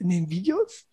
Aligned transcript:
in 0.00 0.08
den 0.08 0.30
Videos? 0.30 0.86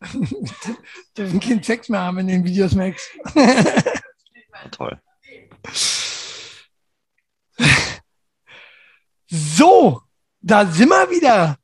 Dürfen 1.16 1.40
keinen 1.40 1.62
Sex 1.62 1.88
mehr 1.88 2.00
haben 2.00 2.18
in 2.18 2.28
den 2.28 2.44
Videos, 2.44 2.74
Max. 2.74 3.10
Toll. 4.70 5.00
So, 9.26 10.02
da 10.40 10.66
sind 10.66 10.88
wir 10.88 11.10
wieder. 11.10 11.58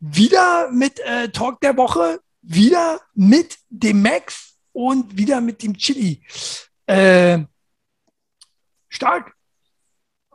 Wieder 0.00 0.70
mit 0.70 1.00
äh, 1.00 1.28
Talk 1.30 1.60
der 1.60 1.76
Woche, 1.76 2.20
wieder 2.42 3.00
mit 3.14 3.58
dem 3.68 4.02
Max 4.02 4.56
und 4.72 5.16
wieder 5.16 5.40
mit 5.40 5.62
dem 5.62 5.76
Chili. 5.76 6.22
Äh, 6.86 7.40
stark. 8.88 9.37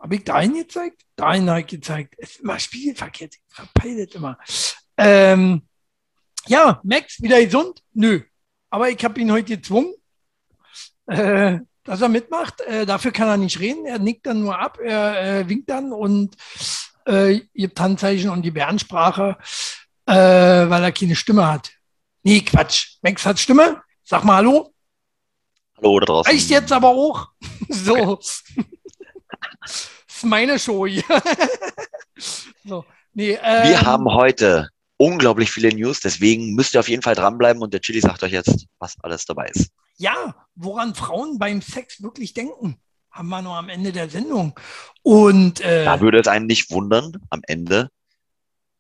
Habe 0.04 0.16
ich 0.16 0.26
dahin 0.26 0.54
gezeigt? 0.54 1.02
Dahin 1.16 1.50
habe 1.50 1.62
ich 1.62 1.68
gezeigt. 1.68 2.16
Es 2.18 2.32
ist 2.32 2.42
immer 2.42 2.60
spiegelverkehrt. 2.60 3.36
Ich 3.36 3.56
verpeile 3.56 4.04
immer. 4.04 4.38
Ähm, 4.98 5.62
ja, 6.46 6.82
Max, 6.84 7.22
wieder 7.22 7.42
gesund? 7.42 7.82
Nö. 7.94 8.22
Aber 8.70 8.90
ich 8.90 9.02
habe 9.02 9.22
ihn 9.22 9.32
heute 9.32 9.56
gezwungen, 9.56 9.94
äh, 11.06 11.60
dass 11.86 12.02
er 12.02 12.10
mitmacht. 12.10 12.60
Äh, 12.62 12.86
dafür 12.86 13.14
kann 13.14 13.30
er 13.30 13.38
nicht 13.38 13.62
reden. 13.62 13.86
Er 13.86 13.98
nickt 13.98 14.26
dann 14.26 14.42
nur 14.42 14.60
ab, 14.60 14.78
er 14.78 15.40
äh, 15.40 15.48
winkt 15.48 15.70
dann 15.70 15.94
und 15.94 16.36
äh, 17.06 17.40
gibt 17.54 17.80
Handzeichen 17.80 18.30
und 18.30 18.42
die 18.42 18.52
Bärensprache, 18.52 19.38
äh, 20.06 20.14
weil 20.14 20.84
er 20.84 20.92
keine 20.92 21.16
Stimme 21.16 21.50
hat. 21.50 21.72
Nee, 22.24 22.42
Quatsch. 22.42 22.98
Max 23.04 23.26
hat 23.26 23.40
Stimme. 23.40 23.82
Sag 24.04 24.26
mal 24.26 24.36
Hallo. 24.36 24.74
Hallo 25.78 26.00
da 26.02 26.06
draußen. 26.08 26.30
Reicht 26.30 26.50
jetzt 26.50 26.74
aber 26.74 26.90
auch. 26.90 27.30
so. 27.70 28.20
Das 29.64 29.90
ist 30.16 30.26
meine 30.26 30.60
Show 30.60 30.86
hier. 30.88 31.04
so. 32.66 32.86
Nee, 33.14 33.38
ähm, 33.44 33.70
Wir 33.70 33.82
haben 33.82 34.06
heute 34.06 34.70
unglaublich 34.98 35.52
viele 35.52 35.70
News, 35.70 36.00
deswegen 36.00 36.54
müsst 36.56 36.74
ihr 36.74 36.80
auf 36.80 36.90
jeden 36.90 37.02
Fall 37.02 37.16
dranbleiben 37.16 37.62
und 37.62 37.74
der 37.74 37.82
Chili 37.82 38.00
sagt 38.00 38.24
euch 38.24 38.32
jetzt, 38.32 38.68
was 38.80 38.96
alles 39.02 39.26
dabei 39.26 39.48
ist. 39.54 39.70
Ja, 39.98 40.36
woran 40.56 40.96
Frauen 40.96 41.38
beim 41.38 41.62
Sex 41.62 42.02
wirklich 42.02 42.34
denken, 42.34 42.78
haben 43.12 43.30
wir 43.30 43.42
noch 43.42 43.56
am 43.56 43.70
Ende 43.70 43.92
der 43.92 44.10
Sendung. 44.10 44.58
Und 45.04 45.62
äh, 45.62 45.86
Da 45.86 46.02
würde 46.02 46.20
es 46.20 46.28
einen 46.28 46.48
nicht 46.48 46.72
wundern, 46.72 47.14
am 47.30 47.42
Ende, 47.46 47.90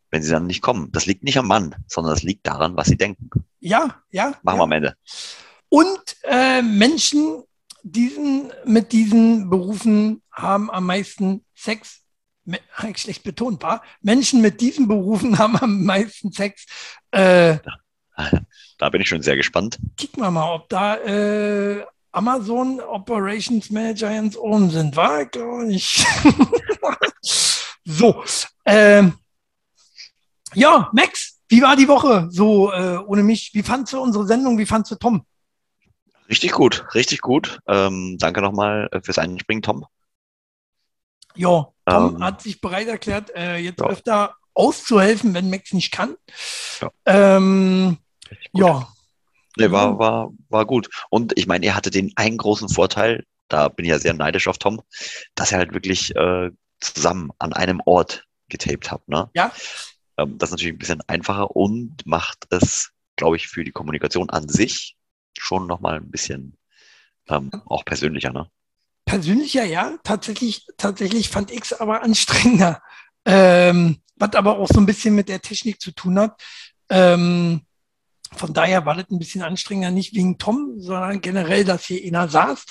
wenn 0.09 0.23
sie 0.23 0.31
dann 0.31 0.47
nicht 0.47 0.61
kommen. 0.61 0.91
Das 0.91 1.05
liegt 1.05 1.23
nicht 1.23 1.37
am 1.37 1.47
Mann, 1.47 1.75
sondern 1.87 2.13
das 2.13 2.23
liegt 2.23 2.47
daran, 2.47 2.75
was 2.75 2.87
sie 2.87 2.97
denken. 2.97 3.29
ja, 3.59 4.01
ja. 4.11 4.33
Machen 4.41 4.55
ja. 4.55 4.55
wir 4.55 4.63
am 4.63 4.71
Ende. 4.71 4.95
Und 5.69 6.17
äh, 6.23 6.61
Menschen 6.61 7.43
diesen, 7.83 8.51
mit 8.65 8.91
diesen 8.91 9.49
Berufen 9.49 10.21
haben 10.31 10.71
am 10.71 10.85
meisten 10.85 11.45
Sex. 11.53 11.99
Eigentlich 12.75 13.03
schlecht 13.03 13.23
betont 13.23 13.61
war. 13.63 13.83
Menschen 14.01 14.41
mit 14.41 14.59
diesen 14.61 14.87
Berufen 14.87 15.37
haben 15.37 15.55
am 15.57 15.83
meisten 15.83 16.31
Sex. 16.31 16.65
Äh, 17.11 17.57
Da 18.77 18.89
bin 18.89 19.01
ich 19.01 19.07
schon 19.07 19.21
sehr 19.21 19.35
gespannt. 19.37 19.77
kicken 19.97 20.21
wir 20.23 20.31
mal, 20.31 20.53
ob 20.53 20.67
da 20.69 20.97
äh, 20.97 21.83
Amazon 22.11 22.79
Operations 22.79 23.69
Manager 23.69 24.09
ganz 24.09 24.35
oben 24.35 24.69
sind. 24.69 24.95
War 24.95 25.21
ich 25.21 25.31
glaube 25.31 25.65
nicht. 25.65 26.05
so. 27.85 28.23
Ähm, 28.65 29.13
ja, 30.53 30.89
Max, 30.93 31.39
wie 31.49 31.61
war 31.61 31.75
die 31.75 31.87
Woche 31.87 32.27
so 32.29 32.71
äh, 32.71 32.97
ohne 32.97 33.23
mich? 33.23 33.51
Wie 33.53 33.63
fandst 33.63 33.93
du 33.93 33.99
unsere 33.99 34.25
Sendung? 34.27 34.57
Wie 34.57 34.65
fandst 34.65 34.91
du 34.91 34.95
Tom? 34.95 35.25
Richtig 36.29 36.51
gut, 36.51 36.85
richtig 36.93 37.21
gut. 37.21 37.59
Ähm, 37.67 38.17
danke 38.19 38.41
nochmal 38.41 38.89
äh, 38.91 39.01
fürs 39.01 39.17
Einspringen, 39.17 39.61
Tom. 39.61 39.85
Ja, 41.35 41.67
Tom 41.85 42.15
Ähm, 42.15 42.23
hat 42.23 42.41
sich 42.41 42.61
bereit 42.61 42.87
erklärt, 42.87 43.35
äh, 43.35 43.57
jetzt 43.57 43.79
ja. 43.79 43.87
öfter 43.87 44.35
auszuhelfen, 44.53 45.33
wenn 45.33 45.49
Max 45.49 45.73
nicht 45.73 45.91
kann. 45.91 46.15
Ja. 46.79 46.91
Ähm, 47.05 47.97
ja, 48.53 48.87
Nee, 49.57 49.71
war, 49.71 49.99
war, 49.99 50.31
war 50.49 50.65
gut. 50.65 50.89
Und 51.09 51.37
ich 51.37 51.47
meine, 51.47 51.65
er 51.65 51.75
hatte 51.75 51.91
den 51.91 52.11
einen 52.15 52.37
großen 52.37 52.69
Vorteil, 52.69 53.23
da 53.49 53.67
bin 53.67 53.85
ich 53.85 53.91
ja 53.91 53.99
sehr 53.99 54.13
neidisch 54.13 54.47
auf 54.47 54.57
Tom, 54.57 54.81
dass 55.35 55.51
er 55.51 55.59
halt 55.59 55.73
wirklich 55.73 56.15
äh, 56.15 56.49
zusammen 56.79 57.31
an 57.37 57.53
einem 57.53 57.81
Ort 57.85 58.25
getaped 58.49 58.91
hat. 58.91 59.07
Ne? 59.07 59.29
Ja. 59.35 59.51
Ähm, 60.17 60.37
das 60.37 60.49
ist 60.49 60.53
natürlich 60.53 60.73
ein 60.73 60.79
bisschen 60.79 61.01
einfacher 61.07 61.55
und 61.55 62.05
macht 62.05 62.47
es, 62.49 62.91
glaube 63.15 63.35
ich, 63.35 63.47
für 63.47 63.63
die 63.63 63.71
Kommunikation 63.71 64.29
an 64.29 64.49
sich 64.49 64.95
schon 65.37 65.67
nochmal 65.67 65.97
ein 65.97 66.11
bisschen 66.11 66.57
ähm, 67.29 67.51
auch 67.65 67.85
persönlicher. 67.85 68.31
Ne? 68.31 68.49
persönlicher, 69.05 69.63
ja, 69.63 69.97
tatsächlich, 70.03 70.65
tatsächlich 70.77 71.29
fand 71.29 71.51
ich 71.51 71.63
es 71.65 71.73
aber 71.73 72.01
anstrengender. 72.01 72.81
Ähm, 73.25 74.01
was 74.17 74.35
aber 74.35 74.59
auch 74.59 74.67
so 74.67 74.81
ein 74.81 74.85
bisschen 74.85 75.15
mit 75.15 75.29
der 75.29 75.41
Technik 75.41 75.79
zu 75.79 75.93
tun 75.93 76.19
hat. 76.19 76.43
Ähm, 76.89 77.61
von 78.35 78.53
daher 78.53 78.85
war 78.85 78.95
das 78.95 79.09
ein 79.09 79.17
bisschen 79.17 79.43
anstrengender, 79.43 79.91
nicht 79.91 80.13
wegen 80.13 80.37
Tom, 80.37 80.73
sondern 80.81 81.21
generell, 81.21 81.63
dass 81.63 81.85
hier 81.85 82.05
einer 82.05 82.27
saß. 82.27 82.65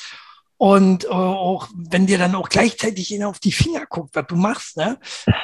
Und 0.63 1.07
äh, 1.07 1.09
auch 1.09 1.67
wenn 1.75 2.07
dir 2.07 2.19
dann 2.19 2.37
auch 2.37 2.49
gleichzeitig 2.49 3.13
einer 3.13 3.27
auf 3.29 3.41
die 3.41 3.51
Finger 3.51 3.85
guckt, 3.87 4.15
was 4.15 4.27
du 4.29 4.37
machst, 4.37 4.77
ne? 4.77 4.97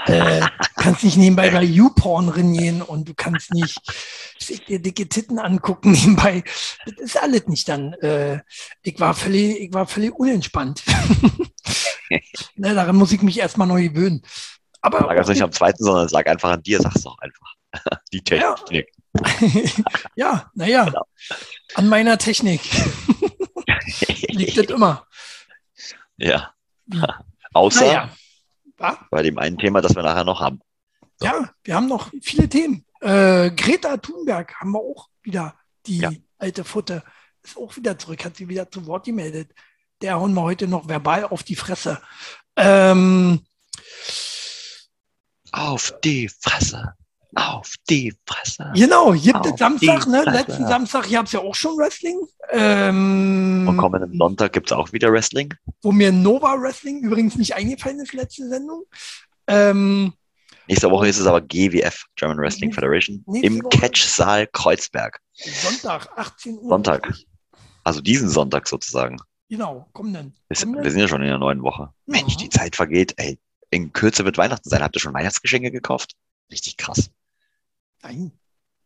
Äh, 0.06 0.42
kannst 0.76 1.02
nicht 1.02 1.16
nebenbei 1.16 1.50
bei 1.50 1.64
YouPorn 1.64 2.28
rennen 2.28 2.82
und 2.82 3.08
du 3.08 3.14
kannst 3.14 3.52
nicht 3.52 3.80
sich 4.38 4.64
dir 4.64 4.78
dicke 4.78 5.08
Titten 5.08 5.40
angucken 5.40 5.90
nebenbei. 6.00 6.44
Das 6.86 6.94
ist 6.98 7.20
alles 7.20 7.48
nicht 7.48 7.68
dann. 7.68 7.94
Äh, 7.94 8.42
ich 8.82 9.00
war 9.00 9.12
völlig, 9.12 9.58
ich 9.60 9.74
war 9.74 9.88
völlig 9.88 10.14
unentspannt. 10.14 10.84
ne, 12.54 12.74
daran 12.76 12.94
muss 12.94 13.10
ich 13.10 13.20
mich 13.20 13.40
erstmal 13.40 13.66
neu 13.66 13.88
gewöhnen. 13.88 14.22
Aber 14.82 15.00
Lag 15.00 15.16
also 15.16 15.32
nicht 15.32 15.42
am 15.42 15.50
zweiten, 15.50 15.82
sondern 15.82 16.06
es 16.06 16.12
lag 16.12 16.26
einfach 16.28 16.50
an 16.52 16.62
dir, 16.62 16.80
sag's 16.80 17.02
doch 17.02 17.18
einfach. 17.18 17.54
die 18.12 18.22
Ja. 18.30 18.54
Technik. 18.54 18.92
ja, 20.14 20.48
naja, 20.54 20.84
Genau. 20.84 21.06
an 21.74 21.88
meiner 21.88 22.18
Technik 22.18 22.60
liegt 24.28 24.56
das 24.56 24.66
immer. 24.66 25.07
Ja. 26.18 26.52
Wie? 26.86 27.02
Außer 27.54 27.86
Naja. 27.86 28.10
Ja, 28.80 29.06
bei 29.10 29.22
dem 29.22 29.38
einen 29.38 29.58
Thema, 29.58 29.80
das 29.80 29.96
wir 29.96 30.02
nachher 30.02 30.24
noch 30.24 30.40
haben. 30.40 30.60
ja, 31.20 31.50
wir 31.64 31.74
haben 31.74 31.88
noch 31.88 32.12
viele 32.22 32.48
Themen. 32.48 32.84
Äh, 33.00 33.50
Greta 33.52 33.96
Thunberg 33.96 34.54
haben 34.60 34.70
wir 34.72 34.78
auch 34.80 35.08
wieder, 35.22 35.54
die 35.86 35.98
Ja. 35.98 36.10
alte 36.38 36.62
Futte, 36.64 37.02
ist 37.42 37.56
auch 37.56 37.74
wieder 37.76 37.98
zurück, 37.98 38.24
hat 38.24 38.36
sie 38.36 38.48
wieder 38.48 38.70
zu 38.70 38.86
Wort 38.86 39.06
gemeldet. 39.06 39.52
Der 40.00 40.14
hauen 40.14 40.32
wir 40.34 40.42
heute 40.42 40.68
noch 40.68 40.86
verbal 40.88 41.24
auf 41.24 41.42
die 41.42 41.56
Fresse. 41.56 42.00
Ähm, 42.56 43.44
Auf 45.52 45.92
die 46.04 46.28
Fresse. 46.28 46.94
Auf 47.34 47.74
die 47.90 48.14
Fresse. 48.26 48.72
genau, 48.74 49.12
gibt 49.12 49.44
es 49.46 49.58
Samstag, 49.58 50.06
ne? 50.06 50.22
Fresse. 50.22 50.36
Letzten 50.38 50.66
Samstag 50.66 51.10
gab 51.10 51.26
es 51.26 51.32
ja 51.32 51.40
auch 51.40 51.54
schon 51.54 51.76
Wrestling. 51.76 52.18
Ähm, 52.50 53.66
Und 53.68 53.76
kommenden 53.76 54.16
Sonntag 54.18 54.52
gibt's 54.54 54.72
auch 54.72 54.92
wieder 54.92 55.12
Wrestling. 55.12 55.52
wo 55.82 55.92
mir 55.92 56.10
Nova 56.12 56.54
Wrestling 56.60 57.02
übrigens 57.02 57.36
nicht 57.36 57.54
eingefallen 57.54 58.00
ist, 58.00 58.12
letzte 58.14 58.48
Sendung. 58.48 58.84
Ähm, 59.46 60.12
Nächste 60.66 60.90
Woche 60.90 61.08
ist 61.08 61.18
es 61.18 61.26
aber 61.26 61.40
GWF, 61.40 62.04
German 62.16 62.38
Wrestling 62.38 62.68
Nächste- 62.68 62.80
Federation, 62.82 63.24
im. 63.42 63.68
Catch-Saal 63.70 64.46
Kreuzberg. 64.52 65.18
Sonntag, 65.34 66.08
18 66.16 66.58
Uhr. 66.58 66.68
Sonntag. 66.68 67.12
Also 67.84 68.00
diesen 68.02 68.28
Sonntag 68.28 68.68
sozusagen. 68.68 69.16
Genau, 69.48 69.88
komm 69.94 70.12
sind- 70.12 70.34
Komm 70.62 70.82
wir 70.84 70.90
sind 70.90 71.00
ja 71.00 71.08
schon 71.08 71.22
in 71.22 71.28
der 71.28 71.38
neuen 71.38 71.62
Woche. 71.62 71.90
Mensch, 72.04 72.36
die 72.36 72.50
Zeit 72.50 72.76
vergeht. 72.76 73.14
Ey, 73.16 73.38
in 73.70 73.92
Kürze 73.94 74.26
wird 74.26 74.36
Weihnachten 74.36 74.68
sein. 74.68 74.82
Habt 74.82 74.94
ihr 74.96 75.00
schon 75.00 75.14
Weihnachtsgeschenke 75.14 75.70
gekauft? 75.70 76.12
Richtig 76.50 76.76
krass. 76.76 77.10
Nein, 78.02 78.32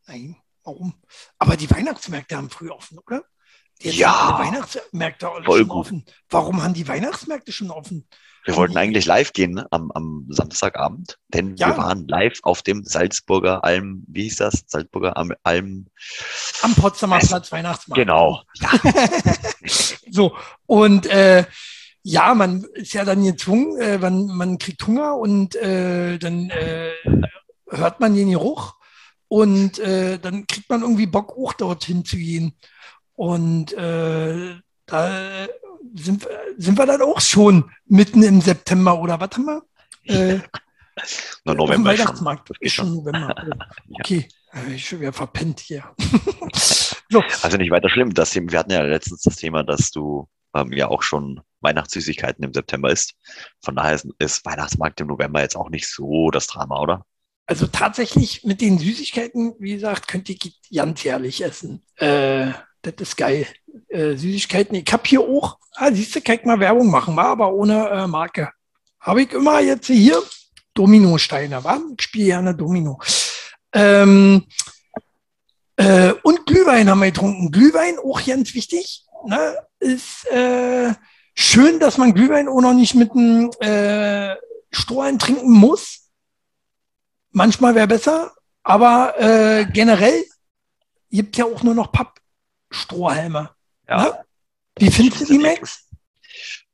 nein, 0.06 0.36
warum? 0.64 0.94
Aber 1.38 1.56
die 1.56 1.70
Weihnachtsmärkte 1.70 2.36
haben 2.36 2.50
früh 2.50 2.70
offen, 2.70 2.98
oder? 2.98 3.22
Jetzt 3.80 3.96
Ja. 3.96 4.38
Weihnachtsmärkte 4.38 5.26
Voll 5.44 5.58
schon 5.60 5.68
gut. 5.68 5.86
offen. 5.86 6.04
Warum 6.30 6.62
haben 6.62 6.74
die 6.74 6.86
Weihnachtsmärkte 6.86 7.52
schon 7.52 7.70
offen? 7.70 8.06
Wir 8.44 8.56
wollten 8.56 8.76
eigentlich 8.76 9.06
live 9.06 9.32
gehen 9.32 9.52
ne, 9.52 9.66
am, 9.70 9.92
am 9.92 10.26
Samstagabend, 10.28 11.18
denn 11.28 11.56
Ja. 11.56 11.68
wir 11.68 11.76
waren 11.78 12.08
live 12.08 12.38
auf 12.42 12.62
dem 12.62 12.84
Salzburger 12.84 13.62
Alm, 13.64 14.04
wie 14.08 14.24
hieß 14.24 14.36
das? 14.36 14.64
Salzburger 14.66 15.16
Alm, 15.16 15.32
Alm 15.44 15.86
Am 16.62 16.74
Potsdamer 16.74 17.18
Es- 17.18 17.28
Platz 17.28 17.52
Weihnachtsmarkt. 17.52 17.98
genau. 18.02 18.42
So, 20.10 20.36
und 20.66 21.06
äh, 21.06 21.46
ja, 22.02 22.34
man 22.34 22.64
ist 22.74 22.92
ja 22.92 23.04
dann 23.04 23.24
gezwungen, 23.24 23.80
äh, 23.80 23.96
man, 23.98 24.26
man 24.26 24.58
kriegt 24.58 24.86
Hunger 24.86 25.16
und 25.16 25.54
äh, 25.54 26.18
dann 26.18 26.50
äh, 26.50 26.90
hört 27.70 28.00
man 28.00 28.14
den 28.14 28.30
Geruch 28.30 28.74
und 29.32 29.78
äh, 29.78 30.18
dann 30.18 30.46
kriegt 30.46 30.68
man 30.68 30.82
irgendwie 30.82 31.06
Bock, 31.06 31.32
auch 31.38 31.54
dorthin 31.54 32.04
zu 32.04 32.16
gehen. 32.18 32.54
Und 33.14 33.72
äh, 33.72 34.56
da 34.84 35.46
sind, 35.94 36.24
wir- 36.24 36.40
sind 36.58 36.76
wir 36.78 36.84
dann 36.84 37.00
auch 37.00 37.18
schon 37.22 37.70
mitten 37.86 38.22
im 38.22 38.42
September 38.42 38.98
oder 39.00 39.18
was 39.18 39.30
haben 39.32 39.46
wir? 39.46 39.62
Äh, 40.04 40.40
Na, 41.46 41.52
auf 41.52 41.56
dem 41.56 41.56
November 41.56 41.90
schon. 41.96 41.98
Weihnachtsmarkt. 42.04 42.48
Geht 42.48 42.58
Ist 42.60 42.72
schon 42.74 42.86
schon. 42.88 42.94
November. 42.96 43.34
Oh, 43.88 43.94
okay, 44.00 44.28
Äh, 44.52 44.74
ich 44.74 44.86
schon 44.86 45.00
wieder 45.00 45.14
verpennt 45.14 45.60
hier. 45.60 45.82
so, 47.08 47.22
Also 47.42 47.56
nicht 47.56 47.70
weiter 47.70 47.88
schlimm. 47.88 48.12
Das 48.12 48.30
Thema, 48.32 48.52
wir 48.52 48.58
hatten 48.58 48.72
ja 48.72 48.82
letztens 48.82 49.22
das 49.22 49.36
Thema, 49.36 49.62
dass 49.64 49.90
du 49.90 50.28
ähm, 50.54 50.72
ja 50.74 50.88
auch 50.88 51.02
schon 51.02 51.40
Weihnachtssüßigkeiten 51.62 52.44
im 52.44 52.52
September 52.52 52.90
isst. 52.90 53.14
Von 53.64 53.76
daher 53.76 53.94
ist, 53.94 54.06
ist 54.18 54.44
Weihnachtsmarkt 54.44 55.00
im 55.00 55.06
November 55.06 55.40
jetzt 55.40 55.56
auch 55.56 55.70
nicht 55.70 55.88
so 55.88 56.30
das 56.30 56.46
Drama, 56.48 56.78
oder? 56.80 57.06
Also 57.46 57.66
tatsächlich 57.66 58.44
mit 58.44 58.60
den 58.60 58.78
Süßigkeiten, 58.78 59.54
wie 59.58 59.74
gesagt, 59.74 60.08
könnt 60.08 60.28
ihr 60.28 60.36
ganz 60.74 61.04
herrlich 61.04 61.44
essen. 61.44 61.82
Äh, 61.96 62.52
das 62.82 62.94
ist 62.98 63.16
geil. 63.16 63.46
Äh, 63.88 64.16
Süßigkeiten. 64.16 64.76
Ich 64.76 64.92
habe 64.92 65.02
hier 65.06 65.20
auch, 65.20 65.58
ah, 65.74 65.90
siehst 65.92 66.14
du, 66.14 66.20
kann 66.20 66.36
ich 66.36 66.44
mal 66.44 66.60
Werbung 66.60 66.90
machen, 66.90 67.16
war 67.16 67.26
aber 67.26 67.52
ohne 67.52 67.88
äh, 67.88 68.06
Marke. 68.06 68.50
Habe 69.00 69.22
ich 69.22 69.32
immer 69.32 69.60
jetzt 69.60 69.86
hier 69.86 70.22
Dominosteine, 70.74 71.62
war? 71.64 71.80
Ich 71.96 72.04
spiele 72.04 72.26
gerne 72.26 72.54
Domino. 72.54 73.00
Ähm, 73.72 74.44
äh, 75.76 76.12
und 76.22 76.46
Glühwein 76.46 76.88
haben 76.88 77.00
wir 77.00 77.06
getrunken. 77.06 77.50
Glühwein, 77.50 77.98
auch 77.98 78.24
ganz 78.24 78.54
wichtig. 78.54 79.04
Ne? 79.26 79.56
Ist 79.80 80.26
äh, 80.30 80.94
schön, 81.34 81.80
dass 81.80 81.98
man 81.98 82.14
Glühwein 82.14 82.48
auch 82.48 82.60
noch 82.60 82.74
nicht 82.74 82.94
mit 82.94 83.12
einem 83.12 83.50
äh, 83.60 84.36
Strohhalm 84.70 85.18
trinken 85.18 85.50
muss. 85.50 86.01
Manchmal 87.32 87.74
wäre 87.74 87.86
besser, 87.86 88.32
aber 88.62 89.14
äh, 89.18 89.66
generell 89.66 90.24
gibt 91.10 91.36
ja 91.36 91.46
auch 91.46 91.62
nur 91.62 91.74
noch 91.74 91.92
Pappstrohhalme. 91.92 93.50
Ja. 93.88 94.02
Ne? 94.02 94.24
Wie 94.78 94.90
findest 94.90 95.22
du 95.22 95.24
die, 95.26 95.38
Max? 95.38 95.88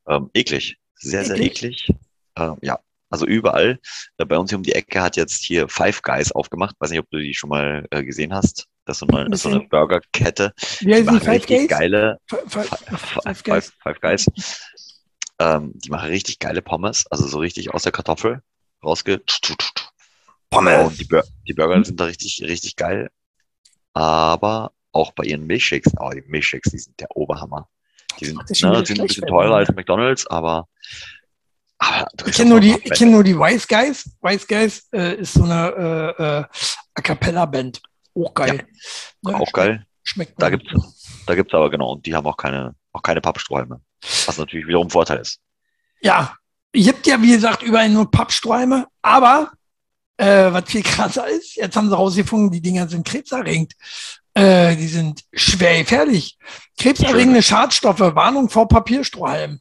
Ähm, 0.08 0.30
eklig. 0.34 0.76
Sehr, 0.94 1.22
eklig? 1.22 1.36
sehr 1.36 1.46
eklig. 1.46 1.94
Ähm, 2.36 2.56
ja, 2.60 2.78
also 3.10 3.26
überall. 3.26 3.78
Äh, 4.18 4.24
bei 4.24 4.38
uns 4.38 4.50
hier 4.50 4.58
um 4.58 4.62
die 4.62 4.74
Ecke 4.74 5.00
hat 5.00 5.16
jetzt 5.16 5.44
hier 5.44 5.68
Five 5.68 6.02
Guys 6.02 6.32
aufgemacht. 6.32 6.76
Weiß 6.78 6.90
nicht, 6.90 7.00
ob 7.00 7.10
du 7.10 7.18
die 7.18 7.34
schon 7.34 7.50
mal 7.50 7.86
äh, 7.90 8.04
gesehen 8.04 8.34
hast. 8.34 8.66
Das 8.84 8.96
ist 9.02 9.08
so 9.08 9.16
eine, 9.16 9.36
so 9.36 9.48
eine 9.50 9.60
Burgerkette. 9.60 10.52
Wie 10.80 10.94
heißt 10.94 11.10
die 11.10 11.20
Five 11.20 11.46
Guys? 11.46 11.68
Geile, 11.68 12.18
Five, 12.26 12.68
Five, 13.22 13.42
Guys. 13.42 13.72
Five, 13.82 14.00
Guys. 14.00 14.26
Ähm, 15.38 15.72
die 15.74 15.90
machen 15.90 16.08
richtig 16.08 16.38
geile 16.38 16.62
Pommes, 16.62 17.06
also 17.08 17.26
so 17.26 17.38
richtig 17.38 17.72
aus 17.72 17.82
der 17.82 17.92
Kartoffel 17.92 18.42
rausge. 18.82 19.22
Pommes. 20.50 20.96
Die, 20.96 21.04
Bur 21.04 21.22
die 21.46 21.54
Burger 21.54 21.84
sind 21.84 22.00
da 22.00 22.04
richtig, 22.04 22.42
richtig 22.42 22.76
geil. 22.76 23.10
Aber 23.92 24.72
auch 24.92 25.12
bei 25.12 25.24
ihren 25.24 25.46
Milchshakes, 25.46 25.92
oh, 25.98 26.10
die 26.10 26.22
Milchshakes, 26.26 26.72
die 26.72 26.78
sind 26.78 26.98
der 27.00 27.14
Oberhammer. 27.16 27.68
Die 28.20 28.26
sind, 28.26 28.38
ne, 28.38 28.84
sind 28.84 29.00
ein 29.00 29.06
bisschen 29.06 29.26
teurer 29.26 29.56
als 29.56 29.68
McDonalds, 29.70 30.26
aber 30.26 30.68
aber 31.78 32.06
ich 32.26 32.34
kenne 32.34 32.50
nur, 32.50 32.60
die, 32.60 32.76
ich 32.82 32.90
kenn 32.90 33.12
nur 33.12 33.22
die 33.22 33.38
Wise 33.38 33.66
Guys. 33.68 34.10
Wise 34.20 34.46
Guys 34.46 34.88
äh, 34.92 35.14
ist 35.20 35.34
so 35.34 35.44
eine 35.44 36.14
äh, 36.18 36.22
äh, 36.22 36.44
A 36.94 37.00
Cappella-Band. 37.00 37.80
Auch 38.16 38.34
geil. 38.34 38.66
Ja, 39.22 39.30
ne? 39.30 39.40
Auch 39.40 39.52
geil. 39.52 39.86
Schmeckt 40.02 40.40
da 40.42 40.50
gibt's, 40.50 40.72
da 41.26 41.34
gibt's 41.34 41.54
aber 41.54 41.70
genau, 41.70 41.92
und 41.92 42.04
die 42.04 42.14
haben 42.14 42.26
auch 42.26 42.36
keine, 42.36 42.74
auch 42.92 43.02
keine 43.02 43.20
Pappstrohhalme. 43.20 43.80
Was 44.26 44.38
natürlich 44.38 44.66
wiederum 44.66 44.88
ein 44.88 44.90
Vorteil 44.90 45.18
ist. 45.18 45.40
Ja, 46.00 46.34
ihr 46.72 46.92
habt 46.92 47.06
ja, 47.06 47.20
wie 47.20 47.32
gesagt, 47.32 47.62
überall 47.62 47.88
nur 47.88 48.10
Pappstrohhalme, 48.10 48.88
aber 49.02 49.52
äh, 50.18 50.52
was 50.52 50.64
viel 50.66 50.82
krasser 50.82 51.26
ist, 51.28 51.56
jetzt 51.56 51.76
haben 51.76 51.88
sie 51.88 51.96
rausgefunden, 51.96 52.50
die 52.50 52.60
Dinger 52.60 52.88
sind 52.88 53.06
krebserregend. 53.06 53.74
Äh, 54.34 54.76
die 54.76 54.86
sind 54.86 55.24
schwer 55.32 55.78
gefährlich. 55.78 56.36
Krebserregende 56.78 57.42
Schadstoffe, 57.42 58.00
Warnung 58.00 58.48
vor 58.48 58.68
Papierstrohhalmen. 58.68 59.60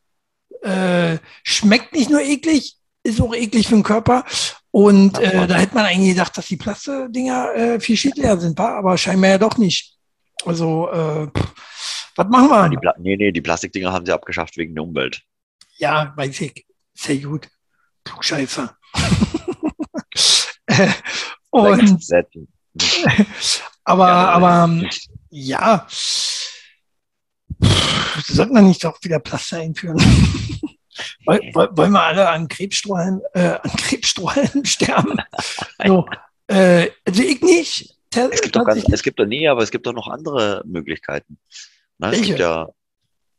Äh, 0.62 1.20
schmeckt 1.44 1.94
nicht 1.94 2.10
nur 2.10 2.22
eklig, 2.22 2.76
ist 3.04 3.22
auch 3.22 3.34
eklig 3.34 3.68
für 3.68 3.76
den 3.76 3.84
Körper. 3.84 4.26
Und 4.72 5.18
äh, 5.20 5.48
da 5.48 5.56
hätte 5.56 5.76
man 5.76 5.86
eigentlich 5.86 6.16
gedacht, 6.16 6.38
dass 6.38 6.48
die 6.48 6.58
Plaste-Dinger 6.58 7.56
äh, 7.56 7.80
viel 7.80 7.98
schädlicher 7.98 8.38
sind, 8.38 8.60
aber 8.60 8.98
scheinbar 8.98 9.32
ja 9.32 9.38
doch 9.38 9.58
nicht. 9.58 9.96
Also, 10.46 10.90
äh, 10.92 11.28
was 12.16 12.28
machen 12.28 12.50
wir? 12.50 12.70
Die 12.70 12.78
Pla 12.78 12.94
nee, 13.00 13.16
nee, 13.16 13.32
die 13.32 13.42
Plastikdinger 13.42 13.92
haben 13.92 14.06
sie 14.06 14.12
abgeschafft 14.14 14.58
wegen 14.58 14.76
der 14.76 14.84
Umwelt. 14.84 15.22
Ja, 15.78 16.14
weiß 16.16 16.42
ich. 16.42 16.66
Sehr 16.94 17.18
gut. 17.18 17.48
Klugscheißer. 18.04 18.76
Und, 21.50 22.06
aber, 23.84 24.08
ja, 24.08 24.30
aber, 24.30 24.66
ähm, 24.66 24.90
ja, 25.30 25.88
sollten 28.28 28.54
wir 28.54 28.62
nicht 28.62 28.84
doch 28.84 29.02
wieder 29.04 29.20
Plaster 29.20 29.58
einführen? 29.58 29.98
Wollen 31.26 31.92
wir 31.92 32.02
alle 32.02 32.30
an 32.30 32.48
Krebsstrahlen, 32.48 33.22
äh, 33.34 33.58
an 33.62 33.72
Krebsstrahlen 33.72 34.66
sterben? 34.66 35.18
so, 35.86 36.08
äh, 36.48 36.90
also 37.06 37.24
ich 37.24 37.42
nicht. 37.42 37.94
Es 38.16 38.42
gibt, 38.42 38.56
doch 38.56 38.66
ganz, 38.66 38.84
es 38.92 39.04
gibt 39.04 39.20
doch 39.20 39.26
nie, 39.26 39.48
aber 39.48 39.62
es 39.62 39.70
gibt 39.70 39.86
doch 39.86 39.94
noch 39.94 40.08
andere 40.08 40.64
Möglichkeiten. 40.66 41.38
Na, 41.98 42.12
es, 42.12 42.22
gibt 42.22 42.40
ja, 42.40 42.70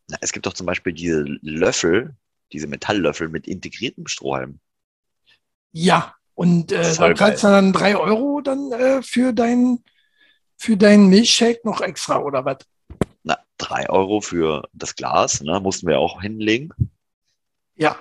na, 0.09 0.19
es 0.21 0.33
gibt 0.33 0.47
doch 0.47 0.53
zum 0.53 0.67
Beispiel 0.67 0.93
diese 0.93 1.25
Löffel, 1.43 2.15
diese 2.53 2.67
Metalllöffel 2.67 3.29
mit 3.29 3.49
integriertem 3.49 4.07
Strohhalm. 4.07 4.61
Ja, 5.73 6.15
und 6.39 6.71
äh, 6.71 6.95
dann 6.95 7.17
zahlst 7.17 7.43
du 7.43 7.49
dann 7.49 7.73
drei 7.73 7.97
Euro 7.97 8.41
dann 8.41 8.71
äh, 8.71 9.03
für 9.03 9.33
deinen 9.33 9.83
für 10.57 10.77
deinen 10.77 11.09
Milchshake 11.09 11.63
noch 11.65 11.81
extra 11.81 12.21
oder 12.21 12.45
was? 12.45 12.59
Na, 13.25 13.39
drei 13.57 13.91
Euro 13.91 14.21
für 14.21 14.63
das 14.73 14.95
Glas, 14.95 15.41
ne, 15.41 15.59
mussten 15.59 15.89
wir 15.89 15.99
auch 15.99 16.23
hinlegen. 16.23 16.71
Ja. 17.75 17.97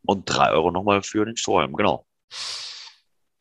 Und 0.00 0.24
drei 0.24 0.50
Euro 0.52 0.70
nochmal 0.70 1.02
für 1.02 1.26
den 1.26 1.36
Strohhalm, 1.36 1.74
genau. 1.74 2.06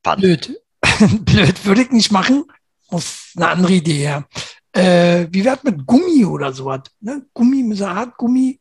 Pfand. 0.04 0.20
Blöd. 0.20 0.62
Blöd, 1.22 1.66
würde 1.66 1.84
ich 1.84 1.92
nicht 1.92 2.12
machen. 2.12 2.44
Muss 2.92 3.32
eine 3.38 3.48
andere 3.48 3.72
Idee 3.72 3.94
her. 3.94 4.28
Äh, 4.74 5.28
wie 5.32 5.46
wär's 5.46 5.64
mit 5.64 5.86
Gummi 5.86 6.26
oder 6.26 6.52
sowas? 6.52 6.82
Ne? 7.00 7.26
Gummi, 7.34 7.64
mit 7.64 7.78
so 7.78 7.88
Hartgummi. 7.88 8.60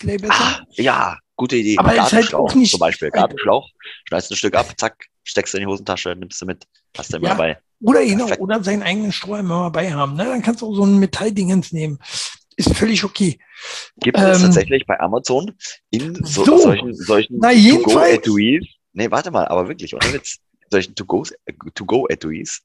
Vielleicht 0.00 0.22
besser? 0.22 0.34
Ah, 0.34 0.64
ja, 0.72 1.16
gute 1.40 1.56
Idee. 1.56 1.76
Aber 1.78 1.94
ist 1.94 2.12
halt 2.12 2.34
auch 2.34 2.54
nicht. 2.54 2.70
Zum 2.70 2.80
Beispiel 2.80 3.10
Gartenschlauch, 3.10 3.68
schneidest 4.08 4.30
ein 4.30 4.36
Stück 4.36 4.54
ab, 4.54 4.66
zack, 4.76 5.06
steckst 5.24 5.54
in 5.54 5.60
die 5.60 5.66
Hosentasche, 5.66 6.14
nimmst 6.14 6.40
du 6.40 6.46
mit, 6.46 6.64
hast 6.96 7.12
du 7.12 7.16
immer 7.16 7.28
ja. 7.28 7.34
dabei. 7.34 7.58
Oder 7.82 8.04
genau, 8.04 8.26
oder 8.36 8.62
seinen 8.62 8.82
eigenen 8.82 9.10
Strohhalm 9.10 9.48
dabei 9.48 9.92
haben. 9.92 10.14
Ne? 10.14 10.24
Dann 10.24 10.42
kannst 10.42 10.60
du 10.60 10.66
auch 10.66 10.74
so 10.74 10.84
ein 10.84 10.98
Metalldingens 10.98 11.72
nehmen 11.72 11.98
ist 12.60 12.76
völlig 12.76 13.04
okay. 13.04 13.38
Gibt 13.96 14.18
es 14.18 14.38
ähm, 14.38 14.44
tatsächlich 14.44 14.86
bei 14.86 14.98
Amazon 15.00 15.56
in 15.90 16.14
so, 16.24 16.44
so 16.44 16.58
solchen, 16.58 16.94
solchen 16.94 17.40
To-Go-Etuis? 17.40 18.66
Nee, 18.92 19.10
warte 19.10 19.30
mal, 19.30 19.46
aber 19.48 19.68
wirklich, 19.68 19.94
oder 19.94 20.08
jetzt 20.10 20.40
solchen 20.70 20.94
To-Go-Etuis, 20.94 22.62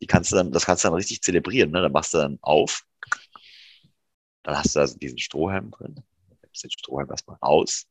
die 0.00 0.06
kannst 0.06 0.32
du 0.32 0.36
dann, 0.36 0.52
das 0.52 0.66
kannst 0.66 0.84
du 0.84 0.88
dann 0.88 0.96
richtig 0.96 1.22
zelebrieren, 1.22 1.70
ne? 1.70 1.82
Dann 1.82 1.92
machst 1.92 2.14
du 2.14 2.18
dann 2.18 2.38
auf, 2.42 2.84
dann 4.42 4.56
hast 4.56 4.74
du 4.74 4.80
also 4.80 4.98
diesen 4.98 5.18
Strohhalm 5.18 5.70
drin, 5.70 5.94
dann 5.94 6.38
nimmst 6.42 6.64
den 6.64 6.70
Strohhalm 6.70 7.10
erstmal 7.10 7.38
aus, 7.40 7.86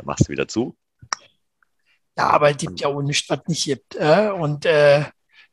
dann 0.00 0.06
machst 0.06 0.28
du 0.28 0.32
wieder 0.32 0.48
zu. 0.48 0.76
Ja, 2.16 2.30
aber 2.30 2.50
es 2.50 2.56
gibt 2.56 2.80
ja 2.80 2.88
auch 2.88 3.02
nichts, 3.02 3.28
was 3.30 3.40
nicht 3.46 3.64
gibt. 3.64 3.96
Äh? 3.96 4.30
Und 4.30 4.64
äh, 4.66 5.04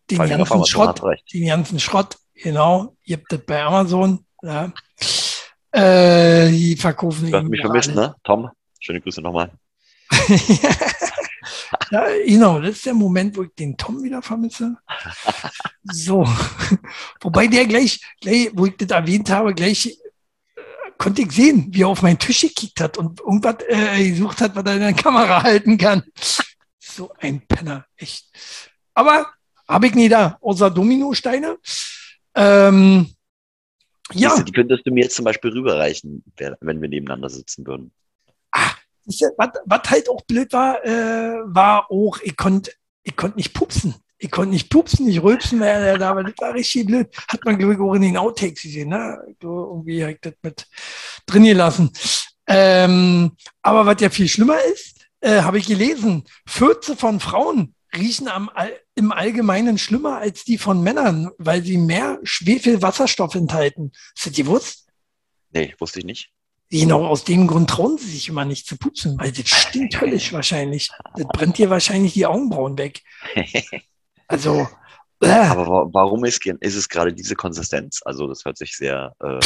den 0.10 0.18
ganzen 0.18 0.66
Schrott, 0.66 1.01
den 1.34 1.48
ganzen 1.48 1.80
Schrott, 1.80 2.18
genau, 2.34 2.96
gibt 3.06 3.32
es 3.34 3.46
bei 3.46 3.62
Amazon. 3.62 4.25
Ja. 4.42 4.72
Äh, 5.72 6.50
die 6.50 6.75
verkaufen. 6.77 7.30
Du 7.30 7.38
hast 7.38 7.44
mich 7.46 7.62
vermisst, 7.62 7.94
ne? 7.94 8.16
Tom, 8.24 8.50
schöne 8.80 9.01
Grüße 9.01 9.22
nochmal. 9.22 9.51
ja, 11.92 12.06
genau, 12.25 12.62
das 12.62 12.77
ist 12.77 12.86
der 12.86 12.94
Moment, 12.94 13.36
wo 13.36 13.44
ich 13.44 13.54
den 13.54 13.75
Tom 13.75 14.01
wieder 14.01 14.22
vermisse. 14.22 14.77
So. 15.84 16.25
Wobei 17.22 17.48
der 17.48 17.66
gleich, 17.66 18.00
gleich, 18.22 18.50
wo 18.54 18.66
ich 18.66 18.77
das 18.77 18.89
erwähnt 18.89 19.30
habe, 19.30 19.54
gleich 19.54 19.98
konnte 20.98 21.22
ich 21.22 21.32
sehen, 21.32 21.68
wie 21.72 21.84
er 21.84 21.88
auf 21.89 22.01
meinen 22.01 22.20
Tisch 22.20 22.42
gekickt 22.42 22.82
hat 22.82 22.98
und 22.98 23.20
irgendwas 23.20 23.58
äh, 23.68 24.10
gesucht 24.10 24.42
hat, 24.42 24.56
was 24.56 24.66
er 24.66 24.74
in 24.74 24.80
der 24.82 24.94
Kamera 24.94 25.44
halten 25.44 25.77
kann. 25.77 26.04
So 26.80 27.12
ein 27.20 27.42
Penner, 27.48 27.86
echt. 27.96 28.25
Aber 28.94 29.27
habe 29.68 29.88
ich 29.88 29.96
nie 29.96 30.10
da, 30.10 30.38
außer 30.42 30.72
Dominosteine. 30.72 31.58
Ähm, 32.36 33.13
ja. 34.13 34.42
Die 34.42 34.51
könntest 34.51 34.86
du 34.86 34.92
mir 34.92 35.04
jetzt 35.04 35.16
zum 35.16 35.25
Beispiel 35.25 35.51
rüberreichen, 35.51 36.24
wenn 36.36 36.82
wir 36.82 36.89
nebeneinander 36.89 37.30
sitzen 37.30 37.68
würden. 37.68 37.92
Ah, 38.51 38.72
was 39.06 39.82
halt 39.89 40.10
auch 40.10 40.22
blöd 40.25 40.51
war, 40.54 40.84
äh, 40.86 41.42
war 41.46 41.92
auch, 41.92 42.20
ich 42.22 42.36
konnte 42.36 42.72
ich 43.08 43.16
konnt 43.16 43.38
nicht 43.38 43.54
pupsen. 43.54 43.96
Ich 44.19 44.31
konnte 44.31 44.51
nicht 44.51 44.69
pupsen, 44.69 45.05
nicht 45.05 45.21
rülpsen, 45.21 45.59
mehr, 45.59 46.01
aber 46.01 46.24
das 46.24 46.33
war 46.39 46.53
richtig 46.53 46.88
blöd. 46.88 47.07
Hat 47.27 47.45
man, 47.45 47.57
glaube 47.57 47.74
ich, 47.74 47.79
auch 47.79 47.93
in 47.93 48.01
den 48.01 48.17
Outtakes 48.17 48.63
gesehen. 48.63 48.89
Ne? 48.89 49.36
Irgendwie 49.39 50.01
habe 50.01 50.13
ich 50.13 50.21
das 50.21 50.33
mit 50.41 50.65
drin 51.25 51.43
gelassen. 51.43 51.91
Ähm, 52.47 53.31
aber 53.62 53.86
was 53.86 54.01
ja 54.01 54.09
viel 54.09 54.27
schlimmer 54.27 54.57
ist, 54.74 55.05
äh, 55.19 55.41
habe 55.41 55.59
ich 55.59 55.67
gelesen, 55.67 56.24
14 56.47 56.97
von 56.97 57.19
Frauen 57.19 57.75
riechen 57.95 58.27
am, 58.27 58.50
im 58.95 59.12
Allgemeinen 59.12 59.77
schlimmer 59.77 60.17
als 60.17 60.43
die 60.43 60.57
von 60.57 60.81
Männern, 60.81 61.29
weil 61.38 61.63
sie 61.63 61.77
mehr 61.77 62.19
Schwefelwasserstoff 62.24 63.36
enthalten. 63.36 63.91
Hast 64.15 64.27
du 64.27 64.29
die 64.31 64.43
gewusst? 64.43 64.88
Nee, 65.51 65.75
wusste 65.79 66.00
ich 66.00 66.05
nicht. 66.05 66.31
Genau, 66.69 67.05
aus 67.05 67.24
dem 67.24 67.47
Grund 67.47 67.69
trauen 67.69 67.97
sie 67.97 68.09
sich 68.09 68.27
immer 68.27 68.43
nicht 68.43 68.67
zu 68.67 68.77
putzen, 68.77 69.17
weil 69.19 69.31
das 69.31 69.47
stinkt 69.47 70.01
höllisch 70.01 70.33
wahrscheinlich. 70.33 70.89
Das 71.15 71.25
brennt 71.27 71.57
dir 71.57 71.69
wahrscheinlich 71.69 72.13
die 72.13 72.25
Augenbrauen 72.25 72.77
weg. 72.77 73.01
Also. 74.27 74.67
Äh. 75.22 75.29
Aber 75.29 75.89
warum 75.93 76.25
ist, 76.25 76.46
ist 76.46 76.75
es 76.75 76.89
gerade 76.89 77.13
diese 77.13 77.36
Konsistenz? 77.36 78.01
Also, 78.05 78.27
das 78.27 78.46
hört 78.46 78.57
sich 78.57 78.75
sehr. 78.75 79.13
Äh 79.19 79.39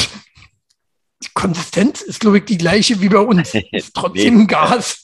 die 1.24 1.30
Konsistenz 1.36 2.02
ist, 2.02 2.20
glaube 2.20 2.40
ich, 2.40 2.46
die 2.46 2.58
gleiche 2.58 3.00
wie 3.00 3.10
bei 3.10 3.20
uns. 3.20 3.54
Ist 3.72 3.94
trotzdem 3.94 4.40
nee. 4.40 4.46
Gas. 4.48 5.04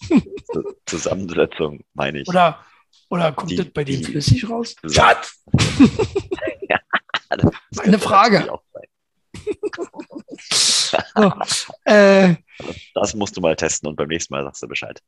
Zusammensetzung, 0.88 1.81
meine 1.93 2.22
ich. 2.22 2.27
Oder 2.27 2.60
Oder 3.10 3.31
kommt 3.34 3.51
Die- 3.51 3.55
das 3.57 3.67
bei 3.69 3.84
denen 3.84 4.03
flüssig 4.03 4.50
raus? 4.50 4.75
Schatz! 4.89 5.43
Ja, 6.69 6.79
Eine 7.84 8.00
Frage. 8.00 8.48
So, 10.39 11.31
äh, 11.84 12.36
Das 12.93 13.13
musst 13.13 13.36
du 13.38 13.41
mal 13.41 13.55
testen 13.55 13.89
und 13.89 13.96
beim 13.96 14.07
nächsten 14.07 14.34
Mal 14.34 14.43
sagst 14.43 14.63
du 14.63 14.67
Bescheid. 14.67 15.01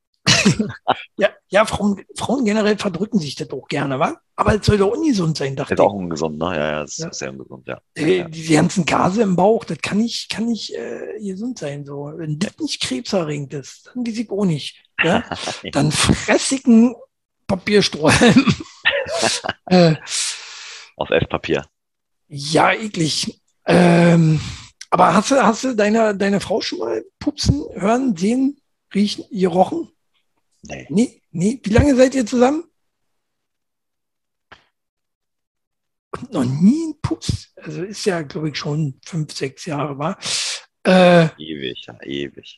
Ja, 1.18 1.30
ja 1.50 1.66
Frauen, 1.66 2.04
Frauen 2.16 2.46
generell 2.46 2.78
verdrücken 2.78 3.20
sich 3.20 3.36
das 3.36 3.50
auch 3.52 3.68
gerne, 3.68 4.00
wa? 4.00 4.18
Aber 4.36 4.56
es 4.56 4.66
soll 4.66 4.78
doch 4.78 4.92
ungesund 4.92 5.38
sein, 5.38 5.56
dachte 5.56 5.74
Ist 5.74 5.80
ich. 5.80 5.86
auch 5.86 5.94
ungesund, 5.94 6.38
ne? 6.38 6.46
Ja, 6.56 6.72
ja, 6.72 6.80
das 6.82 6.98
Ja. 6.98 7.10
ist 7.10 7.20
sehr 7.20 7.32
ungesund, 7.32 7.68
ja. 7.68 7.80
Äh. 7.96 8.26
Diese 8.30 8.54
ganzen 8.54 8.86
Gase 8.86 9.22
im 9.22 9.36
Bauch, 9.36 9.66
das 9.66 9.80
kann 9.80 9.98
nicht, 9.98 10.30
kann 10.30 10.46
nicht 10.46 10.74
äh, 10.74 11.20
gesund 11.20 11.60
sein. 11.60 11.86
So. 11.86 12.12
Wenn 12.16 12.40
das 12.40 12.58
nicht 12.60 12.82
krebserregend 12.82 13.54
ist, 13.54 13.92
dann 13.94 14.06
weiß 14.08 14.18
ich 14.18 14.30
auch 14.32 14.46
nicht. 14.46 14.82
Ja? 15.04 15.24
Dann 15.72 15.92
fressigen 15.92 16.96
Papiersträumen. 17.48 18.46
äh, 19.68 19.96
Aus 20.96 21.10
Esspapier. 21.12 21.66
ja, 22.28 22.72
eklig. 22.74 23.42
Ähm, 23.66 24.40
aber 24.90 25.14
hast 25.14 25.32
du, 25.32 25.36
hast 25.36 25.64
du 25.64 25.76
deine, 25.76 26.16
deine 26.16 26.40
Frau 26.40 26.62
schon 26.62 26.80
mal 26.80 27.04
pupsen, 27.20 27.66
hören, 27.74 28.16
sehen, 28.18 28.60
riechen, 28.94 29.26
gerochen? 29.32 29.90
Nee. 30.62 30.88
Nee, 30.90 31.22
nee. 31.32 31.60
Wie 31.64 31.70
lange 31.74 31.96
seid 31.96 32.16
ihr 32.16 32.26
zusammen? 32.26 32.64
Und 36.12 36.34
noch 36.34 36.46
nie 36.46 36.88
ein 36.88 37.02
Pups. 37.02 37.54
Also 37.56 37.84
ist 37.84 38.06
ja, 38.06 38.22
glaube 38.24 38.50
ich, 38.50 38.58
schon 38.58 39.00
fünf, 39.06 39.34
sechs 39.34 39.66
Jahre 39.66 39.98
war. 39.98 40.18
Äh, 40.84 41.26
Ewig, 41.38 41.86
ja, 41.88 42.02
ewig. 42.04 42.58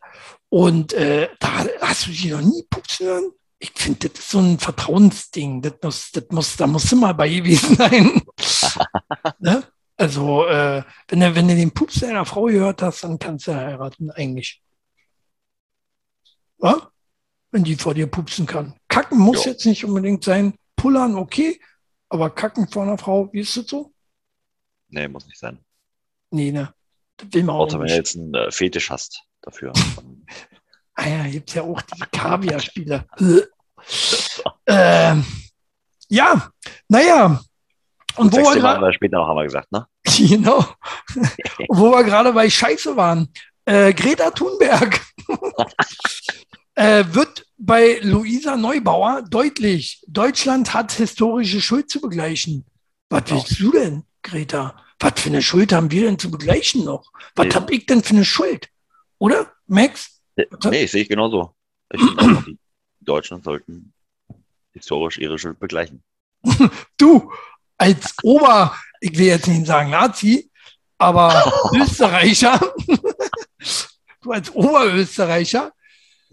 und 0.49 0.93
äh, 0.93 1.27
da 1.39 1.65
hast 1.81 2.07
du 2.07 2.11
sie 2.11 2.29
noch 2.29 2.41
nie 2.41 2.63
pupsen 2.69 3.07
hören? 3.07 3.31
Ich 3.57 3.71
finde, 3.75 4.09
das 4.09 4.19
ist 4.19 4.29
so 4.29 4.39
ein 4.39 4.59
Vertrauensding. 4.59 5.61
Das 5.61 5.73
muss, 5.81 6.11
das 6.11 6.25
muss, 6.29 6.55
da 6.55 6.67
musst 6.67 6.91
du 6.91 6.95
mal 6.95 7.13
bei 7.13 7.29
gewesen 7.29 7.75
sein. 7.75 8.21
ne? 9.39 9.63
Also, 9.97 10.45
äh, 10.47 10.83
wenn, 11.07 11.19
du, 11.19 11.35
wenn 11.35 11.47
du 11.47 11.55
den 11.55 11.71
Pups 11.71 11.99
deiner 11.99 12.25
Frau 12.25 12.45
gehört 12.45 12.81
hast, 12.81 13.03
dann 13.03 13.19
kannst 13.19 13.47
du 13.47 13.55
heiraten, 13.55 14.09
eigentlich. 14.11 14.63
Ja? 16.59 16.90
Wenn 17.51 17.63
die 17.63 17.75
vor 17.75 17.93
dir 17.93 18.07
pupsen 18.07 18.45
kann. 18.45 18.73
Kacken 18.87 19.19
muss 19.19 19.45
Jo. 19.45 19.51
jetzt 19.51 19.65
nicht 19.65 19.83
unbedingt 19.83 20.23
sein. 20.23 20.53
Pullern, 20.75 21.15
okay. 21.15 21.59
Aber 22.09 22.29
kacken 22.29 22.67
vor 22.67 22.83
einer 22.83 22.97
Frau, 22.97 23.31
wie 23.33 23.41
ist 23.41 23.55
das 23.57 23.67
so? 23.67 23.93
Nee, 24.89 25.07
muss 25.07 25.25
nicht 25.27 25.39
sein. 25.39 25.59
Nee, 26.31 26.51
ne? 26.51 26.73
Das 27.17 27.27
will 27.33 27.43
man 27.43 27.55
auch 27.55 27.65
Außer 27.65 27.79
wenn 27.79 27.87
du 27.87 27.93
jetzt 27.93 28.15
einen 28.15 28.33
äh, 28.33 28.51
Fetisch 28.51 28.89
hast 28.89 29.23
dafür. 29.41 29.73
Ah 30.93 31.07
ja, 31.07 31.23
gibt's 31.27 31.53
ja 31.53 31.63
auch 31.63 31.81
diese 31.81 32.05
Kaviar-Spiele. 32.05 33.07
ähm, 34.67 35.25
ja, 36.09 36.51
naja. 36.89 37.41
Und 38.17 38.33
wo 38.33 38.37
wir 38.37 38.55
gerade, 38.59 38.81
wir 38.81 38.93
später 38.93 39.17
noch, 39.17 39.27
haben 39.27 39.37
wir 39.37 39.45
gesagt, 39.45 39.71
ne? 39.71 39.87
genau, 40.03 40.57
Und 41.15 41.79
wo 41.79 41.91
wir 41.91 42.03
gerade 42.03 42.33
bei 42.33 42.49
Scheiße 42.49 42.95
waren, 42.97 43.31
äh, 43.65 43.93
Greta 43.93 44.31
Thunberg 44.31 45.01
äh, 46.75 47.03
wird 47.11 47.45
bei 47.57 47.99
Luisa 48.01 48.57
Neubauer 48.57 49.23
deutlich, 49.23 50.03
Deutschland 50.07 50.73
hat 50.73 50.91
historische 50.91 51.61
Schuld 51.61 51.89
zu 51.89 52.01
begleichen. 52.01 52.65
Was 53.09 53.29
willst 53.29 53.59
du 53.59 53.71
denn, 53.71 54.03
Greta? 54.23 54.75
Was 54.99 55.19
für 55.19 55.29
eine 55.29 55.41
Schuld 55.41 55.73
haben 55.73 55.91
wir 55.91 56.03
denn 56.03 56.19
zu 56.19 56.31
begleichen 56.31 56.85
noch? 56.85 57.11
Was 57.35 57.47
Nee. 57.47 57.53
hab 57.53 57.71
ich 57.71 57.85
denn 57.85 58.03
für 58.03 58.13
eine 58.15 58.25
Schuld? 58.25 58.69
Oder, 59.17 59.51
Max? 59.67 60.21
Nee, 60.35 60.85
sehe 60.85 61.03
ich 61.03 61.09
genauso. 61.09 61.53
Ich 61.91 62.01
auch, 62.17 62.43
die 62.43 62.57
Deutschen 63.01 63.41
sollten 63.43 63.93
historisch 64.73 65.17
ihre 65.17 65.37
Schuld 65.37 65.59
begleichen. 65.59 66.03
du 66.97 67.31
als 67.77 68.15
Ober, 68.23 68.75
ich 68.99 69.17
will 69.17 69.27
jetzt 69.27 69.47
nicht 69.47 69.65
sagen 69.65 69.89
Nazi, 69.89 70.49
aber 70.97 71.51
Österreicher, 71.75 72.59
du 74.21 74.31
als 74.31 74.49
Oberösterreicher, 74.51 75.73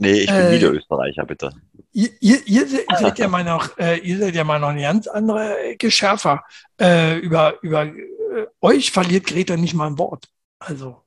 Nee, 0.01 0.13
ich 0.21 0.27
bin 0.29 0.37
Äh, 0.37 0.53
Niederösterreicher, 0.55 1.25
bitte. 1.27 1.51
ihr, 1.93 2.09
ihr, 2.21 2.47
ihr 2.47 2.67
se- 2.69 2.85
seid 2.99 3.19
ja 3.19 3.27
mal 3.29 3.43
noch, 3.45 3.77
äh, 3.79 3.99
ihr 3.99 4.19
seid 4.19 4.35
ja 4.35 4.45
mal 4.45 4.61
noch 4.61 4.69
eine 4.69 4.83
ganz 4.83 5.09
andere 5.09 5.59
Ecke 5.59 5.91
schärfer. 5.91 6.45
Äh, 6.81 7.19
über 7.19 7.61
über 7.63 7.85
äh, 7.87 8.47
euch 8.61 8.93
verliert 8.93 9.27
Greta 9.27 9.57
nicht 9.57 9.75
mal 9.75 9.89
ein 9.89 9.99
Wort. 9.99 10.29
Also, 10.61 11.03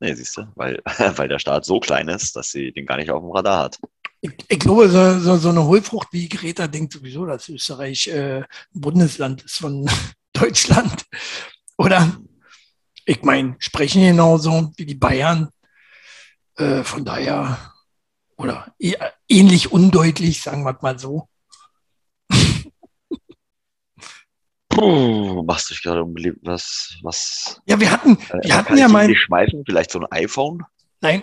Nee, 0.00 0.14
siehst 0.14 0.36
du, 0.36 0.42
weil, 0.56 0.82
weil 1.16 1.28
der 1.28 1.38
Staat 1.38 1.64
so 1.64 1.78
klein 1.80 2.08
ist, 2.08 2.34
dass 2.36 2.50
sie 2.50 2.72
den 2.72 2.86
gar 2.86 2.96
nicht 2.96 3.10
auf 3.10 3.22
dem 3.22 3.30
Radar 3.30 3.64
hat. 3.64 3.78
ich, 4.20 4.32
ich 4.48 4.58
glaube, 4.58 4.88
so, 4.88 5.18
so, 5.20 5.36
so 5.36 5.48
eine 5.50 5.64
Hohlfrucht 5.64 6.08
wie 6.12 6.28
Greta 6.28 6.66
denkt 6.66 6.92
sowieso, 6.92 7.24
dass 7.24 7.48
Österreich 7.48 8.08
äh, 8.08 8.40
ein 8.40 8.46
Bundesland 8.72 9.42
ist 9.44 9.58
von 9.58 9.88
Deutschland. 10.34 11.06
Oder? 11.78 12.16
Ich 13.06 13.22
meine, 13.22 13.56
sprechen 13.60 14.02
genauso 14.02 14.72
wie 14.76 14.86
die 14.86 14.94
Bayern. 14.94 15.48
Äh, 16.56 16.82
von 16.84 17.04
daher, 17.04 17.58
oder 18.36 18.74
ähnlich 19.28 19.72
undeutlich, 19.72 20.42
sagen 20.42 20.64
wir 20.64 20.76
mal 20.82 20.98
so. 20.98 21.28
Puh, 24.68 25.42
machst 25.44 25.70
dich 25.70 25.82
gerade 25.82 26.02
unbeliebt. 26.02 26.38
Was, 26.42 26.94
was? 27.02 27.60
Ja, 27.66 27.78
wir 27.78 27.90
hatten, 27.90 28.16
äh, 28.30 28.38
wir 28.44 28.56
hatten 28.56 28.68
kann 28.68 28.78
ja 28.78 28.88
mal, 28.88 29.06
nicht 29.06 29.20
schmeißen? 29.20 29.62
Vielleicht 29.66 29.90
so 29.90 30.00
ein 30.00 30.06
iPhone? 30.10 30.62
nein, 31.00 31.22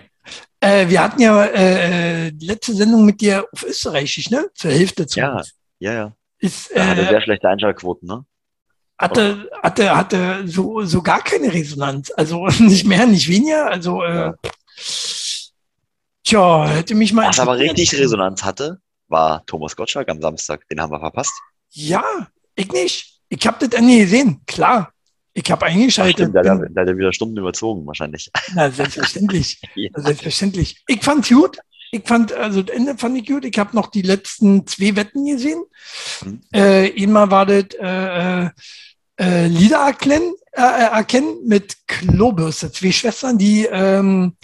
äh, 0.60 0.88
wir 0.88 1.02
hatten 1.02 1.22
ja 1.22 1.46
äh, 1.46 2.32
die 2.32 2.46
letzte 2.46 2.74
Sendung 2.76 3.06
mit 3.06 3.22
dir 3.22 3.48
auf 3.52 3.64
Österreichisch, 3.64 4.30
ne? 4.30 4.50
Zur 4.54 4.72
Hälfte 4.72 5.08
zu 5.08 5.20
Ja. 5.20 5.38
uns. 5.38 5.56
Ja, 5.80 5.94
ja. 5.94 6.16
Ist, 6.38 6.70
Er 6.72 6.90
hatte 6.90 7.02
äh, 7.02 7.10
sehr 7.10 7.22
schlechte 7.22 7.50
Einschaltquoten, 7.50 8.08
ne? 8.08 8.26
hatte, 8.98 9.50
hatte, 9.64 9.96
hatte 9.96 10.48
so, 10.48 10.84
so 10.84 11.02
gar 11.02 11.24
keine 11.24 11.52
Resonanz. 11.54 12.12
Also 12.16 12.46
nicht 12.60 12.86
mehr, 12.86 13.08
nicht 13.08 13.30
weniger. 13.30 13.68
Also, 13.72 14.04
äh, 14.04 14.16
Ja. 14.16 14.34
Tja, 16.30 16.68
hätte 16.68 16.96
mich 16.96 17.14
mal. 17.14 17.28
Was 17.28 17.40
aber 17.40 17.58
richtig 17.58 17.94
Resonanz 17.94 18.44
hatte, 18.44 18.80
war 19.08 19.46
Thomas 19.46 19.76
Gottschalk 19.76 20.10
am 20.10 20.22
Samstag. 20.22 20.68
Den 20.70 20.80
haben 20.82 20.92
wir 20.92 21.00
verpasst. 21.00 21.34
Ja, 21.70 22.04
ich 22.56 22.72
nicht. 22.72 23.20
Ich 23.30 23.46
habe 23.46 23.68
das 23.68 23.80
nie 23.82 24.00
gesehen, 24.00 24.42
klar. 24.48 24.92
Ich 25.34 25.50
habe 25.52 25.66
eingeschaltet. 25.68 26.30
stimmt, 26.30 26.36
der 26.36 26.82
hat 26.82 26.90
ja 26.90 26.98
wieder 26.98 27.14
Stunden 27.14 27.38
überzogen, 27.38 27.86
wahrscheinlich. 27.86 28.30
Na, 28.54 28.70
selbstverständlich. 28.70 29.62
Ja. 29.76 29.90
Selbstverständlich. 29.96 30.84
Ich 30.88 31.04
fand's 31.04 31.30
gut. 31.30 31.58
Ich 31.92 32.08
fand, 32.08 32.34
also 32.34 32.62
das 32.62 32.76
Ende 32.76 32.98
fand 32.98 33.18
ich 33.18 33.28
gut. 33.28 33.46
Ich 33.46 33.58
habe 33.58 33.76
noch 33.76 33.88
die 33.88 34.02
letzten 34.02 34.68
zwei 34.68 34.96
Wetten 34.96 35.26
gesehen. 35.26 35.64
Mhm. 36.24 36.42
Äh, 36.52 37.02
einmal 37.02 37.32
war 37.32 37.46
das 37.46 37.66
äh, 37.80 38.46
äh, 38.46 38.50
äh, 39.20 39.48
Lieder 39.48 39.78
erkennen, 39.78 40.34
äh, 40.52 40.62
äh, 40.62 40.92
erkennen 40.92 41.38
mit 41.46 41.78
Klobürste. 41.88 42.72
Zwei 42.72 42.92
Schwestern, 42.92 43.38
die 43.38 43.66
ähm, 43.66 44.36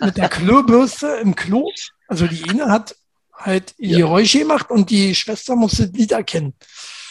mit 0.00 0.16
der 0.16 0.28
Klobürste 0.28 1.06
im 1.22 1.34
Klo, 1.34 1.70
also 2.08 2.26
die 2.26 2.48
eine 2.48 2.70
hat 2.70 2.94
halt 3.34 3.74
Ja. 3.78 3.98
Geräusche 3.98 4.40
gemacht 4.40 4.70
und 4.70 4.90
die 4.90 5.14
Schwester 5.14 5.56
musste 5.56 5.88
das 5.88 5.98
Lied 5.98 6.12
erkennen. 6.12 6.54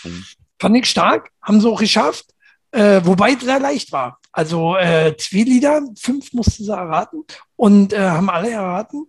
Mhm. 0.04 0.26
Fand 0.60 0.78
ich 0.78 0.86
stark, 0.86 1.30
haben 1.42 1.60
sie 1.62 1.68
auch 1.70 1.80
geschafft. 1.80 2.26
Äh, 2.72 3.02
wobei 3.04 3.32
es 3.32 3.42
sehr 3.42 3.60
leicht 3.60 3.92
war. 3.92 4.20
Also 4.32 4.76
äh, 4.76 5.16
zwei 5.18 5.40
Lieder, 5.44 5.82
fünf 6.00 6.34
mussten 6.34 6.64
sie 6.66 6.72
erraten 6.72 7.24
und 7.56 7.94
äh, 7.94 8.00
haben 8.00 8.30
alle 8.30 8.52
erraten. 8.52 9.08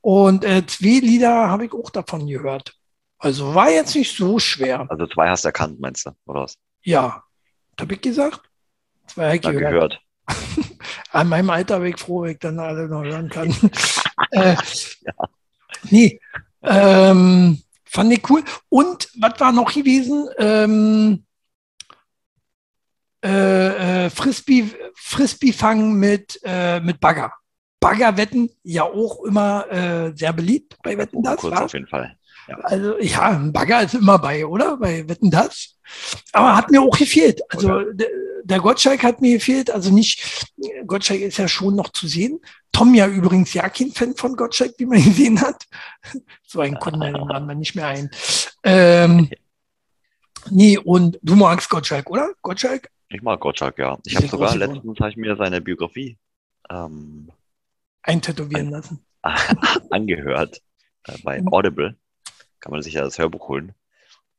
Und 0.00 0.44
äh, 0.44 0.66
zwei 0.66 0.98
Lieder 1.00 1.48
habe 1.48 1.66
ich 1.66 1.72
auch 1.72 1.90
davon 1.90 2.26
gehört. 2.26 2.74
Also 3.18 3.54
war 3.54 3.70
jetzt 3.70 3.94
nicht 3.94 4.16
so 4.16 4.40
schwer. 4.40 4.86
Also 4.90 5.06
zwei 5.06 5.28
hast 5.28 5.44
du 5.44 5.48
erkannt, 5.48 5.78
meinst 5.78 6.06
du, 6.06 6.10
oder 6.26 6.42
was? 6.42 6.56
Ja, 6.82 7.22
habe 7.78 7.94
ich 7.94 8.00
gesagt. 8.00 8.40
Zwei 9.06 9.26
habe 9.26 9.36
ich 9.36 9.42
Na, 9.44 9.50
gehört. 9.52 9.72
gehört. 9.72 10.00
An 11.16 11.28
meinem 11.28 11.50
Alter 11.50 11.82
ich 11.82 11.98
froh, 11.98 12.22
wenn 12.22 12.32
ich 12.32 12.38
dann 12.38 12.58
alle 12.58 12.88
noch 12.88 13.02
hören 13.02 13.28
kann. 13.28 13.54
äh, 14.30 14.56
Nee, 15.90 16.20
ähm, 16.62 17.62
fand 17.84 18.12
ich 18.12 18.30
cool. 18.30 18.42
Und 18.68 19.08
was 19.18 19.38
war 19.40 19.52
noch 19.52 19.72
gewesen? 19.72 20.28
Ähm, 20.38 21.24
äh, 23.24 24.06
äh, 24.06 24.10
Frisbee, 24.10 24.70
Frisbee 24.94 25.52
fangen 25.52 25.94
mit, 25.94 26.40
äh, 26.44 26.80
mit 26.80 27.00
Bagger. 27.00 27.32
Baggerwetten 27.80 28.50
ja 28.62 28.84
auch 28.84 29.24
immer 29.24 29.70
äh, 29.70 30.12
sehr 30.16 30.32
beliebt 30.32 30.76
bei 30.82 30.96
Wetten 30.96 31.22
das. 31.22 31.36
Kurz 31.36 31.54
wa? 31.54 31.64
auf 31.64 31.72
jeden 31.72 31.86
Fall. 31.86 32.15
Also 32.62 32.98
ja, 33.00 33.30
ein 33.30 33.52
Bagger 33.52 33.82
ist 33.82 33.94
immer 33.94 34.18
bei, 34.18 34.46
oder? 34.46 34.76
Bei 34.76 35.08
Wetten 35.08 35.30
das. 35.30 35.76
Aber 36.32 36.56
hat 36.56 36.70
mir 36.70 36.80
auch 36.82 36.96
gefehlt. 36.96 37.40
Also 37.48 37.80
der, 37.92 38.08
der 38.44 38.60
Gottschalk 38.60 39.02
hat 39.02 39.20
mir 39.20 39.34
gefehlt. 39.34 39.70
Also 39.70 39.92
nicht, 39.92 40.46
Gottschalk 40.86 41.20
ist 41.20 41.38
ja 41.38 41.48
schon 41.48 41.74
noch 41.74 41.90
zu 41.90 42.06
sehen. 42.06 42.40
Tom 42.72 42.94
ja 42.94 43.06
übrigens 43.08 43.52
ja 43.54 43.68
kein 43.68 43.90
Fan 43.90 44.14
von 44.14 44.36
Gottschalk, 44.36 44.74
wie 44.78 44.86
man 44.86 44.98
gesehen 45.04 45.40
hat. 45.40 45.64
So 46.46 46.60
ein 46.60 46.78
konnten 46.78 47.00
wir 47.00 47.54
nicht 47.54 47.74
mehr 47.74 47.88
ein. 47.88 48.10
Ähm, 48.62 49.30
nee, 50.50 50.78
und 50.78 51.18
du 51.22 51.34
magst 51.34 51.68
Gottschalk, 51.68 52.08
oder? 52.10 52.30
Gottschalk? 52.42 52.88
Ich 53.08 53.22
mag 53.22 53.40
Gottschalk, 53.40 53.78
ja. 53.78 53.98
Ich 54.04 54.16
habe 54.16 54.28
sogar 54.28 54.56
letztens 54.56 54.98
habe 54.98 55.10
ich 55.10 55.16
mir 55.16 55.36
seine 55.36 55.60
Biografie 55.60 56.18
ähm, 56.70 57.30
Eintätowieren 58.02 58.70
lassen. 58.70 59.04
angehört 59.90 60.60
äh, 61.04 61.18
bei 61.22 61.40
Mhm. 61.40 61.52
Audible. 61.52 61.96
Kann 62.66 62.72
man 62.72 62.82
sich 62.82 62.94
ja 62.94 63.02
das 63.02 63.20
Hörbuch 63.20 63.46
holen. 63.46 63.74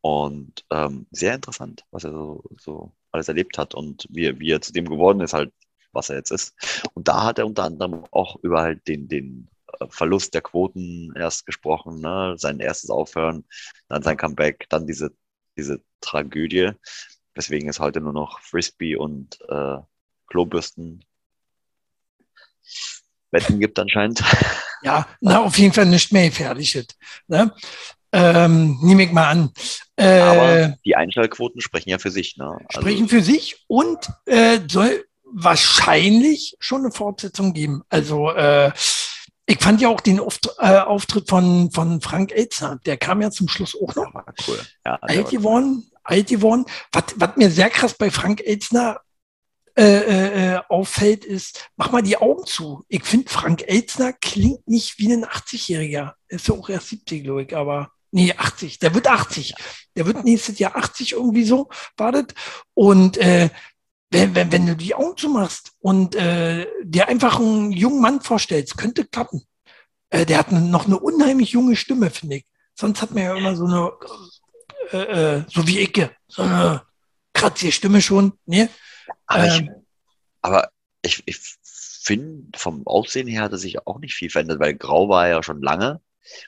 Und 0.01 0.65
ähm, 0.69 1.07
sehr 1.11 1.33
interessant, 1.33 1.85
was 1.91 2.03
er 2.03 2.11
so, 2.11 2.43
so 2.59 2.91
alles 3.13 3.29
erlebt 3.29 3.57
hat 3.57 3.73
und 3.73 4.05
wie, 4.09 4.37
wie 4.37 4.51
er 4.51 4.59
zu 4.59 4.73
dem 4.73 4.89
geworden 4.89 5.21
ist, 5.21 5.31
halt, 5.31 5.53
was 5.93 6.09
er 6.09 6.17
jetzt 6.17 6.31
ist. 6.31 6.53
Und 6.93 7.07
da 7.07 7.23
hat 7.23 7.39
er 7.39 7.45
unter 7.45 7.63
anderem 7.63 8.03
auch 8.11 8.35
über 8.43 8.63
halt 8.63 8.85
den, 8.85 9.07
den 9.07 9.47
äh, 9.79 9.85
Verlust 9.87 10.33
der 10.33 10.41
Quoten 10.41 11.13
erst 11.15 11.45
gesprochen, 11.45 12.01
ne? 12.01 12.35
sein 12.37 12.59
erstes 12.59 12.89
Aufhören, 12.89 13.45
dann 13.87 14.03
sein 14.03 14.17
Comeback, 14.17 14.65
dann 14.67 14.87
diese, 14.87 15.13
diese 15.55 15.79
Tragödie, 16.01 16.71
weswegen 17.33 17.69
es 17.69 17.79
heute 17.79 18.01
nur 18.01 18.11
noch 18.11 18.41
Frisbee 18.41 18.97
und 18.97 19.39
äh, 19.47 19.77
Klobürsten 20.27 21.05
Wetten 23.31 23.61
gibt 23.61 23.79
anscheinend. 23.79 24.21
Ja, 24.83 25.07
na, 25.21 25.41
auf 25.41 25.57
jeden 25.57 25.73
Fall 25.73 25.85
nicht 25.85 26.11
mehr 26.11 26.29
gefährlich. 26.29 26.85
Ne? 27.27 27.51
Ähm, 28.13 28.77
nehme 28.81 29.03
ich 29.03 29.11
mal 29.11 29.27
an. 29.27 29.51
Äh, 29.95 30.19
Aber 30.19 30.77
die 30.85 30.95
Einschaltquoten 30.95 31.61
sprechen 31.61 31.89
ja 31.89 31.99
für 31.99 32.11
sich. 32.11 32.37
Ne? 32.37 32.57
Also 32.67 32.81
sprechen 32.81 33.09
für 33.09 33.21
sich 33.21 33.65
und 33.67 34.09
äh, 34.25 34.59
soll 34.69 35.05
wahrscheinlich 35.23 36.55
schon 36.59 36.81
eine 36.81 36.91
Fortsetzung 36.91 37.53
geben. 37.53 37.83
Also 37.89 38.31
äh, 38.31 38.71
ich 39.45 39.59
fand 39.59 39.81
ja 39.81 39.89
auch 39.89 40.01
den 40.01 40.19
äh, 40.19 40.79
Auftritt 40.79 41.29
von, 41.29 41.71
von 41.71 42.01
Frank 42.01 42.31
Elzner, 42.31 42.79
der 42.85 42.97
kam 42.97 43.21
ja 43.21 43.31
zum 43.31 43.47
Schluss 43.47 43.75
auch 43.75 43.95
noch. 43.95 44.13
Ja, 44.13 44.25
cool. 44.47 44.59
Ja, 44.85 44.95
alt 45.01 45.29
geworden, 45.29 45.83
cool. 45.85 45.99
alt 46.03 46.27
geworden. 46.27 46.65
Was, 46.91 47.03
was 47.15 47.35
mir 47.37 47.49
sehr 47.49 47.69
krass 47.69 47.93
bei 47.93 48.11
Frank 48.11 48.41
Elzner 48.41 49.01
äh, 49.77 49.83
äh, 49.83 50.55
äh, 50.55 50.61
auffällt, 50.69 51.23
ist, 51.23 51.69
mach 51.75 51.91
mal 51.91 52.01
die 52.01 52.17
Augen 52.17 52.45
zu. 52.45 52.83
Ich 52.87 53.03
finde, 53.03 53.29
Frank 53.29 53.63
Elzner 53.67 54.11
klingt 54.11 54.67
nicht 54.67 54.97
wie 54.97 55.13
ein 55.13 55.23
80-Jähriger. 55.23 56.13
Ist 56.27 56.47
ja 56.47 56.55
auch 56.55 56.67
erst 56.67 56.89
70, 56.89 57.23
glaube 57.23 57.43
ich, 57.43 57.55
aber 57.55 57.91
nee, 58.17 58.33
80. 58.35 58.79
Der 58.79 58.93
wird 58.95 59.07
80. 59.07 59.53
Der 59.95 60.05
wird 60.07 60.25
nächstes 60.25 60.57
Jahr 60.57 60.75
80 60.75 61.13
irgendwie 61.13 61.43
so, 61.43 61.69
wartet. 61.95 62.33
Und 62.73 63.17
äh, 63.17 63.49
wenn, 64.09 64.33
wenn, 64.33 64.51
wenn 64.51 64.65
du 64.65 64.75
die 64.75 64.95
Augen 64.95 65.15
zumachst 65.15 65.73
und 65.79 66.15
äh, 66.15 66.65
dir 66.83 67.07
einfach 67.07 67.39
einen 67.39 67.71
jungen 67.71 68.01
Mann 68.01 68.21
vorstellst, 68.21 68.77
könnte 68.77 69.05
klappen. 69.05 69.43
Äh, 70.09 70.25
der 70.25 70.39
hat 70.39 70.51
noch 70.51 70.87
eine 70.87 70.99
unheimlich 70.99 71.51
junge 71.51 71.75
Stimme, 71.75 72.09
finde 72.09 72.37
ich. 72.37 72.45
Sonst 72.73 73.01
hat 73.01 73.11
man 73.11 73.23
ja 73.23 73.35
immer 73.35 73.55
so 73.55 73.65
eine, 73.65 73.91
äh, 74.91 75.35
äh, 75.37 75.43
so 75.47 75.67
wie 75.67 75.79
Icke, 75.81 76.11
so 76.27 76.41
eine 76.41 76.81
kratzige 77.33 77.71
Stimme 77.71 78.01
schon. 78.01 78.33
Ne? 78.45 78.69
Aber 79.27 79.45
ähm, 79.45 79.63
ich, 79.63 79.69
aber 80.41 80.69
ich, 81.03 81.23
ich 81.27 81.37
finde, 82.03 82.57
vom 82.57 82.87
Aussehen 82.87 83.27
her 83.27 83.43
hat 83.43 83.51
er 83.51 83.57
sich 83.59 83.85
auch 83.85 83.99
nicht 83.99 84.15
viel 84.15 84.29
verändert, 84.31 84.59
weil 84.59 84.73
grau 84.73 85.07
war 85.07 85.27
ja 85.27 85.43
schon 85.43 85.61
lange. 85.61 86.01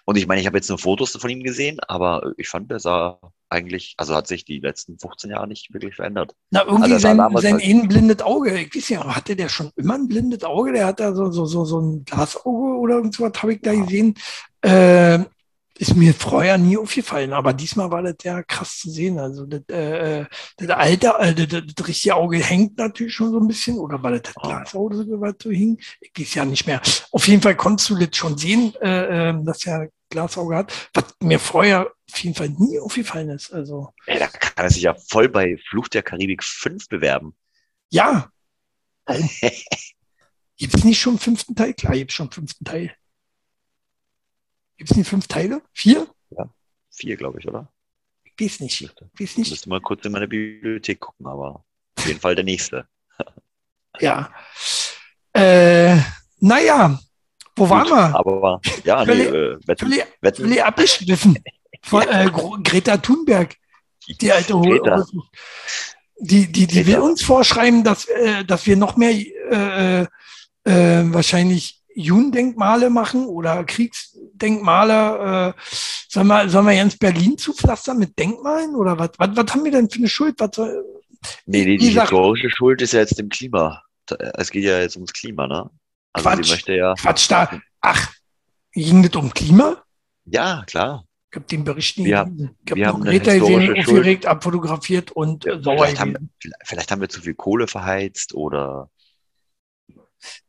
Und 0.05 0.17
ich 0.17 0.27
meine, 0.27 0.41
ich 0.41 0.47
habe 0.47 0.57
jetzt 0.57 0.69
nur 0.69 0.79
Fotos 0.79 1.11
von 1.11 1.29
ihm 1.29 1.43
gesehen, 1.43 1.79
aber 1.87 2.33
ich 2.37 2.49
fand, 2.49 2.71
er 2.71 2.79
sah 2.79 3.19
eigentlich, 3.49 3.95
also 3.97 4.15
hat 4.15 4.27
sich 4.27 4.45
die 4.45 4.59
letzten 4.59 4.99
15 4.99 5.31
Jahre 5.31 5.47
nicht 5.47 5.73
wirklich 5.73 5.95
verändert. 5.95 6.35
Na, 6.51 6.63
irgendwie 6.65 6.93
also 6.93 6.99
sein, 6.99 7.17
sein 7.17 7.53
halt 7.53 7.63
innenblindes 7.63 8.21
Auge. 8.21 8.59
Ich 8.59 8.75
weiß 8.75 8.89
ja, 8.89 9.15
hatte 9.15 9.35
der 9.35 9.49
schon 9.49 9.71
immer 9.75 9.95
ein 9.95 10.07
blindes 10.07 10.43
Auge? 10.43 10.73
Der 10.73 10.85
hat 10.85 10.99
da 10.99 11.13
so, 11.13 11.31
so, 11.31 11.45
so, 11.45 11.65
so 11.65 11.79
ein 11.79 12.05
Glasauge 12.05 12.77
oder 12.79 12.95
irgendwas, 12.95 13.33
habe 13.41 13.53
ich 13.53 13.61
da 13.61 13.73
gesehen. 13.73 14.15
Äh, 14.61 15.19
ist 15.79 15.95
mir 15.95 16.13
vorher 16.13 16.57
nie 16.57 16.77
aufgefallen, 16.77 17.31
aber 17.31 17.53
diesmal 17.53 17.89
war 17.89 18.03
das 18.03 18.17
ja 18.23 18.43
krass 18.43 18.79
zu 18.79 18.89
sehen. 18.89 19.17
Also 19.17 19.45
das, 19.45 19.61
äh, 19.69 20.25
das 20.57 20.69
alte, 20.71 21.13
äh, 21.19 21.33
das, 21.33 21.63
das, 21.73 21.87
richtige 21.87 22.15
Auge 22.15 22.37
hängt 22.37 22.77
natürlich 22.77 23.13
schon 23.13 23.31
so 23.31 23.39
ein 23.39 23.47
bisschen, 23.47 23.77
oder 23.77 24.03
war 24.03 24.11
das 24.11 24.23
das 24.23 24.33
Glasauge, 24.33 25.05
was 25.21 25.35
so 25.41 25.49
hing? 25.49 25.79
Ich 26.01 26.11
weiß 26.17 26.33
ja 26.35 26.45
nicht 26.45 26.67
mehr. 26.67 26.81
Auf 27.11 27.27
jeden 27.29 27.41
Fall 27.41 27.55
konntest 27.55 27.89
du 27.89 27.95
das 27.95 28.09
schon 28.13 28.37
sehen, 28.37 28.73
äh, 28.81 29.29
ähm, 29.29 29.45
dass 29.45 29.65
er 29.65 29.89
Glasauge 30.09 30.57
hat, 30.57 30.89
was 30.93 31.05
mir 31.21 31.39
vorher 31.39 31.89
auf 32.11 32.19
jeden 32.19 32.35
Fall 32.35 32.49
nie 32.49 32.77
aufgefallen 32.79 33.29
ist. 33.29 33.53
Also. 33.53 33.93
Ey, 34.05 34.19
da 34.19 34.27
kann 34.27 34.65
er 34.65 34.69
sich 34.69 34.81
ja 34.81 34.95
voll 34.95 35.29
bei 35.29 35.57
Fluch 35.69 35.87
der 35.87 36.03
Karibik 36.03 36.43
5 36.43 36.89
bewerben. 36.89 37.37
Ja. 37.89 38.29
gibt 40.57 40.75
es 40.75 40.83
nicht 40.83 40.99
schon 40.99 41.13
einen 41.13 41.19
fünften 41.19 41.55
Teil? 41.55 41.73
Klar, 41.73 41.93
gibt 41.93 42.11
es 42.11 42.15
schon 42.15 42.25
einen 42.25 42.33
fünften 42.33 42.65
Teil. 42.65 42.93
Gibt 44.79 44.91
es 44.91 44.97
nicht 44.97 45.09
fünf 45.09 45.27
Teile? 45.27 45.61
Vier? 45.73 46.07
Ja, 46.29 46.49
vier, 46.89 47.17
glaube 47.17 47.39
ich, 47.39 47.47
oder? 47.47 47.67
Ich 48.23 48.31
weiß 48.39 48.61
nicht. 48.61 48.81
Ich 48.81 48.91
weiß 49.19 49.37
nicht. 49.37 49.51
Müsste 49.51 49.67
mal 49.67 49.81
kurz 49.81 50.05
in 50.05 50.13
meine 50.13 50.25
Bibliothek 50.29 51.01
gucken, 51.01 51.27
aber 51.27 51.65
auf 51.97 52.07
jeden 52.07 52.21
Fall 52.21 52.33
der 52.33 52.45
nächste. 52.45 52.87
ja. 53.99 54.33
Äh, 55.33 55.97
naja, 56.39 56.97
wo 57.57 57.63
Gut, 57.63 57.71
waren 57.71 57.89
wir? 57.89 58.15
Aber 58.17 58.61
ja, 58.85 59.03
nee, 59.03 59.23
äh, 59.23 59.59
Wetten, 59.67 59.85
völlig, 59.85 60.05
Wetten. 60.21 60.43
völlig 60.43 60.63
abgeschliffen. 60.63 61.37
Von 61.81 62.03
äh, 62.03 62.31
Greta 62.63 62.95
Thunberg, 62.95 63.57
die 64.07 64.31
alte 64.31 64.53
Greta. 64.53 65.05
Die, 66.21 66.49
die, 66.49 66.67
die 66.67 66.87
will 66.87 66.99
uns 66.99 67.21
vorschreiben, 67.21 67.83
dass, 67.83 68.05
äh, 68.05 68.45
dass 68.45 68.65
wir 68.65 68.77
noch 68.77 68.95
mehr 68.95 69.11
äh, 69.11 70.03
äh, 70.63 71.13
wahrscheinlich 71.13 71.78
Judendenkmale 71.95 72.89
machen 72.89 73.25
oder 73.25 73.63
Kriegsdenkmale. 73.63 75.55
Äh, 75.57 75.61
sollen, 76.07 76.27
wir, 76.27 76.49
sollen 76.49 76.67
wir 76.67 76.75
ganz 76.75 76.97
Berlin 76.97 77.37
zupflastern 77.37 77.99
mit 77.99 78.17
Denkmalen? 78.17 78.75
Oder 78.75 78.97
was, 78.97 79.11
was, 79.17 79.29
was 79.35 79.53
haben 79.53 79.63
wir 79.63 79.71
denn 79.71 79.89
für 79.89 79.99
eine 79.99 80.09
Schuld? 80.09 80.35
Was 80.39 80.55
soll, 80.55 80.83
nee, 81.45 81.65
nee, 81.65 81.77
die 81.77 81.89
historische 81.89 82.49
Schuld 82.49 82.81
ist 82.81 82.93
ja 82.93 82.99
jetzt 82.99 83.19
im 83.19 83.29
Klima. 83.29 83.83
Es 84.35 84.49
geht 84.49 84.63
ja 84.63 84.79
jetzt 84.79 84.95
ums 84.95 85.13
Klima, 85.13 85.47
ne? 85.47 85.69
Also 86.13 86.29
Quatsch, 86.29 86.49
möchte 86.49 86.73
ja. 86.73 86.93
Quatsch, 86.95 87.29
da. 87.29 87.61
Ach, 87.81 88.11
ging 88.71 89.03
das 89.03 89.15
um 89.15 89.33
Klima? 89.33 89.83
Ja, 90.25 90.63
klar. 90.65 91.05
Ich 91.31 91.35
habe 91.35 91.45
den 91.45 91.63
Bericht 91.63 91.99
nicht. 91.99 92.07
Wir, 92.07 92.31
ich 92.65 92.71
habe 92.71 92.99
noch 92.99 93.05
Greta 93.05 93.37
gesehen, 93.37 93.77
aufgeregt, 93.77 94.25
abfotografiert 94.25 95.11
und 95.11 95.45
ja, 95.45 95.61
sauer 95.61 95.77
vielleicht 95.77 95.99
haben, 95.99 96.31
vielleicht 96.65 96.91
haben 96.91 97.01
wir 97.01 97.09
zu 97.09 97.21
viel 97.21 97.35
Kohle 97.35 97.67
verheizt 97.67 98.33
oder 98.33 98.89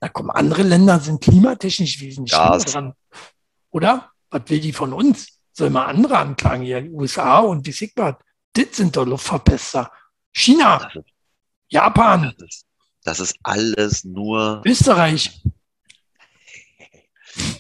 na 0.00 0.08
komm, 0.08 0.30
andere 0.30 0.62
Länder 0.62 1.00
sind 1.00 1.22
klimatechnisch 1.22 2.00
wesentlich 2.00 2.32
ja, 2.32 2.56
dran. 2.58 2.94
Oder? 3.70 4.10
Was 4.30 4.42
will 4.46 4.60
die 4.60 4.72
von 4.72 4.92
uns? 4.92 5.40
Soll 5.52 5.70
man 5.70 5.86
andere 5.86 6.18
anklagen 6.18 6.62
hier? 6.62 6.82
USA 6.90 7.40
und 7.40 7.66
wie 7.66 7.72
sieht 7.72 7.96
man? 7.96 8.16
Das 8.52 8.66
sind 8.72 8.96
doch 8.96 9.06
Luftverpester. 9.06 9.90
China, 10.32 10.78
das 10.78 10.94
ist, 10.96 11.10
Japan. 11.68 12.34
Das 12.38 12.48
ist, 12.48 12.66
das 13.02 13.20
ist 13.20 13.36
alles 13.42 14.04
nur. 14.04 14.62
Österreich. 14.64 15.42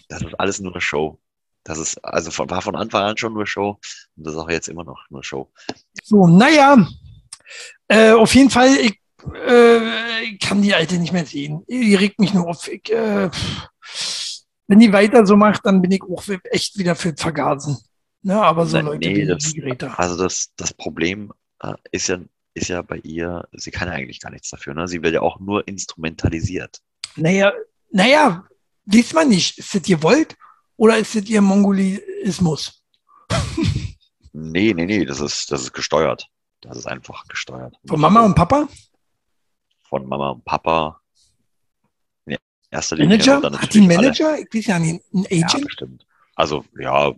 Das 0.08 0.22
ist 0.22 0.38
alles 0.38 0.60
nur 0.60 0.72
eine 0.72 0.80
Show. 0.80 1.20
Das 1.62 1.78
ist, 1.78 2.02
also 2.04 2.30
von, 2.30 2.48
war 2.50 2.62
von 2.62 2.76
Anfang 2.76 3.02
an 3.02 3.16
schon 3.16 3.34
nur 3.34 3.46
Show 3.46 3.78
und 4.16 4.26
das 4.26 4.34
ist 4.34 4.40
auch 4.40 4.50
jetzt 4.50 4.68
immer 4.68 4.84
noch 4.84 5.04
nur 5.10 5.22
Show. 5.22 5.52
So, 6.02 6.26
naja, 6.26 6.76
äh, 7.88 8.12
auf 8.12 8.34
jeden 8.34 8.50
Fall, 8.50 8.76
ich 8.76 8.99
äh, 9.34 10.22
ich 10.24 10.38
kann 10.40 10.62
die 10.62 10.74
Alte 10.74 10.98
nicht 10.98 11.12
mehr 11.12 11.26
sehen. 11.26 11.64
Die 11.68 11.94
regt 11.94 12.18
mich 12.18 12.34
nur 12.34 12.48
auf. 12.48 12.68
Ich, 12.68 12.90
äh, 12.92 13.30
wenn 14.66 14.78
die 14.78 14.92
weiter 14.92 15.26
so 15.26 15.36
macht, 15.36 15.66
dann 15.66 15.82
bin 15.82 15.90
ich 15.90 16.02
auch 16.02 16.22
echt 16.44 16.78
wieder 16.78 16.94
für 16.94 17.14
Vergasen. 17.16 17.78
Ne, 18.22 18.40
aber 18.40 18.66
so 18.66 18.78
Leute 18.80 19.08
nee, 19.08 19.16
wie 19.16 19.26
das, 19.26 19.54
Greta. 19.54 19.94
Also 19.94 20.22
das, 20.22 20.50
das 20.56 20.74
Problem 20.74 21.32
äh, 21.60 21.74
ist, 21.90 22.08
ja, 22.08 22.18
ist 22.54 22.68
ja 22.68 22.82
bei 22.82 22.98
ihr, 22.98 23.48
sie 23.52 23.70
kann 23.70 23.88
ja 23.88 23.94
eigentlich 23.94 24.20
gar 24.20 24.30
nichts 24.30 24.50
dafür. 24.50 24.74
Ne? 24.74 24.86
Sie 24.88 25.02
wird 25.02 25.14
ja 25.14 25.22
auch 25.22 25.40
nur 25.40 25.66
instrumentalisiert. 25.66 26.80
Naja, 27.16 27.52
naja, 27.90 28.44
wisst 28.84 29.14
man 29.14 29.28
nicht. 29.28 29.58
Ist 29.58 29.74
das 29.74 29.88
ihr 29.88 30.02
wollt 30.02 30.36
oder 30.76 30.98
ist 30.98 31.14
das 31.14 31.24
ihr 31.24 31.40
Mongolismus? 31.40 32.84
nee, 34.32 34.74
nee, 34.74 34.86
nee, 34.86 35.04
das 35.04 35.20
ist, 35.20 35.50
das 35.50 35.62
ist 35.62 35.72
gesteuert. 35.72 36.28
Das 36.60 36.76
ist 36.76 36.86
einfach 36.86 37.26
gesteuert. 37.26 37.74
Von 37.86 38.00
Mama 38.00 38.20
und 38.20 38.34
Papa? 38.34 38.68
Von 39.90 40.06
Mama 40.06 40.30
und 40.30 40.44
Papa. 40.44 41.02
In 42.24 42.38
erster 42.70 42.96
Linie. 42.96 43.18
Manager? 43.18 43.60
Hat 43.60 43.74
die 43.74 43.80
Manager? 43.82 44.28
Alle. 44.28 44.46
Ich 44.48 44.54
weiß 44.54 44.66
ja 44.66 44.78
nicht, 44.78 45.04
ein 45.12 45.26
Agent? 45.26 45.52
Ja, 45.52 45.58
bestimmt. 45.58 46.06
Also, 46.36 46.64
ja, 46.78 47.12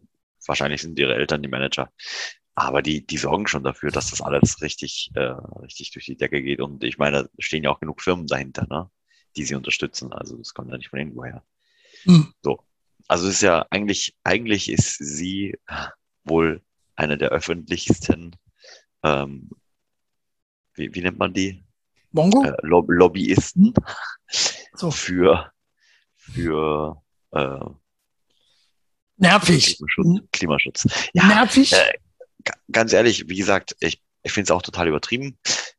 wahrscheinlich 0.47 0.83
sind 0.83 0.99
ihre 0.99 1.15
Eltern 1.15 1.43
die 1.43 1.49
Manager. 1.49 1.93
Aber 2.55 2.83
die, 2.83 3.07
die 3.07 3.17
sorgen 3.17 3.47
schon 3.47 3.63
dafür, 3.63 3.91
dass 3.91 4.11
das 4.11 4.21
alles 4.21 4.61
richtig, 4.61 5.11
äh, 5.15 5.35
richtig 5.63 5.93
durch 5.93 6.07
die 6.07 6.17
Decke 6.17 6.43
geht. 6.43 6.61
Und 6.61 6.83
ich 6.83 6.99
meine, 6.99 7.25
da 7.25 7.29
stehen 7.39 7.63
ja 7.63 7.71
auch 7.71 7.81
genug 7.81 8.03
Firmen 8.03 8.27
dahinter, 8.27 8.67
ne? 8.69 8.91
die 9.37 9.45
sie 9.45 9.55
unterstützen. 9.55 10.13
Also 10.13 10.37
das 10.37 10.53
kommt 10.53 10.71
ja 10.71 10.77
nicht 10.77 10.91
von 10.91 10.99
irgendwoher. 10.99 11.45
Hm. 12.05 12.33
So. 12.43 12.59
Also 13.09 13.29
es 13.29 13.37
ist 13.37 13.43
ja 13.43 13.67
eigentlich, 13.71 14.15
eigentlich 14.25 14.71
ist 14.71 14.97
sie 14.99 15.59
wohl 16.25 16.63
eine 16.97 17.17
der 17.17 17.31
öffentlichsten, 17.31 18.37
ähm, 19.03 19.51
wie, 20.75 20.95
wie 20.95 21.01
nennt 21.01 21.19
man 21.19 21.33
die? 21.33 21.65
Mongo? 22.13 22.45
Äh, 22.45 22.55
Lob 22.63 22.87
Lobbyisten 22.89 23.75
so. 24.75 24.91
für, 24.91 25.53
für 26.17 27.03
äh, 27.33 27.59
nervig. 29.17 29.79
Klimaschutz. 29.79 30.29
Klimaschutz. 30.33 31.11
Ja, 31.13 31.27
nervig. 31.27 31.73
Äh, 31.73 31.93
ganz 32.71 32.93
ehrlich, 32.93 33.29
wie 33.29 33.37
gesagt, 33.37 33.77
ich, 33.81 34.03
ich 34.23 34.33
finde 34.33 34.45
es 34.45 34.51
auch 34.51 34.63
total 34.63 34.89
übertrieben. 34.89 35.39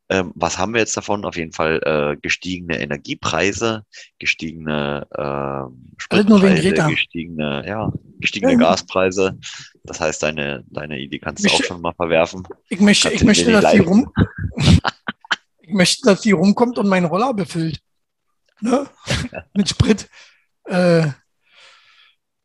ähm, 0.10 0.32
was 0.36 0.58
haben 0.58 0.74
wir 0.74 0.80
jetzt 0.80 0.98
davon? 0.98 1.26
Auf 1.26 1.36
jeden 1.36 1.54
Fall 1.54 1.80
äh, 1.84 2.18
gestiegene 2.22 2.80
Energiepreise, 2.80 3.86
gestiegene 4.20 5.08
äh, 5.12 6.02
Spritpreise, 6.02 6.74
gestiegene, 6.90 7.64
ja, 7.68 7.92
gestiegene 8.20 8.54
ja. 8.54 8.60
Gaspreise. 8.60 9.40
Das 9.84 10.00
heißt, 10.00 10.24
deine, 10.24 10.64
deine 10.70 11.00
Idee 11.00 11.20
kannst 11.20 11.46
du 11.46 11.50
auch 11.50 11.64
schon 11.64 11.82
mal 11.82 11.94
verwerfen. 11.94 12.48
Ich 12.70 12.80
möchte, 12.80 13.10
ich 13.10 13.24
möchte, 13.24 13.52
dass 13.52 13.72
sie 13.72 13.80
rum, 13.80 14.12
ich 15.64 15.74
möchte, 15.74 16.06
dass 16.06 16.22
sie 16.22 16.32
rumkommt 16.32 16.78
und 16.78 16.90
meinen 16.90 17.06
Roller 17.06 17.34
befüllt. 17.34 17.82
Ne? 18.60 18.90
Mit 19.54 19.70
Sprit. 19.70 20.10
Äh, 20.66 21.08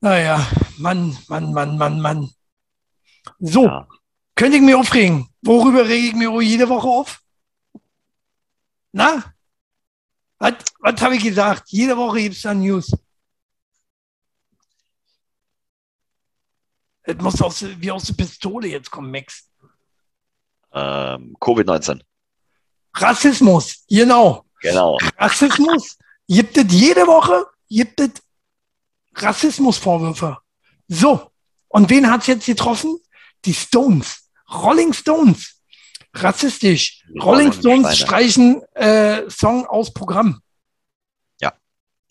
naja, 0.01 0.47
Mann, 0.79 1.19
Mann, 1.29 1.53
Mann, 1.53 1.77
Mann, 1.77 2.01
Mann. 2.01 2.31
So, 3.41 3.65
ja. 3.65 3.89
könnte 4.37 4.57
ich 4.57 4.63
mich 4.63 4.75
aufregen. 4.75 5.29
Worüber 5.43 5.87
rege 5.87 6.09
ich 6.09 6.15
mich 6.15 6.29
jede 6.49 6.69
Woche 6.69 6.87
auf? 6.87 7.21
Na? 8.93 9.35
Was, 10.39 10.55
was 10.81 11.01
habe 11.03 11.17
ich 11.17 11.25
gesagt? 11.25 11.65
Jede 11.71 11.97
Woche 11.97 12.21
gibt 12.21 12.37
es 12.37 12.43
da 12.43 12.55
News. 12.55 12.93
Es 17.03 17.17
muss 17.17 17.43
aus, 17.43 17.65
wie 17.65 17.91
aus 17.91 18.05
der 18.05 18.15
Pistole 18.15 18.69
jetzt 18.69 18.91
kommen, 18.91 19.11
Max. 19.11 19.51
Ähm, 20.73 21.37
Covid-19. 21.41 22.03
Rassismus, 23.01 23.85
genau. 23.89 24.45
Genau. 24.61 24.99
Rassismus. 25.19 25.97
Gibt 26.27 26.57
es 26.57 26.67
jede 26.69 27.07
Woche, 27.07 27.47
gibt 27.69 28.01
es 28.01 28.11
Rassismusvorwürfe. 29.15 30.39
So. 30.89 31.31
Und 31.69 31.91
wen 31.91 32.11
hat 32.11 32.23
es 32.23 32.27
jetzt 32.27 32.47
getroffen? 32.47 32.99
Die 33.45 33.55
Stones. 33.55 34.31
Rolling 34.51 34.93
Stones. 34.93 35.61
Rassistisch. 36.15 37.05
Die 37.09 37.19
Rolling 37.19 37.53
Stones 37.53 37.99
streichen 37.99 38.63
äh, 38.75 39.29
Song 39.31 39.67
aus 39.67 39.93
Programm. 39.93 40.41
Ja, 41.41 41.53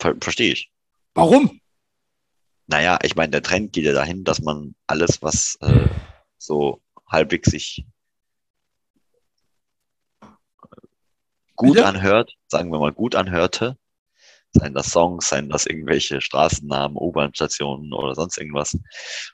ver 0.00 0.16
verstehe 0.20 0.52
ich. 0.52 0.70
Warum? 1.14 1.60
Naja, 2.66 2.98
ich 3.02 3.16
meine, 3.16 3.30
der 3.30 3.42
Trend 3.42 3.72
geht 3.72 3.84
ja 3.84 3.92
dahin, 3.92 4.24
dass 4.24 4.40
man 4.40 4.74
alles, 4.86 5.22
was 5.22 5.56
äh, 5.60 5.88
so 6.38 6.80
halbwegs 7.10 7.50
sich 7.50 7.84
gut 11.58 11.74
Bitte? 11.74 11.86
anhört, 11.86 12.34
sagen 12.46 12.70
wir 12.70 12.78
mal 12.78 12.92
gut 12.92 13.16
anhörte, 13.16 13.76
seien 14.52 14.74
das 14.74 14.90
Songs, 14.90 15.28
seien 15.28 15.50
das 15.50 15.66
irgendwelche 15.66 16.20
Straßennamen, 16.20 16.96
U-Bahn-Stationen 16.96 17.92
oder 17.92 18.14
sonst 18.14 18.38
irgendwas, 18.38 18.78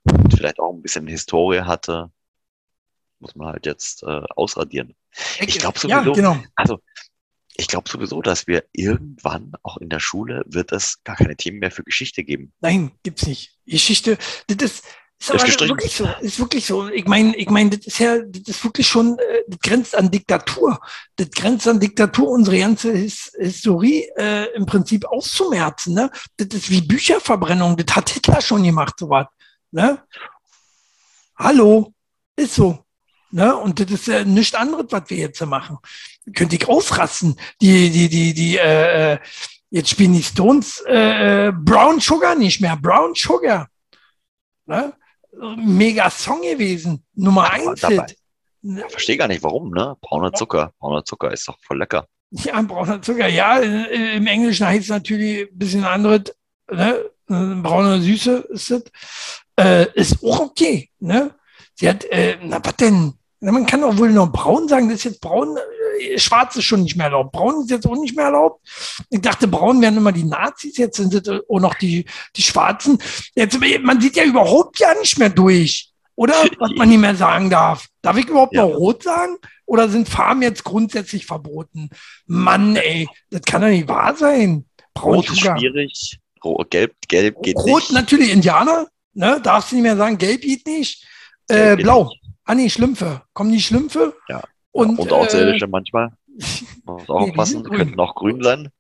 und 0.05 0.35
vielleicht 0.35 0.59
auch 0.59 0.73
ein 0.73 0.83
bisschen 0.83 1.07
Historie 1.07 1.61
hatte, 1.61 2.11
muss 3.21 3.37
man 3.37 3.49
halt 3.49 3.67
jetzt 3.67 4.03
äh, 4.03 4.23
ausradieren. 4.37 4.95
Ich 5.39 5.59
glaube 5.59 5.79
sowieso, 5.79 5.97
ja, 5.97 6.13
genau. 6.13 6.43
also 6.57 6.81
ich 7.57 7.69
glaube 7.69 7.89
sowieso, 7.89 8.23
dass 8.23 8.47
wir 8.47 8.65
irgendwann 8.73 9.53
auch 9.63 9.77
in 9.77 9.91
der 9.91 10.01
Schule 10.01 10.43
wird 10.47 10.73
es 10.73 11.05
gar 11.05 11.17
keine 11.17 11.37
Themen 11.37 11.59
mehr 11.59 11.71
für 11.71 11.85
Geschichte 11.85 12.25
geben. 12.25 12.53
Nein, 12.61 12.91
gibt's 13.03 13.27
nicht. 13.27 13.59
Geschichte, 13.67 14.19
das 14.49 14.83
ist, 15.31 15.49
ist 15.49 15.61
aber 15.61 15.71
wirklich 15.71 15.95
so. 15.95 16.09
Ist 16.21 16.39
wirklich 16.39 16.67
so. 16.67 16.89
Ich 16.89 17.07
meine, 17.07 17.37
ich 17.37 17.49
meine, 17.49 17.71
das 17.71 17.87
ist 17.87 17.99
ja, 17.99 18.19
das 18.19 18.43
ist 18.49 18.65
wirklich 18.65 18.87
schon, 18.87 19.19
äh, 19.19 19.43
das 19.47 19.61
grenzt 19.61 19.95
an 19.95 20.11
Diktatur. 20.11 20.81
Das 21.17 21.31
grenzt 21.31 21.69
an 21.69 21.81
Diktatur, 21.81 22.29
unsere 22.29 22.59
ganze 22.59 22.93
His 22.93 23.33
Historie 23.39 24.09
äh, 24.17 24.53
im 24.55 24.67
Prinzip 24.67 25.05
auszumerzen. 25.07 25.95
Ne? 25.95 26.11
Das 26.37 26.49
ist 26.49 26.71
wie 26.71 26.81
Bücherverbrennung. 26.81 27.77
Das 27.77 27.95
hat 27.97 28.11
Hitler 28.11 28.41
schon 28.41 28.65
gemacht, 28.65 28.99
sowas. 28.99 29.27
Ne? 29.71 30.03
Hallo, 31.37 31.93
ist 32.37 32.55
so. 32.55 32.85
Ne? 33.31 33.55
Und 33.57 33.81
das 33.81 33.91
ist 33.91 34.07
ja 34.07 34.25
nichts 34.25 34.55
anderes, 34.55 34.87
was 34.91 35.09
wir 35.09 35.17
jetzt 35.17 35.45
machen. 35.45 35.79
Könnte 36.35 36.57
ich 36.57 36.69
ausrasten. 36.69 37.37
Die, 37.61 37.91
die, 37.91 38.09
die, 38.09 38.35
die, 38.35 38.57
äh, 38.59 39.15
äh, 39.15 39.19
jetzt 39.71 39.91
spielen 39.91 40.13
die 40.13 40.23
Stones 40.23 40.83
äh, 40.87 41.49
äh 41.49 41.53
Brown 41.53 42.01
Sugar 42.01 42.35
nicht 42.35 42.61
mehr. 42.61 42.77
Brown 42.77 43.15
Sugar. 43.15 43.69
Ne? 44.67 44.93
Mega 45.57 46.11
Song 46.11 46.43
gewesen. 46.43 47.05
Nummer 47.15 47.45
Ach, 47.45 47.53
eins 47.53 47.87
Hit. 47.87 48.17
Ja, 48.63 48.89
verstehe 48.89 49.17
gar 49.17 49.29
nicht 49.29 49.43
warum, 49.43 49.71
ne? 49.71 49.97
Brauner 50.01 50.33
Zucker. 50.33 50.73
Brauner 50.79 51.05
Zucker 51.05 51.33
ist 51.33 51.47
doch 51.47 51.59
voll 51.61 51.79
lecker. 51.79 52.07
Ja, 52.31 52.61
brauner 52.63 53.03
Zucker. 53.03 53.29
Ja, 53.29 53.59
im 53.59 54.27
Englischen 54.27 54.67
heißt 54.67 54.85
es 54.85 54.89
natürlich 54.89 55.43
ein 55.43 55.59
bisschen 55.59 55.85
anderes. 55.85 56.35
Ne? 56.71 57.11
Braune 57.27 58.01
Süße 58.01 58.49
ist 58.51 58.71
es. 58.71 58.85
Äh, 59.57 59.87
ist 59.95 60.25
auch 60.25 60.41
okay. 60.41 60.91
Ne? 60.99 61.35
Sie 61.75 61.89
hat, 61.89 62.05
äh, 62.07 62.37
na, 62.43 62.59
was 62.65 62.77
denn? 62.77 63.15
Man 63.41 63.67
kann 63.67 63.85
auch 63.85 63.97
wohl 63.99 64.11
noch 64.11 64.33
braun 64.33 64.69
sagen, 64.69 64.89
das 64.89 64.99
ist 64.99 65.05
jetzt 65.05 65.21
braun, 65.21 65.57
äh, 65.57 65.61
schwarz 66.17 66.57
ist 66.57 66.65
schon 66.65 66.83
nicht 66.83 66.97
mehr 66.97 67.07
erlaubt. 67.07 67.33
Braun 67.33 67.63
ist 67.63 67.71
jetzt 67.71 67.87
auch 67.87 67.97
nicht 67.97 68.17
mehr 68.17 68.27
erlaubt. 68.27 68.67
Ich 69.11 69.21
dachte, 69.21 69.49
braun 69.49 69.81
wären 69.81 69.97
immer 69.97 70.13
die 70.13 70.25
Nazis, 70.25 70.77
jetzt 70.77 70.97
sind 70.97 71.15
es 71.15 71.29
auch 71.49 71.61
noch 71.61 71.75
die, 71.75 72.05
die 72.37 72.43
Schwarzen. 72.43 72.99
Jetzt, 73.35 73.59
man 73.83 74.01
sieht 74.01 74.17
ja 74.17 74.25
überhaupt 74.25 74.79
ja 74.79 74.95
nicht 74.95 75.19
mehr 75.19 75.31
durch. 75.31 75.91
Oder 76.17 76.35
was 76.59 76.71
man 76.77 76.89
nicht 76.89 77.01
mehr 77.01 77.17
sagen 77.17 77.51
darf. 77.51 77.87
Darf 78.03 78.17
ich 78.17 78.29
überhaupt 78.29 78.55
ja. 78.55 78.63
noch 78.63 78.75
rot 78.75 79.03
sagen? 79.03 79.37
Oder 79.67 79.89
sind 79.89 80.09
Farben 80.09 80.43
jetzt 80.43 80.65
grundsätzlich 80.65 81.27
verboten? 81.27 81.91
Mann, 82.27 82.77
ey, 82.77 83.09
das 83.31 83.43
kann 83.43 83.63
doch 83.63 83.69
nicht 83.69 83.89
wahr 83.89 84.15
sein. 84.15 84.67
Braun 84.93 85.17
rot 85.17 85.31
ist 85.31 85.41
schwierig. 85.41 86.19
Gelb, 86.69 86.95
gelb 87.09 87.43
geht 87.43 87.57
rot, 87.57 87.65
nicht. 87.65 87.75
Rot 87.75 87.93
natürlich 87.93 88.31
Indianer. 88.31 88.89
Ne? 89.15 89.41
Darfst 89.43 89.71
du 89.71 89.77
nicht 89.77 89.85
mehr 89.85 89.97
sagen, 89.97 90.19
gelb 90.19 90.43
geht 90.43 90.67
nicht. 90.67 91.07
Äh, 91.49 91.77
blau. 91.77 92.05
Nicht. 92.05 92.21
Ah 92.45 92.55
nee, 92.55 92.69
Schlümpfe. 92.69 93.23
Kommen 93.33 93.53
die 93.53 93.61
Schlümpfe? 93.61 94.15
Ja. 94.29 94.43
Und, 94.75 94.99
und 94.99 95.13
Außerirdische 95.13 95.67
äh, 95.67 95.69
manchmal. 95.69 96.11
Muss 96.85 97.09
auch 97.09 97.21
nee, 97.21 97.31
aufpassen. 97.31 97.63
Könnten 97.63 98.01
auch 98.01 98.17
grün 98.17 98.43
sein. 98.43 98.71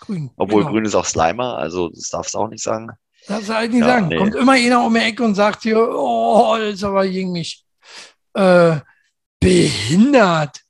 Grün. 0.00 0.30
Obwohl 0.36 0.62
genau. 0.62 0.72
grün 0.72 0.84
ist 0.84 0.96
auch 0.96 1.04
Slimer, 1.04 1.56
also 1.56 1.90
das 1.90 2.10
darfst 2.10 2.34
du 2.34 2.38
auch 2.38 2.48
nicht 2.48 2.62
sagen. 2.62 2.90
Das 3.28 3.46
du 3.46 3.54
halt 3.54 3.70
nicht 3.70 3.82
ja, 3.82 3.86
sagen. 3.86 4.08
Nee. 4.08 4.16
Kommt 4.16 4.34
immer 4.34 4.52
einer 4.52 4.84
um 4.84 4.92
die 4.92 5.00
Ecke 5.00 5.22
und 5.22 5.36
sagt 5.36 5.62
hier, 5.62 5.78
oh, 5.78 6.56
das 6.58 6.74
ist 6.74 6.84
aber 6.84 7.06
gegen 7.06 7.30
mich. 7.30 7.64
Äh, 8.34 8.78
behindert. 9.38 10.60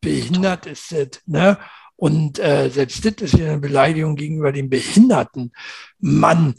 Behindert 0.00 0.64
ist 0.64 0.92
das. 0.92 1.20
Ne? 1.26 1.58
Und 1.96 2.38
äh, 2.38 2.70
selbst 2.70 3.04
das 3.04 3.14
ist 3.20 3.34
ja 3.34 3.50
eine 3.50 3.58
Beleidigung 3.58 4.16
gegenüber 4.16 4.50
den 4.50 4.70
Behinderten. 4.70 5.52
Mann, 5.98 6.54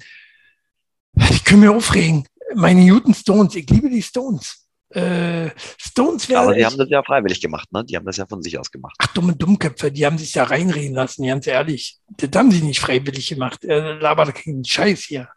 ich 1.16 1.44
kann 1.44 1.60
mir 1.60 1.72
aufregen. 1.72 2.28
Meine 2.54 2.82
Newton 2.82 3.16
Stones, 3.16 3.56
ich 3.56 3.68
liebe 3.68 3.90
die 3.90 4.04
Stones. 4.04 4.63
Äh, 4.96 5.50
Stones 5.78 6.30
wäre. 6.30 6.42
Aber 6.42 6.54
die 6.54 6.66
haben 6.66 6.78
das 6.78 6.90
ja 6.90 7.02
freiwillig 7.04 7.42
gemacht, 7.42 7.72
ne? 7.72 7.84
Die 7.84 7.96
haben 7.96 8.06
das 8.06 8.18
ja 8.18 8.26
von 8.28 8.42
sich 8.44 8.58
aus 8.60 8.70
gemacht. 8.72 8.96
Ach, 9.00 9.08
dumme 9.14 9.36
Dummköpfe, 9.36 9.92
die 9.92 10.06
haben 10.06 10.18
sich 10.18 10.36
ja 10.36 10.44
reinreden 10.44 10.94
lassen, 10.94 11.26
ganz 11.26 11.48
ehrlich. 11.48 11.98
Das 12.10 12.30
haben 12.36 12.52
sie 12.52 12.62
nicht 12.62 12.80
freiwillig 12.80 13.28
gemacht. 13.28 13.64
Er 13.66 13.96
labert 13.96 14.36
keinen 14.36 14.64
Scheiß 14.64 15.02
hier. 15.02 15.30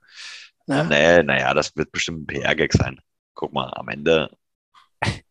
Ne? 0.66 0.87
Nee, 0.88 1.23
naja, 1.23 1.55
das 1.55 1.75
wird 1.77 1.90
bestimmt 1.92 2.23
ein 2.23 2.27
PR-Gag 2.27 2.73
sein. 2.73 3.01
Guck 3.35 3.53
mal, 3.53 3.73
am 3.75 3.88
Ende 3.88 4.31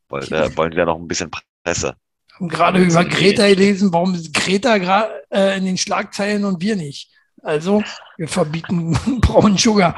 wollen 0.10 0.30
wir, 0.30 0.58
wollen 0.58 0.76
wir 0.76 0.86
noch 0.86 0.98
ein 0.98 1.08
bisschen 1.08 1.30
Presse. 1.64 1.96
Haben 2.34 2.50
gerade 2.50 2.80
über 2.80 3.06
Greta 3.06 3.48
gelesen, 3.48 3.94
warum 3.94 4.14
ist 4.14 4.34
Greta 4.34 4.78
gerade 4.78 5.24
äh, 5.30 5.58
in 5.58 5.66
den 5.66 5.78
Schlagzeilen 5.78 6.46
und 6.46 6.62
wir 6.62 6.76
nicht? 6.76 7.12
Also, 7.42 7.84
wir 8.18 8.28
verbieten 8.28 8.92
braunen 9.22 9.58
Sugar. 9.58 9.96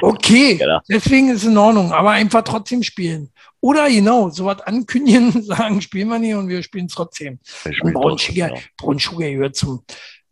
Okay, 0.00 0.54
genau. 0.58 0.80
deswegen 0.88 1.30
ist 1.30 1.42
es 1.42 1.48
in 1.48 1.56
Ordnung, 1.56 1.92
aber 1.92 2.10
einfach 2.10 2.42
trotzdem 2.42 2.82
spielen. 2.82 3.30
Oder 3.60 3.88
genau, 3.88 4.28
sowas 4.30 4.60
ankündigen, 4.60 5.42
sagen, 5.44 5.80
spielen 5.80 6.08
wir 6.08 6.18
nicht 6.18 6.34
und 6.34 6.48
wir 6.48 6.62
spielen 6.62 6.88
trotzdem. 6.88 7.38
Braunschweger, 7.80 8.48
genau. 8.48 8.60
Braunschweger 8.76 9.30
gehört 9.30 9.56
zum, 9.56 9.84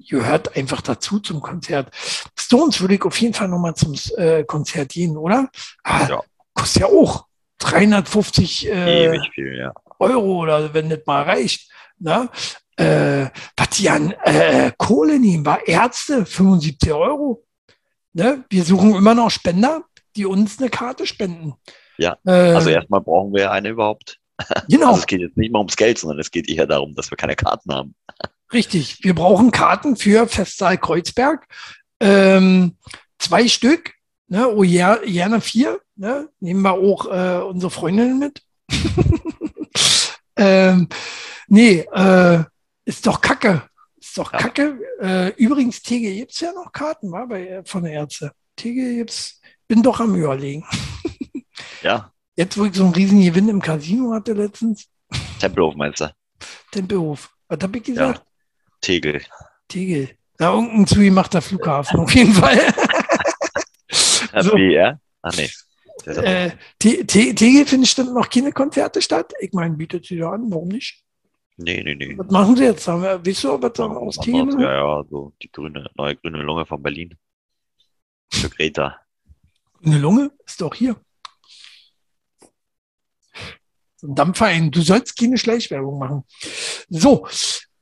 gehört 0.09 0.57
einfach 0.57 0.83
dazu 0.83 1.19
zum 1.19 1.41
Konzert. 1.41 1.93
Stones 2.39 2.81
würde 2.81 2.95
ich 2.95 3.03
auf 3.03 3.19
jeden 3.21 3.35
Fall 3.35 3.49
nochmal 3.49 3.75
zum 3.75 3.95
äh, 4.17 4.45
Konzert 4.45 4.91
gehen, 4.91 5.17
oder? 5.17 5.49
Ah, 5.83 6.07
ja. 6.09 6.21
Kostet 6.55 6.83
ja 6.83 6.89
auch 6.89 7.27
350 7.59 8.69
äh, 8.69 9.21
viel, 9.35 9.57
ja. 9.57 9.73
Euro 9.99 10.43
oder 10.43 10.75
wenn 10.75 10.91
das 10.91 11.01
mal 11.07 11.23
reicht. 11.23 11.71
Ne? 11.99 12.29
Äh, 12.77 13.31
was 13.57 13.71
die 13.71 13.89
an 13.89 14.13
äh, 14.25 14.73
Kohle 14.77 15.19
nehmen, 15.19 15.47
war 15.47 15.67
Ärzte 15.67 16.27
75 16.27 16.93
Euro 16.93 17.45
ne, 18.13 18.45
wir 18.51 18.65
suchen 18.65 18.95
immer 18.95 19.15
noch 19.15 19.31
Spender, 19.31 19.85
die 20.17 20.27
uns 20.27 20.59
eine 20.59 20.71
Karte 20.71 21.07
spenden. 21.07 21.55
Ja, 21.99 22.17
äh, 22.25 22.31
also 22.31 22.71
erstmal 22.71 23.01
brauchen 23.01 23.33
wir 23.35 23.51
eine 23.51 23.71
überhaupt. 23.71 24.19
Genau. 24.69 24.89
Also 24.89 25.01
es 25.01 25.07
geht 25.07 25.21
jetzt 25.21 25.37
nicht 25.37 25.53
mal 25.53 25.61
ums 25.61 25.77
Geld, 25.77 25.99
sondern 25.99 26.19
es 26.19 26.31
geht 26.31 26.49
eher 26.49 26.67
darum, 26.67 26.95
dass 26.95 27.11
wir 27.11 27.17
keine 27.17 27.37
Karten 27.37 27.73
haben. 27.73 27.95
Richtig, 28.53 29.05
wir 29.05 29.15
brauchen 29.15 29.51
Karten 29.51 29.95
für 29.97 30.27
Festsaal 30.27 30.79
Kreuzberg. 30.79 31.47
Ähm, 32.01 32.77
zwei 33.19 33.47
Stück, 33.47 33.93
ne, 34.27 34.49
oh 34.49 34.63
ja, 34.63 34.97
gerne 34.97 35.41
vier. 35.41 35.81
Ne, 35.95 36.29
nehmen 36.41 36.63
wir 36.63 36.73
auch 36.73 37.07
äh, 37.07 37.43
unsere 37.45 37.71
Freundinnen 37.71 38.19
mit. 38.19 38.43
ähm, 40.37 40.89
nee, 41.47 41.87
äh, 41.93 42.43
ist 42.85 43.07
doch 43.07 43.21
Kacke. 43.21 43.63
Ist 44.13 44.19
doch 44.19 44.31
ja. 44.31 44.41
kacke. 44.41 44.79
Äh, 45.01 45.29
übrigens, 45.43 45.81
TG 45.81 46.19
gibt 46.19 46.33
es 46.33 46.41
ja 46.41 46.53
noch 46.53 46.71
Karten 46.71 47.11
war 47.11 47.27
bei, 47.27 47.49
äh, 47.49 47.65
von 47.65 47.83
der 47.83 47.95
Ärzte. 47.95 48.33
TG 48.57 48.97
gibt's, 48.97 49.41
bin 49.67 49.83
doch 49.83 50.01
am 50.01 50.15
Überlegen. 50.15 50.67
ja. 51.83 52.13
Jetzt, 52.37 52.59
wo 52.59 52.67
ich 52.67 52.75
so 52.75 52.85
einen 52.85 52.93
riesen 52.93 53.23
Gewinn 53.23 53.49
im 53.49 53.63
Casino 53.63 54.13
hatte 54.13 54.35
letztens. 54.35 54.87
Tempelhof 55.41 55.77
meinst 55.77 56.03
du? 56.03 56.15
Tempelhof. 56.73 57.31
Was 57.49 57.63
habe 57.63 57.79
ich 57.79 57.85
gesagt? 57.85 58.19
Ja. 58.19 58.27
Tegel. 58.83 59.23
Tegel. 59.69 60.11
Da 60.37 60.53
irgendein 60.53 60.87
zugemachter 60.87 61.41
Flughafen 61.41 62.01
auf 62.01 62.15
jeden 62.15 62.35
Fall. 62.35 62.61
so. 64.43 64.53
BR? 64.53 65.01
Ach 65.23 65.35
nee. 65.39 65.49
Äh, 66.05 66.51
Tegel 66.79 67.65
findet 67.65 67.89
stimmt 67.89 68.13
noch 68.13 68.29
keine 68.29 68.53
Konzerte 68.53 69.01
statt. 69.01 69.33
Ich 69.41 69.55
meine, 69.55 69.75
bietet 69.75 70.05
sie 70.05 70.19
da 70.19 70.33
an, 70.33 70.51
warum 70.51 70.69
nicht? 70.69 71.03
Nee, 71.57 71.83
nee, 71.83 71.95
nee. 71.95 72.17
Was 72.19 72.31
machen 72.31 72.57
sie 72.57 72.65
jetzt? 72.65 72.89
Haben 72.89 73.03
wir, 73.03 73.25
weißt 73.25 73.45
du, 73.45 73.63
was 73.63 73.73
da 73.75 73.85
aus 73.85 74.17
Tegel? 74.17 74.61
Ja, 74.61 74.73
ja, 74.73 75.05
so 75.09 75.33
die 75.43 75.51
grüne, 75.51 75.91
neue 75.95 76.17
grüne 76.17 76.43
Lunge 76.43 76.67
von 76.67 76.83
Berlin. 76.83 77.17
Für 78.33 78.49
Greta. 78.49 79.01
Grüne 79.75 79.99
Lunge 79.99 80.31
ist 80.47 80.61
doch 80.61 80.75
hier. 80.75 80.97
So 83.97 84.09
ein 84.09 84.15
Dampfverein. 84.15 84.71
Du 84.71 84.81
sollst 84.81 85.17
keine 85.17 85.39
Schleichwerbung 85.39 85.99
machen. 85.99 86.25
So, 86.89 87.29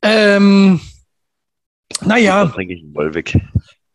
ähm, 0.03 0.81
naja. 2.03 2.45
Dann 2.45 2.53
trinke 2.53 2.75
ich 2.75 2.83
einen 2.83 2.95
Wolwig. 2.95 3.35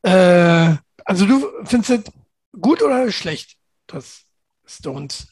Äh, 0.02 0.76
also 1.04 1.26
du 1.26 1.48
findest 1.66 1.90
es 1.90 2.14
gut 2.60 2.82
oder 2.82 3.12
schlecht, 3.12 3.58
das 3.88 4.26
Stones? 4.66 5.28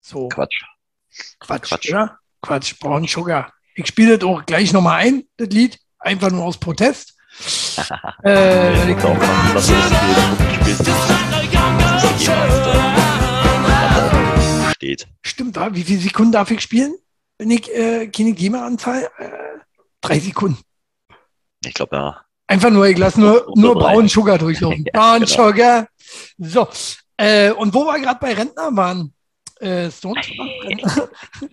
So. 0.00 0.28
Quatsch. 0.28 0.62
Quatsch, 1.40 1.68
Quatsch. 1.68 1.90
oder? 1.90 2.18
Quatsch, 2.42 2.78
Brown 2.78 3.06
Sugar. 3.06 3.52
Ich 3.74 3.86
spiele 3.86 4.18
das 4.18 4.28
auch 4.28 4.44
gleich 4.46 4.72
nochmal 4.72 5.00
ein, 5.00 5.24
das 5.36 5.48
Lied, 5.48 5.78
einfach 5.98 6.30
nur 6.30 6.44
aus 6.44 6.58
Protest. 6.58 7.14
äh, 8.24 8.90
ich 8.90 8.96
das 8.96 9.70
steht. 14.76 15.08
Stimmt, 15.22 15.56
wie 15.72 15.82
viele 15.82 16.00
Sekunden 16.00 16.32
darf 16.32 16.50
ich 16.50 16.60
spielen? 16.60 16.94
Wenn 17.38 17.50
ich 17.50 17.72
äh, 17.74 18.06
keine 18.08 18.32
GEMA-Anzahl? 18.32 19.08
Äh, 19.18 19.28
drei 20.00 20.18
Sekunden. 20.18 20.58
Ich 21.64 21.74
glaube, 21.74 21.96
ja. 21.96 22.22
Einfach 22.46 22.70
nur, 22.70 22.86
ich 22.86 22.96
lasse 22.96 23.20
nur, 23.20 23.52
nur 23.56 23.74
Brown 23.74 24.08
Sugar 24.08 24.38
durchlaufen. 24.46 24.84
ja, 24.84 24.92
Brown 24.92 25.20
genau. 25.24 25.48
Sugar. 25.48 25.88
So. 26.38 26.68
Äh, 27.16 27.50
und 27.50 27.74
wo 27.74 27.84
wir 27.84 27.98
gerade 27.98 28.20
bei 28.20 28.34
Rentner 28.34 28.74
waren, 28.76 29.12
äh, 29.60 29.90
Stones, 29.90 30.26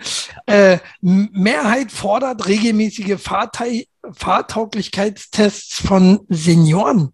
äh, 0.45 0.77
Mehrheit 1.01 1.91
fordert 1.91 2.47
regelmäßige 2.47 3.19
Fahrtei 3.19 3.87
Fahrtauglichkeitstests 4.11 5.79
von 5.79 6.25
Senioren. 6.27 7.13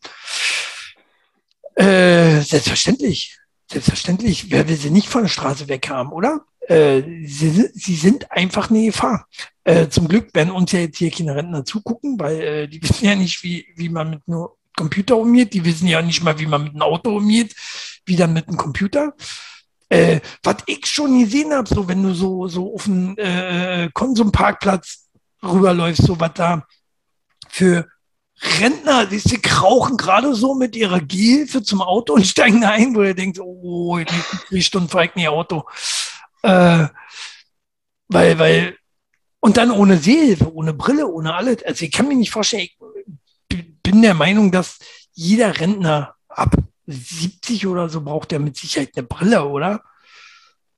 Äh, 1.76 2.42
selbstverständlich. 2.42 3.38
Selbstverständlich. 3.72 4.52
Wer 4.52 4.68
will 4.68 4.76
sie 4.76 4.90
nicht 4.90 5.08
von 5.08 5.24
der 5.24 5.30
Straße 5.30 5.68
weg 5.68 5.90
haben, 5.90 6.12
oder? 6.12 6.42
Äh, 6.68 7.02
sie, 7.26 7.70
sie, 7.74 7.96
sind 7.96 8.32
einfach 8.32 8.70
eine 8.70 8.86
Gefahr. 8.86 9.28
Äh, 9.64 9.88
zum 9.90 10.08
Glück 10.08 10.34
werden 10.36 10.52
uns 10.52 10.72
ja 10.72 10.80
jetzt 10.80 10.98
hier 10.98 11.12
keine 11.12 11.36
Rentner 11.36 11.66
zugucken, 11.66 12.20
weil 12.20 12.42
äh, 12.42 12.68
die 12.68 12.82
wissen 12.84 13.06
ja 13.06 13.16
nicht, 13.16 13.44
wie, 13.44 13.66
wie 13.76 13.90
man 13.90 14.10
mit 14.10 14.22
einem 14.28 14.48
Computer 14.76 15.18
umgeht. 15.18 15.54
Die 15.54 15.66
wissen 15.66 15.88
ja 15.88 16.02
nicht 16.02 16.24
mal, 16.24 16.40
wie 16.40 16.46
man 16.48 16.64
mit 16.64 16.74
einem 16.74 16.82
Auto 16.82 17.16
umgeht, 17.18 17.56
wie 18.06 18.16
dann 18.16 18.34
mit 18.34 18.48
einem 18.48 18.58
Computer. 18.58 19.14
Äh, 19.90 20.22
was 20.44 20.58
ich 20.68 20.86
schon 20.86 21.20
gesehen 21.20 21.52
habe, 21.52 21.68
so 21.68 21.88
wenn 21.88 22.04
du 22.04 22.14
so, 22.14 22.48
so 22.48 22.76
auf 22.76 22.86
einen 22.86 23.18
äh, 23.18 23.90
Konsumparkplatz 23.94 25.10
rüberläufst, 25.44 26.04
so 26.04 26.20
was 26.20 26.32
da 26.36 26.68
für 27.50 27.88
Rentner, 28.60 29.06
die 29.06 29.20
sie 29.20 29.42
rauchen 29.62 29.98
gerade 29.98 30.34
so 30.34 30.56
mit 30.56 30.76
ihrer 30.76 31.02
Gehilfe 31.02 31.64
zum 31.64 31.82
Auto 31.82 32.14
und 32.14 32.26
steigen 32.26 32.64
ein, 32.64 32.96
wo 32.96 33.02
ihr 33.02 33.16
denkt, 33.16 33.40
oh, 33.40 33.98
in 33.98 34.06
drei 34.50 34.62
Stunden 34.62 34.90
fahre 34.90 35.06
ich 35.06 35.16
nicht 35.16 35.28
Auto. 35.28 35.66
Äh, 36.44 36.88
weil, 38.08 38.40
weil, 38.40 38.78
und 39.40 39.58
dann 39.58 39.72
ohne 39.72 39.98
Sehhilfe, 39.98 40.54
ohne 40.54 40.74
Brille, 40.74 41.08
ohne 41.08 41.34
alles. 41.34 41.64
Also 41.64 41.86
ich 41.86 41.92
kann 41.92 42.08
mir 42.08 42.16
nicht 42.16 42.32
vorstellen, 42.32 42.70
ich 43.52 43.82
bin 43.82 44.02
der 44.02 44.14
Meinung, 44.14 44.52
dass 44.52 44.80
jeder 45.14 45.60
Rentner 45.60 46.16
ab 46.30 46.56
70 46.92 47.68
oder 47.68 47.90
so 47.90 48.02
braucht 48.02 48.32
er 48.32 48.40
mit 48.40 48.58
Sicherheit 48.58 48.92
eine 48.96 49.06
Brille, 49.06 49.46
oder? 49.46 49.84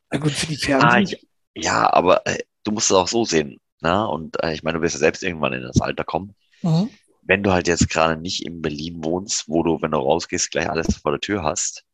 Na 0.09 0.19
gut, 0.19 0.31
für 0.31 0.47
die 0.47 0.57
Fernsehen. 0.57 1.19
Ah, 1.21 1.27
ja, 1.55 1.93
aber 1.93 2.25
äh, 2.27 2.39
du 2.63 2.71
musst 2.71 2.91
es 2.91 2.97
auch 2.97 3.07
so 3.07 3.25
sehen. 3.25 3.59
Na? 3.79 4.03
Ne? 4.03 4.09
Und 4.09 4.43
äh, 4.43 4.53
ich 4.53 4.63
meine, 4.63 4.77
du 4.77 4.83
wirst 4.83 4.95
ja 4.95 4.99
selbst 4.99 5.23
irgendwann 5.23 5.53
in 5.53 5.63
das 5.63 5.81
Alter 5.81 6.03
kommen. 6.03 6.35
Mhm. 6.61 6.89
Wenn 7.23 7.43
du 7.43 7.51
halt 7.51 7.67
jetzt 7.67 7.89
gerade 7.89 8.19
nicht 8.19 8.45
in 8.45 8.61
Berlin 8.61 9.03
wohnst, 9.03 9.47
wo 9.47 9.63
du, 9.63 9.81
wenn 9.81 9.91
du 9.91 9.97
rausgehst, 9.97 10.51
gleich 10.51 10.69
alles 10.69 10.97
vor 10.97 11.11
der 11.11 11.21
Tür 11.21 11.43
hast, 11.43 11.85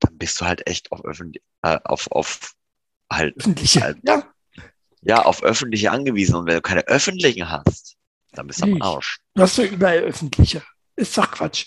dann 0.00 0.18
bist 0.18 0.40
du 0.40 0.46
halt 0.46 0.66
echt 0.66 0.92
auf 0.92 1.04
öffentlich, 1.04 1.42
äh, 1.62 1.78
auf, 1.84 2.10
auf 2.10 2.54
halt, 3.10 3.36
öffentliche, 3.36 3.80
halt, 3.80 3.98
ja. 4.04 4.24
ja, 5.02 5.22
auf 5.22 5.42
öffentliche 5.42 5.90
angewiesen. 5.90 6.34
Und 6.34 6.46
wenn 6.46 6.56
du 6.56 6.62
keine 6.62 6.86
öffentlichen 6.88 7.50
hast, 7.50 7.96
dann 8.32 8.46
bist 8.46 8.60
du 8.60 8.64
am 8.64 8.82
Arsch. 8.82 9.20
Du 9.34 9.42
hast 9.42 9.56
ja 9.58 9.64
überall 9.64 10.00
öffentliche. 10.00 10.62
Ist 10.96 11.16
doch 11.18 11.30
Quatsch. 11.30 11.66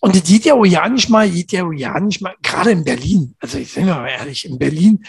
Und 0.00 0.14
die 0.14 0.22
geht 0.22 0.44
ja 0.44 0.54
auch 0.54 0.64
ja 0.64 0.88
nicht 0.88 1.10
mal, 1.10 1.28
geht 1.28 1.52
ja 1.52 1.64
auch 1.64 1.72
ja 1.72 1.98
nicht 1.98 2.20
mal, 2.20 2.34
gerade 2.42 2.70
in 2.70 2.84
Berlin, 2.84 3.34
also 3.40 3.58
ich 3.58 3.72
sage 3.72 3.86
mal 3.86 4.08
ehrlich, 4.08 4.44
in 4.44 4.58
Berlin, 4.58 5.04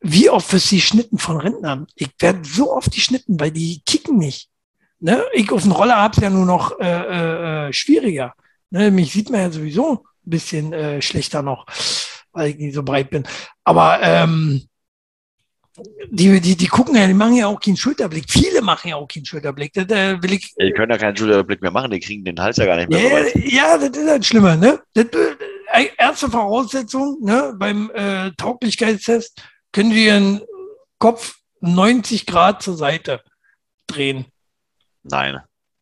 wie 0.00 0.28
oft 0.30 0.52
wird 0.52 0.62
sie 0.62 0.80
schnitten 0.80 1.18
von 1.18 1.38
Rentnern? 1.38 1.86
Ich 1.94 2.10
werde 2.18 2.40
so 2.44 2.72
oft 2.72 2.94
die 2.94 3.00
schnitten, 3.00 3.38
weil 3.40 3.50
die 3.50 3.82
kicken 3.86 4.18
nicht. 4.18 4.50
Ne? 5.00 5.22
Ich 5.32 5.50
auf 5.50 5.62
dem 5.62 5.72
Roller 5.72 5.96
habe 5.96 6.14
es 6.16 6.22
ja 6.22 6.30
nur 6.30 6.46
noch 6.46 6.78
äh, 6.78 6.86
äh, 6.86 7.68
äh, 7.68 7.72
schwieriger. 7.72 8.34
Ne? 8.70 8.90
Mich 8.90 9.12
sieht 9.12 9.30
man 9.30 9.40
ja 9.40 9.50
sowieso 9.50 10.04
ein 10.26 10.30
bisschen 10.30 10.72
äh, 10.72 11.02
schlechter 11.02 11.42
noch, 11.42 11.66
weil 12.32 12.50
ich 12.50 12.56
nicht 12.56 12.74
so 12.74 12.82
breit 12.82 13.10
bin. 13.10 13.24
Aber 13.64 14.00
ähm, 14.02 14.66
die, 16.10 16.40
die, 16.40 16.56
die 16.56 16.66
gucken 16.66 16.94
ja, 16.94 17.06
die 17.06 17.14
machen 17.14 17.34
ja 17.34 17.48
auch 17.48 17.58
keinen 17.58 17.76
Schulterblick. 17.76 18.26
Viele 18.28 18.62
machen 18.62 18.88
ja 18.88 18.96
auch 18.96 19.08
keinen 19.08 19.24
Schulterblick. 19.24 19.72
Das, 19.72 19.86
äh, 19.86 20.22
will 20.22 20.34
ich, 20.34 20.54
die 20.54 20.70
können 20.72 20.92
ja 20.92 20.98
keinen 20.98 21.16
Schulterblick 21.16 21.62
mehr 21.62 21.70
machen, 21.70 21.90
die 21.90 22.00
kriegen 22.00 22.24
den 22.24 22.40
Hals 22.40 22.56
ja 22.56 22.66
gar 22.66 22.76
nicht 22.76 22.90
mehr. 22.90 23.00
Ja, 23.00 23.76
ja 23.76 23.78
das 23.78 23.98
ist 23.98 24.08
halt 24.08 24.24
schlimmer. 24.24 24.56
Ne? 24.56 24.80
Das, 24.94 25.06
äh, 25.72 25.88
erste 25.98 26.30
Voraussetzung 26.30 27.18
ne, 27.22 27.54
beim 27.56 27.90
äh, 27.94 28.30
Tauglichkeitstest 28.36 29.42
können 29.72 29.90
die 29.90 30.06
ihren 30.06 30.42
Kopf 30.98 31.36
90 31.60 32.26
Grad 32.26 32.62
zur 32.62 32.76
Seite 32.76 33.22
drehen. 33.86 34.26
Nein, 35.02 35.40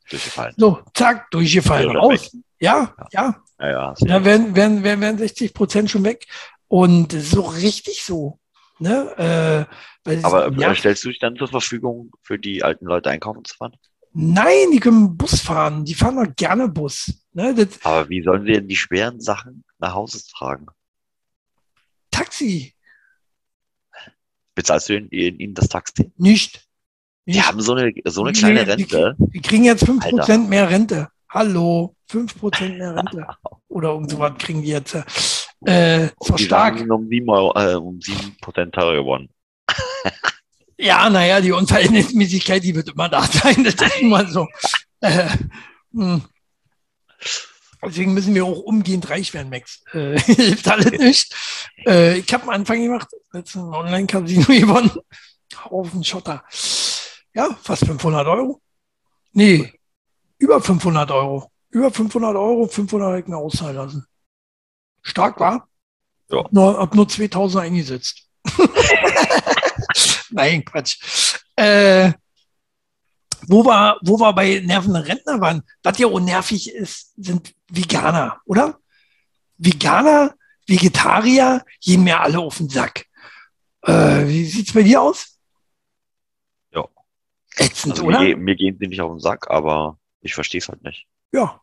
durchgefallen. 0.09 0.55
So, 0.57 0.81
zack, 0.95 1.31
durchgefallen. 1.31 1.97
Raus. 1.97 2.35
Ja, 2.59 2.95
ja. 3.13 3.43
Ja, 3.59 3.71
ja. 3.71 3.95
Da 4.01 4.25
werden, 4.25 4.57
werden, 4.57 4.83
werden, 4.83 5.01
werden 5.01 5.19
60 5.19 5.55
Prozent 5.55 5.91
schon 5.91 6.05
weg. 6.05 6.27
Und 6.69 7.13
so 7.13 7.43
richtig 7.43 8.03
so. 8.03 8.39
Ne? 8.83 9.69
Äh, 10.05 10.17
Aber 10.25 10.53
ja, 10.53 10.75
stellst 10.75 11.05
du 11.05 11.09
dich 11.09 11.21
dann 11.21 11.37
zur 11.37 11.47
Verfügung, 11.47 12.11
für 12.21 12.37
die 12.37 12.65
alten 12.65 12.85
Leute 12.87 13.11
einkaufen 13.11 13.45
zu 13.45 13.55
fahren? 13.55 13.77
Nein, 14.13 14.73
die 14.73 14.81
können 14.81 15.17
Bus 15.17 15.41
fahren. 15.41 15.85
Die 15.85 15.95
fahren 15.95 16.17
doch 16.17 16.35
gerne 16.37 16.69
Bus. 16.69 17.13
Ne? 17.33 17.55
Das, 17.55 17.79
Aber 17.85 18.09
wie 18.09 18.23
sollen 18.23 18.45
sie 18.45 18.53
denn 18.53 18.67
die 18.67 18.77
schweren 18.77 19.21
Sachen 19.21 19.65
nach 19.79 19.95
Hause 19.95 20.21
tragen? 20.37 20.67
Taxi. 22.11 22.75
Bezahlst 24.55 24.89
du 24.89 24.99
ihnen 24.99 25.55
das 25.55 25.69
Taxi? 25.69 26.13
Nicht. 26.17 26.69
Die 27.25 27.41
haben 27.41 27.61
so 27.61 27.75
eine, 27.75 27.93
so 28.05 28.25
eine 28.25 28.33
kleine 28.33 28.67
Rente. 28.67 29.15
Die, 29.17 29.31
die 29.31 29.41
kriegen 29.41 29.65
jetzt 29.65 29.85
5% 29.85 30.19
Alter. 30.19 30.39
mehr 30.39 30.69
Rente. 30.69 31.09
Hallo, 31.29 31.95
5% 32.11 32.77
mehr 32.79 32.97
Rente. 32.97 33.27
Oder 33.69 33.91
irgend 33.91 34.11
sowas 34.11 34.33
kriegen 34.39 34.61
die 34.63 34.69
jetzt. 34.69 34.97
Äh, 35.67 36.09
so 36.21 36.37
stark. 36.37 36.85
Um 36.89 37.09
7, 37.09 37.29
Euro, 37.29 37.53
äh, 37.59 37.75
um 37.75 37.99
7% 37.99 38.71
teurer 38.73 38.95
geworden. 38.95 39.29
ja, 40.79 41.09
naja, 41.09 41.41
die 41.41 41.53
Unverhältnismäßigkeit, 41.53 42.63
die 42.63 42.75
wird 42.75 42.89
immer 42.89 43.09
da 43.09 43.23
sein. 43.23 43.65
Das 43.65 43.75
ist 43.75 44.01
immer 44.01 44.27
so. 44.27 44.47
Äh, 45.01 45.29
hm. 45.93 46.23
Deswegen 47.85 48.15
müssen 48.15 48.35
wir 48.35 48.45
auch 48.45 48.61
umgehend 48.61 49.11
reich 49.11 49.35
werden, 49.35 49.51
Max. 49.51 49.83
Äh, 49.93 50.19
hilft 50.21 50.69
alles 50.69 50.93
nicht. 50.93 51.35
Äh, 51.87 52.19
ich 52.19 52.33
habe 52.33 52.45
am 52.45 52.51
Anfang 52.51 52.81
gemacht, 52.81 53.09
letztens 53.33 53.65
ein 53.65 53.75
Online-Casino 53.75 54.45
gewonnen. 54.47 54.91
Haufen 55.65 56.05
Schotter. 56.05 56.45
Ja, 57.35 57.57
fast 57.63 57.87
500 57.87 58.27
Euro. 58.27 58.61
Nee, 59.33 59.73
über 60.39 60.61
500 60.61 61.11
Euro. 61.11 61.51
Über 61.71 61.91
500 61.91 62.37
Euro, 62.37 62.67
500 62.67 63.09
habe 63.09 63.21
ich 63.21 63.27
mir 63.27 63.37
auszahlen 63.37 63.77
lassen. 63.77 64.07
Stark 65.03 65.39
war. 65.41 65.69
Ja. 66.31 66.45
Nur, 66.51 66.79
hab 66.79 66.95
nur 66.95 67.09
2000 67.09 67.65
eingesetzt. 67.65 68.29
Nein, 70.31 70.65
Quatsch. 70.65 71.37
Äh, 71.57 72.13
wo 73.49 73.65
wir, 73.65 73.99
wo 74.03 74.19
wir 74.19 74.33
bei 74.33 74.63
nervenden 74.65 75.03
Rentner 75.03 75.41
waren, 75.41 75.63
was 75.83 75.99
ja 75.99 76.07
unnervig 76.07 76.73
ist, 76.73 77.13
sind 77.17 77.53
Veganer, 77.69 78.41
oder? 78.47 78.79
Veganer, 79.59 80.35
Vegetarier, 80.67 81.65
gehen 81.81 82.05
mir 82.05 82.21
alle 82.21 82.39
auf 82.39 82.59
den 82.59 82.69
Sack. 82.69 83.05
Äh, 83.83 84.27
wie 84.27 84.45
sieht's 84.45 84.73
bei 84.73 84.83
dir 84.83 85.03
aus? 85.03 85.33
Ätzend, 87.57 87.95
also 87.95 88.05
oder? 88.05 88.21
Mir, 88.21 88.37
mir 88.37 88.57
gehen 88.57 88.77
sie 88.79 88.87
nicht 88.87 89.01
auf 89.01 89.13
den 89.13 89.21
Sack, 89.21 89.51
aber 89.51 89.99
ich 90.21 90.35
verstehe 90.35 90.61
es 90.61 90.69
halt 90.69 90.83
nicht. 90.83 91.07
Ja. 91.33 91.61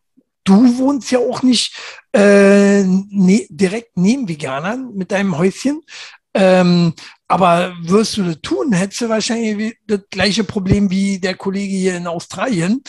Du 0.50 0.78
wohnst 0.80 1.12
ja 1.12 1.20
auch 1.20 1.44
nicht 1.44 1.76
äh, 2.12 2.82
ne, 2.82 3.46
direkt 3.52 3.96
neben 3.98 4.28
Veganern 4.28 4.96
mit 4.96 5.12
deinem 5.12 5.38
Häuschen. 5.38 5.84
Ähm, 6.34 6.96
Aber 7.28 7.76
wirst 7.84 8.18
du 8.18 8.24
das 8.24 8.42
tun, 8.42 8.74
hättest 8.74 9.02
du 9.02 9.10
wahrscheinlich 9.10 9.78
das 9.86 10.00
gleiche 10.10 10.44
Problem 10.44 10.90
wie 10.90 11.20
der 11.20 11.36
Kollege 11.36 11.76
hier 11.76 11.98
in 11.98 12.08
Australien. 12.08 12.82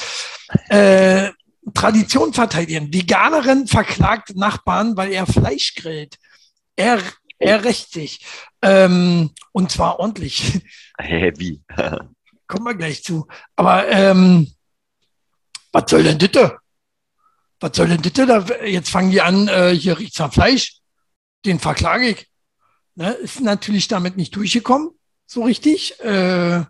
Äh, 0.70 1.32
Tradition 1.74 2.32
verteidigen. 2.32 2.94
Veganerin 2.94 3.66
verklagt 3.66 4.34
Nachbarn, 4.34 4.96
weil 4.96 5.12
er 5.12 5.26
Fleisch 5.26 5.74
grillt. 5.74 6.16
Er, 6.76 6.98
er 7.38 7.62
rächt 7.62 7.92
sich. 7.92 8.24
Ähm, 8.62 9.32
und 9.52 9.70
zwar 9.70 10.00
ordentlich. 10.00 10.62
Wie? 10.98 11.60
Kommen 12.46 12.64
wir 12.64 12.74
gleich 12.74 13.04
zu. 13.04 13.26
Aber 13.54 13.86
ähm, 13.88 14.50
was 15.72 15.90
soll 15.90 16.04
denn 16.04 16.18
das? 16.18 16.52
Was 17.60 17.76
soll 17.76 17.88
denn 17.88 18.02
das? 18.02 18.44
Jetzt 18.64 18.90
fangen 18.90 19.10
die 19.10 19.20
an, 19.20 19.48
äh, 19.48 19.70
hier 19.70 19.98
riecht's 19.98 20.18
nach 20.18 20.32
Fleisch. 20.32 20.78
Den 21.44 21.58
verklage 21.58 22.08
ich. 22.08 22.26
Ne? 22.94 23.12
Ist 23.12 23.40
natürlich 23.40 23.88
damit 23.88 24.16
nicht 24.16 24.34
durchgekommen, 24.34 24.90
so 25.26 25.44
richtig. 25.44 25.98
Äh, 26.00 26.64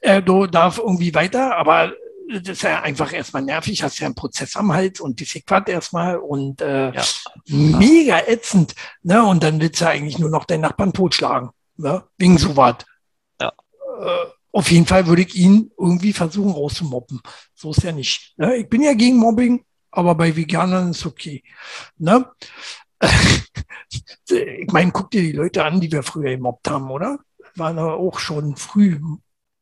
er 0.00 0.22
darf 0.22 0.78
irgendwie 0.78 1.14
weiter, 1.14 1.56
aber 1.56 1.92
das 2.28 2.48
ist 2.48 2.62
ja 2.62 2.82
einfach 2.82 3.12
erstmal 3.12 3.42
nervig, 3.42 3.82
hast 3.82 3.98
ja 3.98 4.06
einen 4.06 4.14
Prozess 4.14 4.54
am 4.56 4.72
Hals 4.72 5.00
und 5.00 5.18
die 5.18 5.24
Sequat 5.24 5.68
erstmal 5.68 6.18
und 6.18 6.60
äh, 6.60 6.92
ja. 6.92 7.04
mega 7.46 8.18
ätzend. 8.26 8.74
Ne? 9.02 9.24
Und 9.24 9.42
dann 9.42 9.60
willst 9.60 9.80
du 9.80 9.88
eigentlich 9.88 10.18
nur 10.18 10.30
noch 10.30 10.44
deinen 10.44 10.60
Nachbarn 10.60 10.92
totschlagen, 10.92 11.50
ne? 11.76 12.04
wegen 12.18 12.38
sowas. 12.38 12.76
Ja. 13.40 13.52
Äh, 14.00 14.26
auf 14.58 14.72
jeden 14.72 14.86
Fall 14.86 15.06
würde 15.06 15.22
ich 15.22 15.36
ihn 15.36 15.70
irgendwie 15.78 16.12
versuchen 16.12 16.50
rauszumoppen. 16.50 17.20
So 17.54 17.70
ist 17.70 17.84
ja 17.84 17.92
nicht. 17.92 18.34
Ne? 18.38 18.56
Ich 18.56 18.68
bin 18.68 18.82
ja 18.82 18.92
gegen 18.92 19.16
Mobbing, 19.16 19.64
aber 19.92 20.16
bei 20.16 20.34
Veganern 20.34 20.90
ist 20.90 21.06
okay. 21.06 21.44
Ne? 21.96 22.28
ich 24.28 24.72
meine, 24.72 24.90
guck 24.90 25.12
dir 25.12 25.22
die 25.22 25.30
Leute 25.30 25.64
an, 25.64 25.80
die 25.80 25.92
wir 25.92 26.02
früher 26.02 26.30
gemobbt 26.30 26.68
haben, 26.68 26.90
oder? 26.90 27.20
Waren 27.54 27.78
auch 27.78 28.18
schon 28.18 28.56
früh 28.56 28.98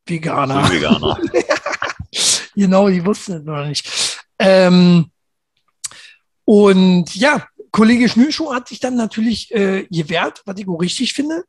Veganer. 0.07 0.65
Früh 0.65 0.77
Veganer. 0.77 1.21
genau, 2.55 2.89
die 2.89 3.05
wussten 3.05 3.35
es 3.35 3.45
noch 3.45 3.67
nicht. 3.67 4.19
Ähm, 4.39 5.11
und 6.47 7.15
ja, 7.15 7.47
Kollege 7.71 8.09
Schnürschuh 8.09 8.55
hat 8.55 8.69
sich 8.69 8.81
dann 8.81 8.97
natürlich 8.97 9.55
äh, 9.55 9.87
gewehrt, 9.91 10.41
was 10.47 10.59
ich 10.59 10.67
auch 10.67 10.79
richtig 10.79 11.13
finde. 11.13 11.45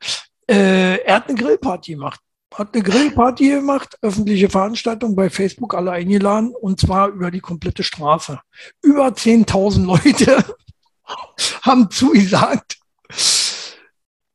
Äh, 0.50 0.98
er 1.06 1.16
hat 1.16 1.30
eine 1.30 1.38
Grillparty 1.38 1.94
gemacht. 1.94 2.20
Hat 2.54 2.74
eine 2.74 2.84
Grillparty 2.84 3.50
gemacht, 3.50 3.98
öffentliche 4.02 4.50
Veranstaltung 4.50 5.16
bei 5.16 5.30
Facebook 5.30 5.74
alle 5.74 5.92
eingeladen 5.92 6.54
und 6.56 6.80
zwar 6.80 7.10
über 7.10 7.30
die 7.30 7.42
komplette 7.42 7.84
Straße. 7.84 8.40
Über 8.82 9.08
10.000 9.08 9.86
Leute 9.86 10.44
haben 11.62 11.90
zugesagt. 11.92 12.78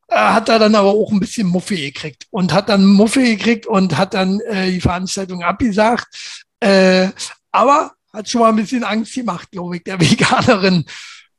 Hat 0.09 0.48
er 0.51 0.59
dann 0.59 0.75
aber 0.75 0.90
auch 0.90 1.11
ein 1.11 1.20
bisschen 1.20 1.46
Muffe 1.46 1.75
gekriegt 1.75 2.27
und 2.31 2.53
hat 2.53 2.68
dann 2.68 2.85
Muffe 2.87 3.22
gekriegt 3.22 3.66
und 3.66 3.96
hat 3.96 4.12
dann 4.12 4.40
äh, 4.40 4.70
die 4.70 4.81
Veranstaltung 4.81 5.42
abgesagt. 5.42 6.42
Äh, 6.61 7.09
aber 7.51 7.92
hat 8.12 8.29
schon 8.29 8.42
mal 8.42 8.51
ein 8.51 8.57
bisschen 8.57 8.85
Angst 8.85 9.14
gemacht, 9.14 9.51
glaube 9.51 9.77
ich, 9.77 9.85
der 9.85 10.01
Veganerin. 10.01 10.85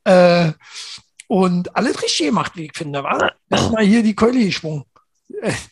Äh, 0.04 0.52
und 1.28 1.76
alles 1.76 2.02
richtig 2.02 2.28
gemacht, 2.28 2.54
wie 2.56 2.66
ich 2.66 2.76
finde, 2.76 3.04
war. 3.04 3.32
Erstmal 3.50 3.86
hier 3.86 4.04
die 4.04 4.16
Keule 4.16 4.44
geschwungen. 4.44 4.84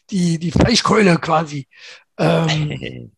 Die, 0.10 0.38
die 0.38 0.52
Fleischkeule 0.52 1.18
quasi. 1.18 1.68
Ähm, 2.18 3.12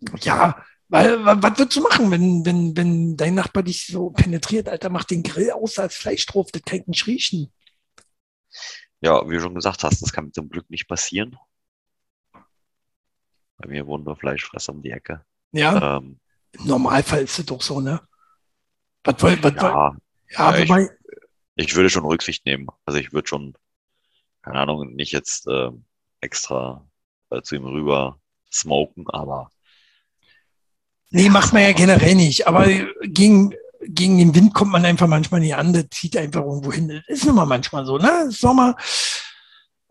ja, 0.20 0.64
weil, 0.88 1.24
was 1.24 1.58
würdest 1.58 1.76
du 1.76 1.82
machen, 1.82 2.10
wenn, 2.10 2.44
wenn, 2.44 2.76
wenn 2.76 3.16
dein 3.16 3.34
Nachbar 3.34 3.62
dich 3.62 3.86
so 3.86 4.10
penetriert, 4.10 4.68
Alter, 4.68 4.90
macht 4.90 5.10
den 5.10 5.22
Grill 5.22 5.52
aus 5.52 5.78
als 5.78 5.94
Fleisch 5.94 6.26
drauf, 6.26 6.50
das 6.52 6.62
kann 6.62 6.80
ich 6.80 6.86
nicht 6.86 7.06
riechen. 7.06 7.52
Ja, 9.00 9.28
wie 9.28 9.34
du 9.34 9.40
schon 9.40 9.54
gesagt 9.54 9.82
hast, 9.84 10.02
das 10.02 10.12
kann 10.12 10.32
zum 10.32 10.48
Glück 10.48 10.68
nicht 10.68 10.88
passieren. 10.88 11.36
Bei 13.56 13.68
mir 13.68 13.86
wohnen 13.86 14.04
nur 14.04 14.16
Fleischfresser 14.16 14.72
um 14.72 14.82
die 14.82 14.90
Ecke. 14.90 15.24
Ja. 15.52 15.98
Ähm, 15.98 16.18
Im 16.52 16.66
Normalfall 16.66 17.22
ist 17.22 17.38
es 17.38 17.46
doch 17.46 17.62
so, 17.62 17.80
ne? 17.80 18.00
Was 19.04 19.22
was 19.22 19.38
ja, 19.40 19.50
ja, 19.52 19.96
ja 20.30 20.58
wobei. 20.58 20.88
Ich, 21.54 21.68
ich, 21.68 21.76
würde 21.76 21.90
schon 21.90 22.04
Rücksicht 22.04 22.44
nehmen. 22.46 22.68
Also 22.84 22.98
ich 22.98 23.12
würde 23.12 23.28
schon, 23.28 23.54
keine 24.42 24.60
Ahnung, 24.60 24.94
nicht 24.94 25.12
jetzt 25.12 25.46
äh, 25.46 25.70
extra 26.20 26.86
äh, 27.30 27.42
zu 27.42 27.56
ihm 27.56 27.64
rüber 27.64 28.18
smoken, 28.52 29.08
aber 29.08 29.50
Nee, 31.10 31.28
macht 31.28 31.52
man 31.52 31.62
ja 31.62 31.72
generell 31.72 32.14
nicht. 32.14 32.46
Aber 32.46 32.66
gegen, 33.02 33.52
gegen 33.80 34.18
den 34.18 34.34
Wind 34.34 34.54
kommt 34.54 34.70
man 34.70 34.84
einfach 34.84 35.08
manchmal 35.08 35.40
nicht 35.40 35.56
an. 35.56 35.72
Das 35.72 35.86
zieht 35.90 36.16
einfach 36.16 36.42
irgendwo 36.42 36.72
hin. 36.72 36.88
Das 36.88 37.18
ist 37.18 37.26
nun 37.26 37.34
mal 37.34 37.46
manchmal 37.46 37.84
so, 37.84 37.98
ne? 37.98 38.30
Sommer. 38.30 38.76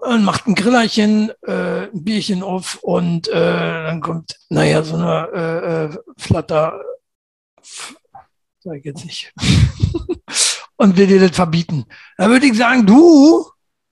Man 0.02 0.24
macht 0.24 0.48
ein 0.48 0.56
Grillerchen, 0.56 1.30
äh, 1.46 1.90
ein 1.90 2.04
Bierchen 2.06 2.42
auf 2.42 2.80
und 2.82 3.28
äh, 3.28 3.34
dann 3.34 4.00
kommt, 4.00 4.40
naja, 4.48 4.82
so 4.82 4.96
eine 4.96 5.28
äh, 5.34 5.84
äh, 5.86 5.98
Flatter, 6.18 6.82
sag 8.60 8.78
ich 8.78 8.86
jetzt 8.86 9.04
nicht, 9.04 9.34
und 10.78 10.96
will 10.96 11.06
dir 11.06 11.20
das 11.20 11.36
verbieten. 11.36 11.84
Da 12.18 12.30
würde 12.30 12.46
ich 12.46 12.56
sagen, 12.56 12.86
du, 12.86 13.46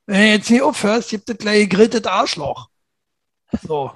wenn 0.08 0.22
du 0.22 0.28
jetzt 0.30 0.50
nicht 0.50 0.62
aufhörst, 0.62 1.10
gibt 1.10 1.30
das 1.30 1.38
gleich 1.38 1.70
gegrilltes 1.70 2.06
Arschloch. 2.06 2.70
So. 3.62 3.92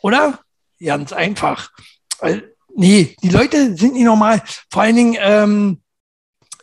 Oder? 0.00 0.40
Ganz 0.80 1.12
einfach. 1.12 1.72
Nee, 2.74 3.16
die 3.22 3.28
Leute 3.28 3.76
sind 3.76 3.94
nicht 3.94 4.04
normal. 4.04 4.42
Vor 4.70 4.82
allen 4.82 4.96
Dingen, 4.96 5.16
ähm, 5.18 5.82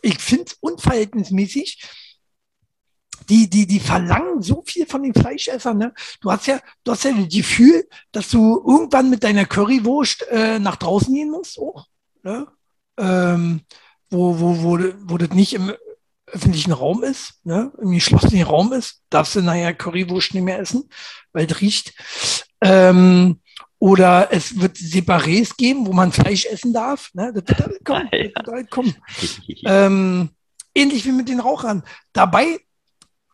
ich 0.00 0.18
finde 0.18 0.44
es 0.46 0.56
unverhältnismäßig. 0.60 1.82
Die, 3.28 3.48
die, 3.48 3.66
die 3.66 3.80
verlangen 3.80 4.42
so 4.42 4.62
viel 4.66 4.86
von 4.86 5.02
den 5.02 5.14
Fleischessern. 5.14 5.78
Ne? 5.78 5.94
Du 6.20 6.30
hast 6.30 6.46
ja, 6.46 6.60
du 6.82 6.92
hast 6.92 7.04
ja 7.04 7.12
das 7.12 7.28
Gefühl, 7.28 7.88
dass 8.12 8.28
du 8.28 8.62
irgendwann 8.66 9.08
mit 9.08 9.24
deiner 9.24 9.46
Currywurst 9.46 10.26
äh, 10.28 10.58
nach 10.58 10.76
draußen 10.76 11.12
gehen 11.14 11.30
musst, 11.30 11.58
auch, 11.58 11.86
ne? 12.22 12.46
ähm, 12.98 13.62
wo, 14.10 14.38
wo, 14.38 14.62
wo, 14.62 14.78
wo 15.04 15.18
das 15.18 15.30
nicht 15.30 15.54
im 15.54 15.72
öffentlichen 16.34 16.72
Raum 16.72 17.02
ist, 17.02 17.40
ne? 17.44 17.72
im 17.80 17.92
geschlossenen 17.92 18.42
Raum 18.42 18.72
ist, 18.72 19.02
darfst 19.10 19.36
du 19.36 19.40
nachher 19.40 19.74
Currywurst 19.74 20.34
nicht 20.34 20.42
mehr 20.42 20.58
essen, 20.58 20.88
weil 21.32 21.46
es 21.46 21.60
riecht. 21.60 21.94
Ähm, 22.60 23.40
oder 23.78 24.32
es 24.32 24.58
wird 24.60 24.76
Separés 24.76 25.56
geben, 25.56 25.86
wo 25.86 25.92
man 25.92 26.12
Fleisch 26.12 26.46
essen 26.46 26.72
darf. 26.72 27.12
Ne? 27.12 27.32
Das 27.34 27.46
wird 27.46 27.60
halt 27.60 27.84
kommen. 27.84 28.08
Das 28.10 28.20
wird 28.20 28.46
halt 28.48 28.70
kommen. 28.70 28.96
ähm, 29.66 30.30
ähnlich 30.74 31.04
wie 31.04 31.12
mit 31.12 31.28
den 31.28 31.40
Rauchern. 31.40 31.82
Dabei 32.12 32.60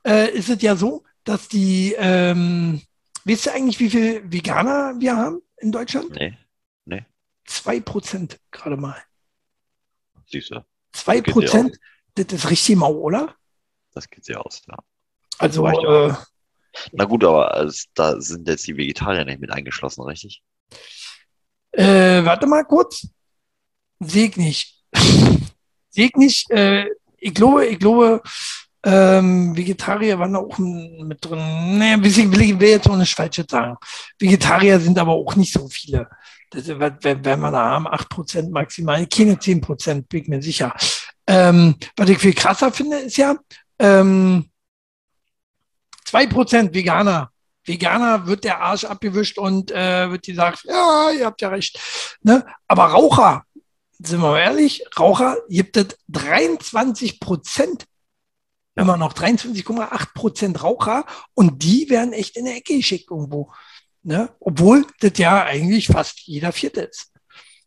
äh, 0.06 0.30
ist 0.30 0.48
es 0.48 0.60
ja 0.62 0.76
so, 0.76 1.04
dass 1.24 1.48
die, 1.48 1.94
ähm, 1.98 2.82
wisst 3.24 3.46
ihr 3.46 3.54
eigentlich, 3.54 3.78
wie 3.80 3.90
viele 3.90 4.32
Veganer 4.32 4.94
wir 4.98 5.16
haben 5.16 5.40
in 5.58 5.72
Deutschland? 5.72 6.10
Nee. 6.16 6.36
Nee. 6.84 7.04
Zwei 7.44 7.80
Prozent 7.80 8.40
gerade 8.50 8.76
mal. 8.76 8.96
Siehst 10.26 10.50
du. 10.50 10.64
Zwei 10.92 11.20
Prozent, 11.22 11.78
das 12.24 12.44
ist 12.44 12.50
richtig 12.50 12.76
mau, 12.76 12.92
oder? 12.92 13.34
Das 13.92 14.08
geht 14.08 14.24
sehr 14.24 14.44
aus, 14.44 14.62
ja. 14.68 14.76
Also, 15.38 15.66
äh, 15.66 16.14
na 16.92 17.04
gut, 17.04 17.24
aber 17.24 17.54
also, 17.54 17.84
da 17.94 18.20
sind 18.20 18.46
jetzt 18.48 18.66
die 18.66 18.76
Vegetarier 18.76 19.24
nicht 19.24 19.40
mit 19.40 19.50
eingeschlossen, 19.50 20.02
richtig? 20.02 20.42
Äh, 21.72 22.24
warte 22.24 22.46
mal 22.46 22.64
kurz. 22.64 23.08
Seg 24.00 24.36
nicht. 24.36 24.82
Seg 25.90 26.16
nicht. 26.16 26.50
Äh, 26.50 26.86
ich 27.18 27.34
glaube, 27.34 27.66
ich 27.66 27.78
glaube, 27.78 28.22
ähm, 28.82 29.56
Vegetarier 29.56 30.18
waren 30.18 30.32
da 30.32 30.38
auch 30.38 30.58
mit 30.58 31.24
drin. 31.24 31.78
Naja, 31.78 31.94
ein 31.94 32.00
bisschen 32.00 32.32
will 32.32 32.42
ich 32.42 32.58
will 32.58 32.70
jetzt 32.70 32.88
auch 32.88 32.96
nicht 32.96 33.14
falsch 33.14 33.42
sagen. 33.48 33.76
Vegetarier 34.18 34.80
sind 34.80 34.98
aber 34.98 35.12
auch 35.12 35.36
nicht 35.36 35.52
so 35.52 35.68
viele. 35.68 36.08
Das, 36.50 36.66
wenn, 36.66 36.96
wenn 37.02 37.40
wir 37.40 37.50
da 37.50 37.70
haben, 37.70 37.86
8% 37.86 38.50
maximal, 38.50 39.06
keine 39.06 39.34
10%, 39.34 40.06
bin 40.08 40.22
ich 40.22 40.28
mir 40.28 40.42
sicher. 40.42 40.74
Ähm, 41.30 41.76
was 41.96 42.08
ich 42.08 42.18
viel 42.18 42.34
krasser 42.34 42.72
finde, 42.72 42.98
ist 42.98 43.16
ja, 43.16 43.36
ähm, 43.78 44.50
2% 46.04 46.74
Veganer. 46.74 47.30
Veganer 47.64 48.26
wird 48.26 48.42
der 48.42 48.60
Arsch 48.60 48.84
abgewischt 48.84 49.38
und 49.38 49.70
äh, 49.70 50.10
wird 50.10 50.24
gesagt, 50.24 50.64
ja, 50.64 51.12
ihr 51.12 51.26
habt 51.26 51.40
ja 51.40 51.50
recht. 51.50 51.78
Ne? 52.22 52.44
Aber 52.66 52.86
Raucher, 52.86 53.44
sind 54.00 54.20
wir 54.20 54.30
mal 54.30 54.40
ehrlich, 54.40 54.84
Raucher 54.98 55.36
gibt 55.48 55.76
es 55.76 55.96
23 56.08 57.20
Prozent. 57.20 57.86
Immer 58.74 58.96
noch 58.96 59.12
23,8 59.12 60.14
Prozent 60.14 60.64
Raucher 60.64 61.04
und 61.34 61.62
die 61.62 61.90
werden 61.90 62.12
echt 62.12 62.36
in 62.36 62.46
der 62.46 62.56
Ecke 62.56 62.74
geschickt 62.76 63.08
irgendwo. 63.08 63.52
Ne? 64.02 64.30
Obwohl 64.40 64.84
das 64.98 65.12
ja 65.16 65.44
eigentlich 65.44 65.86
fast 65.86 66.18
jeder 66.22 66.50
Vierte 66.50 66.80
ist. 66.80 67.12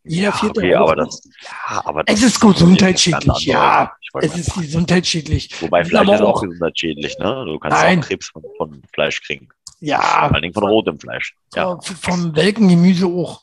Jeder 0.06 0.24
ja, 0.24 0.32
vierte 0.32 0.60
okay, 0.60 0.74
aber 0.74 0.96
das, 0.96 1.22
ja, 1.42 1.82
aber 1.86 2.04
das 2.04 2.18
es 2.18 2.26
ist 2.26 2.40
gesundheitsschädlich, 2.40 3.46
ja. 3.46 3.90
Es 4.20 4.36
ist 4.36 4.54
gesundheitsschädlich. 4.54 5.62
Wobei 5.62 5.84
Fleisch 5.84 6.08
ist 6.08 6.20
auch 6.20 6.42
gesundheitsschädlich, 6.42 7.18
ne? 7.18 7.44
Du 7.46 7.58
kannst 7.58 7.78
Nein. 7.78 8.00
auch 8.00 8.06
Krebs 8.06 8.28
von, 8.28 8.42
von, 8.58 8.82
Fleisch 8.92 9.22
kriegen. 9.22 9.48
Ja. 9.80 10.00
Vor 10.00 10.34
allen 10.34 10.42
Dingen 10.42 10.54
von 10.54 10.64
rotem 10.64 11.00
Fleisch. 11.00 11.34
Ja. 11.54 11.78
Vom 11.80 12.36
welken 12.36 12.68
Gemüse 12.68 13.06
auch. 13.06 13.42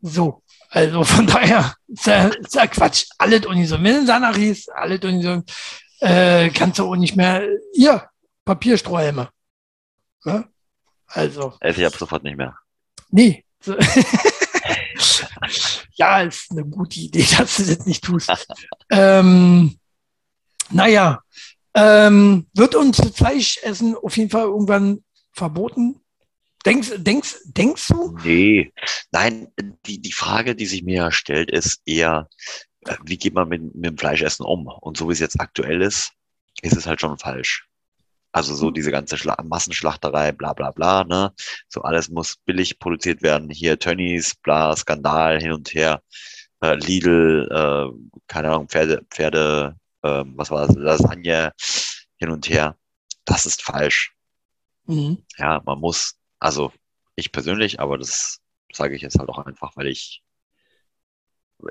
So. 0.00 0.42
Also 0.70 1.02
von 1.02 1.26
daher, 1.26 1.74
ist 1.88 2.06
ja, 2.06 2.28
ist 2.28 2.54
ja 2.54 2.66
Quatsch. 2.68 3.06
Alles 3.18 3.44
ungesund. 3.44 3.82
Wenn 3.82 4.00
du 4.00 4.06
danach 4.06 4.36
riechst, 4.36 4.70
alles 4.72 5.00
ungesund, 5.02 5.50
äh, 6.00 6.48
kannst 6.50 6.78
du 6.78 6.86
auch 6.86 6.96
nicht 6.96 7.16
mehr, 7.16 7.42
ja, 7.74 8.08
Papierstrohhelme. 8.44 9.30
Ja? 10.24 10.44
Also. 11.08 11.54
Esse 11.60 11.80
ich 11.80 11.86
ab 11.86 11.96
sofort 11.96 12.22
nicht 12.22 12.36
mehr. 12.36 12.56
Nee. 13.10 13.44
ja, 15.98 16.22
ist 16.22 16.50
eine 16.50 16.64
gute 16.64 17.00
Idee, 17.00 17.26
dass 17.38 17.56
du 17.56 17.64
das 17.64 17.86
nicht 17.86 18.04
tust. 18.04 18.30
ähm, 18.90 19.78
naja, 20.70 21.22
ähm, 21.74 22.46
wird 22.54 22.74
uns 22.74 23.00
Fleischessen 23.14 23.94
auf 23.96 24.16
jeden 24.16 24.30
Fall 24.30 24.44
irgendwann 24.44 25.04
verboten? 25.32 26.00
Denkst, 26.66 26.92
denkst, 26.96 27.36
denkst 27.44 27.88
du? 27.88 28.16
Nee, 28.24 28.72
nein, 29.12 29.48
die, 29.86 30.00
die 30.00 30.12
Frage, 30.12 30.54
die 30.54 30.66
sich 30.66 30.82
mir 30.82 31.12
stellt, 31.12 31.50
ist 31.50 31.80
eher, 31.86 32.28
äh, 32.84 32.96
wie 33.04 33.16
geht 33.16 33.34
man 33.34 33.48
mit, 33.48 33.74
mit 33.74 33.84
dem 33.84 33.98
Fleischessen 33.98 34.44
um? 34.44 34.66
Und 34.66 34.96
so 34.96 35.08
wie 35.08 35.12
es 35.12 35.20
jetzt 35.20 35.40
aktuell 35.40 35.82
ist, 35.82 36.12
ist 36.62 36.76
es 36.76 36.86
halt 36.86 37.00
schon 37.00 37.18
falsch. 37.18 37.67
Also 38.38 38.54
so 38.54 38.70
diese 38.70 38.92
ganze 38.92 39.18
Schla 39.18 39.36
Massenschlachterei, 39.42 40.30
bla 40.30 40.52
bla 40.52 40.70
bla, 40.70 41.02
ne? 41.02 41.32
So 41.68 41.82
alles 41.82 42.08
muss 42.08 42.36
billig 42.36 42.78
produziert 42.78 43.20
werden. 43.20 43.50
Hier 43.50 43.80
Tönnies, 43.80 44.36
bla, 44.36 44.76
Skandal 44.76 45.40
hin 45.40 45.50
und 45.50 45.74
her. 45.74 46.02
Äh, 46.60 46.76
Lidl, 46.76 47.48
äh, 47.50 48.20
keine 48.28 48.50
Ahnung, 48.50 48.68
Pferde, 48.68 49.04
Pferde, 49.10 49.76
äh, 50.02 50.22
was 50.36 50.52
war 50.52 50.68
das, 50.68 50.76
Lasagne 50.76 51.52
hin 52.16 52.30
und 52.30 52.48
her. 52.48 52.76
Das 53.24 53.44
ist 53.44 53.60
falsch. 53.60 54.14
Mhm. 54.86 55.18
Ja, 55.36 55.60
man 55.66 55.80
muss, 55.80 56.14
also 56.38 56.72
ich 57.16 57.32
persönlich, 57.32 57.80
aber 57.80 57.98
das 57.98 58.38
sage 58.72 58.94
ich 58.94 59.02
jetzt 59.02 59.18
halt 59.18 59.30
auch 59.30 59.38
einfach, 59.38 59.76
weil 59.76 59.88
ich 59.88 60.22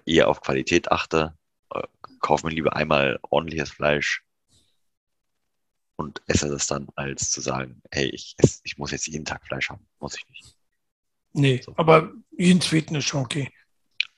eher 0.05 0.27
auf 0.27 0.41
Qualität 0.41 0.91
achte. 0.91 1.33
Äh, 1.73 1.83
kauf 2.19 2.43
mir 2.43 2.51
lieber 2.51 2.75
einmal 2.75 3.19
ordentliches 3.21 3.69
Fleisch 3.71 4.26
und 5.97 6.21
esse 6.27 6.47
das 6.47 6.67
dann, 6.67 6.87
als 6.95 7.31
zu 7.31 7.41
sagen, 7.41 7.81
hey, 7.91 8.09
ich, 8.09 8.35
esse, 8.37 8.61
ich 8.63 8.77
muss 8.77 8.91
jetzt 8.91 9.07
jeden 9.07 9.25
Tag 9.25 9.45
Fleisch 9.45 9.69
haben. 9.69 9.85
Muss 9.99 10.15
ich 10.15 10.25
nicht. 10.29 10.55
Nee, 11.33 11.61
so. 11.63 11.73
aber 11.75 12.11
jeden 12.37 12.61
zweiten 12.61 12.95
ist 12.95 13.05
schon 13.05 13.23
okay. 13.23 13.51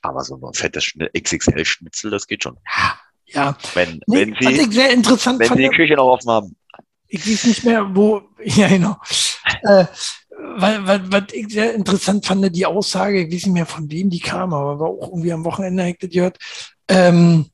Aber 0.02 0.22
so 0.22 0.36
ein 0.36 0.54
fettes 0.54 0.92
XXL-Schnitzel, 1.18 2.10
das 2.10 2.26
geht 2.26 2.44
schon. 2.44 2.58
Ja, 2.66 3.00
ja. 3.26 3.58
Wenn, 3.74 4.00
nee, 4.06 4.26
wenn 4.26 4.36
Sie, 4.40 4.62
ich 4.62 4.72
sehr 4.72 4.90
interessant 4.90 5.40
wenn 5.40 5.48
Sie 5.48 5.62
die 5.62 5.68
Küche 5.68 5.94
noch 5.94 6.06
offen 6.06 6.30
haben. 6.30 6.56
Ich 7.08 7.28
weiß 7.28 7.44
nicht 7.44 7.64
mehr, 7.64 7.94
wo, 7.94 8.22
ja 8.44 8.68
genau. 8.68 8.96
äh, 9.62 9.86
weil, 10.56 10.86
weil, 10.86 11.12
was 11.12 11.24
ich 11.32 11.48
sehr 11.48 11.74
interessant 11.74 12.26
fand, 12.26 12.54
die 12.54 12.66
Aussage, 12.66 13.22
ich 13.22 13.26
weiß 13.26 13.46
nicht 13.46 13.54
mehr, 13.54 13.66
von 13.66 13.90
wem 13.90 14.10
die 14.10 14.20
kam, 14.20 14.52
aber 14.52 14.78
war 14.78 14.88
auch 14.88 15.08
irgendwie 15.08 15.32
am 15.32 15.44
Wochenende, 15.44 15.88
ich 15.88 15.98
das 15.98 16.10
gehört, 16.10 16.38
ähm, 16.88 17.50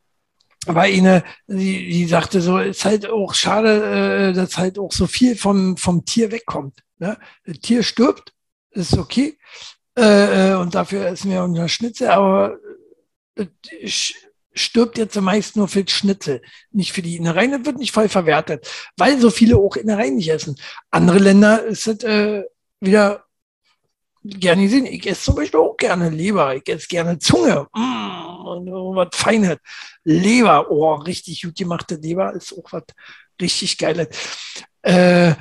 weil 0.67 0.93
eine, 0.95 1.25
die, 1.47 1.89
die 1.89 2.07
sagte 2.07 2.41
so, 2.41 2.59
ist 2.59 2.85
halt 2.85 3.09
auch 3.09 3.35
schade, 3.35 4.31
äh, 4.31 4.33
dass 4.33 4.59
halt 4.59 4.79
auch 4.79 4.93
so 4.93 5.07
viel 5.07 5.37
vom, 5.37 5.77
vom 5.77 6.05
Tier 6.05 6.33
wegkommt. 6.33 6.83
Ne? 6.99 7.17
Das 7.45 7.59
Tier 7.61 7.83
stirbt, 7.83 8.33
ist 8.71 8.97
okay. 8.97 9.39
Äh, 9.97 10.51
äh 10.51 10.55
und 10.55 10.75
dafür 10.75 11.09
ist 11.09 11.25
mir 11.25 11.43
unser 11.43 11.69
Schnitzel, 11.69 12.09
aber 12.09 12.59
äh, 13.37 13.47
stirbt 14.57 14.99
jetzt 14.99 15.21
meist 15.21 15.57
nur 15.57 15.69
für 15.69 15.85
das 15.85 15.93
Schnitzel, 15.93 16.43
nicht 16.73 16.93
für 16.93 17.03
die 17.03 17.17
Innereien. 17.17 17.53
Das 17.53 17.65
wird 17.65 17.79
nicht 17.79 17.93
voll 17.93 18.09
verwertet, 18.09 18.69
weil 18.97 19.21
so 19.21 19.31
viele 19.31 19.57
auch 19.57 19.77
Innereien 19.77 20.17
nicht 20.17 20.31
essen. 20.31 20.57
Andere 20.91 21.19
Länder 21.19 21.65
ist 21.65 21.87
es 21.87 22.03
äh, 22.05 22.43
wieder 22.81 23.26
gerne 24.29 24.69
sehen. 24.69 24.87
Ich 24.87 25.07
esse 25.07 25.23
zum 25.23 25.37
Beispiel 25.37 25.61
auch 25.61 25.77
gerne 25.77 26.11
Leber. 26.11 26.55
Ich 26.57 26.69
esse 26.69 26.89
gerne 26.89 27.19
Zunge. 27.19 27.67
Mm, 27.75 28.47
und 28.47 28.67
was 28.97 29.09
Feines. 29.13 29.59
Leber. 30.05 30.71
Oh, 30.71 30.95
richtig 30.95 31.43
gut 31.43 31.57
gemachte 31.57 31.97
Leber 31.97 32.33
ist 32.35 32.53
auch 32.53 32.73
was 32.73 32.85
richtig 33.41 33.79
Geiles. 33.79 34.09
Äh, 34.83 35.35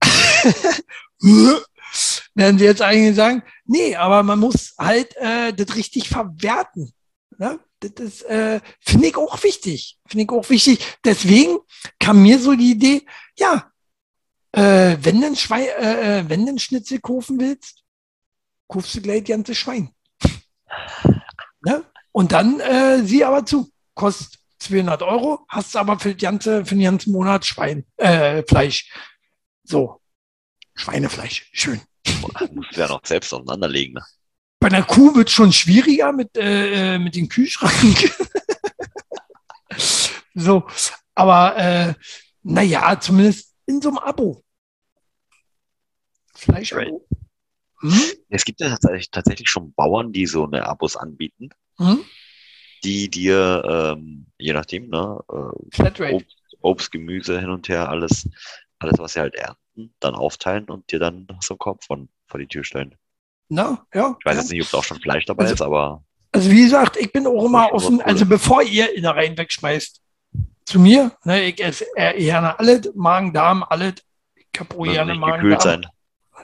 werden 2.34 2.58
Sie 2.58 2.64
jetzt 2.64 2.82
eigentlich 2.82 3.16
sagen, 3.16 3.42
nee, 3.64 3.94
aber 3.96 4.22
man 4.22 4.38
muss 4.38 4.74
halt 4.78 5.16
äh, 5.16 5.52
das 5.52 5.76
richtig 5.76 6.08
verwerten. 6.08 6.92
Ne? 7.38 7.58
Das 7.80 8.22
äh, 8.22 8.60
finde 8.80 9.08
ich 9.08 9.16
auch 9.16 9.42
wichtig. 9.42 9.98
Finde 10.06 10.24
ich 10.24 10.30
auch 10.30 10.48
wichtig. 10.50 10.78
Deswegen 11.04 11.58
kam 11.98 12.22
mir 12.22 12.38
so 12.38 12.54
die 12.54 12.72
Idee, 12.72 13.06
ja, 13.38 13.70
äh, 14.52 14.96
wenn 15.00 15.20
du 15.20 15.34
Schwein, 15.36 15.66
äh, 15.80 16.20
äh, 16.20 16.28
wenn 16.28 16.46
du 16.46 16.58
Schnitzel 16.58 17.00
kaufen 17.00 17.40
willst, 17.40 17.83
kaufst 18.68 18.94
du 18.94 19.02
gleich 19.02 19.20
das 19.20 19.28
ganze 19.28 19.54
Schwein. 19.54 19.90
ne? 21.62 21.84
Und 22.12 22.32
dann 22.32 22.60
äh, 22.60 23.02
sieh 23.02 23.24
aber 23.24 23.44
zu, 23.44 23.70
kostet 23.94 24.38
200 24.58 25.02
Euro, 25.02 25.44
hast 25.48 25.76
aber 25.76 25.98
für, 25.98 26.14
ganze, 26.14 26.64
für 26.64 26.74
den 26.74 26.84
ganzen 26.84 27.12
Monat 27.12 27.44
Schwein, 27.44 27.84
äh, 27.96 28.42
Fleisch. 28.44 28.90
So, 29.64 30.00
Schweinefleisch, 30.74 31.50
schön. 31.52 31.80
Musst 32.52 32.76
du 32.76 32.80
ja 32.80 32.88
noch 32.88 33.04
selbst 33.04 33.32
auseinanderlegen. 33.32 33.94
Ne? 33.94 34.04
Bei 34.60 34.68
einer 34.68 34.82
Kuh 34.82 35.14
wird 35.14 35.28
es 35.28 35.34
schon 35.34 35.52
schwieriger 35.52 36.12
mit, 36.12 36.36
äh, 36.36 36.94
äh 36.94 36.98
mit 36.98 37.14
dem 37.14 37.28
Kühlschrank. 37.28 38.14
so, 40.34 40.66
aber 41.14 41.56
äh, 41.56 41.94
naja, 42.42 42.98
zumindest 42.98 43.54
in 43.66 43.80
so 43.80 43.88
einem 43.88 43.98
Abo. 43.98 44.44
Fleischabo. 46.34 47.06
Right. 47.84 47.92
Hm? 47.92 48.18
Es 48.30 48.44
gibt 48.44 48.60
ja 48.60 48.76
tatsächlich, 48.76 49.48
schon 49.48 49.72
Bauern, 49.74 50.12
die 50.12 50.26
so 50.26 50.44
eine 50.44 50.66
Abos 50.66 50.96
anbieten, 50.96 51.50
hm? 51.76 52.04
die 52.82 53.10
dir, 53.10 53.94
ähm, 53.96 54.26
je 54.38 54.52
nachdem, 54.52 54.88
ne, 54.88 55.20
äh, 55.30 56.12
Obst, 56.12 56.36
Obst, 56.60 56.92
Gemüse 56.92 57.38
hin 57.38 57.50
und 57.50 57.68
her, 57.68 57.88
alles, 57.88 58.28
alles, 58.78 58.98
was 58.98 59.12
sie 59.12 59.20
halt 59.20 59.34
ernten, 59.34 59.94
dann 60.00 60.14
aufteilen 60.14 60.64
und 60.64 60.90
dir 60.90 60.98
dann 60.98 61.26
so 61.40 61.54
einen 61.54 61.58
Korb 61.58 61.84
von, 61.84 62.08
vor 62.26 62.40
die 62.40 62.46
Tür 62.46 62.64
stellen. 62.64 62.94
Na, 63.48 63.86
ja. 63.92 64.16
Ich 64.18 64.24
weiß 64.24 64.34
ja. 64.34 64.40
jetzt 64.40 64.50
nicht, 64.50 64.62
ob 64.62 64.70
da 64.70 64.78
auch 64.78 64.84
schon 64.84 65.00
Fleisch 65.00 65.26
dabei 65.26 65.44
also, 65.44 65.54
ist, 65.54 65.62
aber. 65.62 66.02
Also 66.32 66.50
wie 66.50 66.62
gesagt, 66.62 66.96
ich 66.96 67.12
bin 67.12 67.26
auch 67.26 67.44
immer 67.44 67.72
offen, 67.72 68.00
also 68.00 68.26
bevor 68.26 68.62
ihr 68.62 68.96
Innereien 68.96 69.36
wegschmeißt, 69.36 70.00
zu 70.64 70.80
mir, 70.80 71.12
ne, 71.24 71.44
ich 71.44 71.62
esse 71.62 71.86
gerne 71.94 72.58
alles, 72.58 72.90
Magen, 72.94 73.32
Darm, 73.32 73.62
alles. 73.62 73.94
Ich 74.34 74.58
habe 74.58 74.76
auch 74.76 74.84
gerne 74.84 75.14
Magen, 75.14 75.50
Darm. 75.50 75.60
Sein 75.60 75.86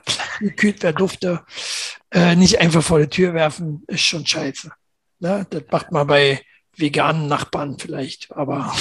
gekühlt 0.40 0.82
wer 0.82 0.92
Dufte, 0.92 1.44
äh, 2.10 2.34
nicht 2.34 2.58
einfach 2.60 2.82
vor 2.82 2.98
die 2.98 3.08
Tür 3.08 3.34
werfen, 3.34 3.84
ist 3.86 4.02
schon 4.02 4.26
scheiße. 4.26 4.70
Ne? 5.20 5.46
Das 5.50 5.62
macht 5.70 5.92
man 5.92 6.06
bei 6.06 6.42
veganen 6.76 7.28
Nachbarn 7.28 7.78
vielleicht, 7.78 8.32
aber 8.32 8.74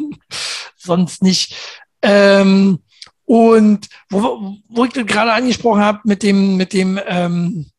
sonst 0.76 1.22
nicht. 1.22 1.54
Ähm, 2.02 2.80
und 3.24 3.88
wo, 4.10 4.56
wo 4.68 4.84
ich 4.84 4.92
das 4.92 5.06
gerade 5.06 5.32
angesprochen 5.32 5.82
habe 5.82 6.00
mit 6.04 6.22
dem, 6.22 6.56
mit 6.56 6.72
dem 6.72 6.98
ähm, 7.06 7.70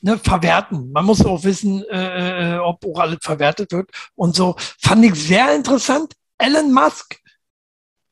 ne, 0.00 0.18
Verwerten. 0.18 0.90
Man 0.92 1.04
muss 1.04 1.24
auch 1.24 1.44
wissen, 1.44 1.84
äh, 1.84 2.56
äh 2.56 2.58
ob 2.58 2.84
auch 2.86 3.00
alles 3.00 3.18
verwertet 3.22 3.72
wird. 3.72 3.90
Und 4.14 4.34
so 4.34 4.56
fand 4.80 5.04
ich 5.04 5.14
sehr 5.14 5.54
interessant. 5.54 6.14
Elon 6.38 6.72
Musk 6.72 7.18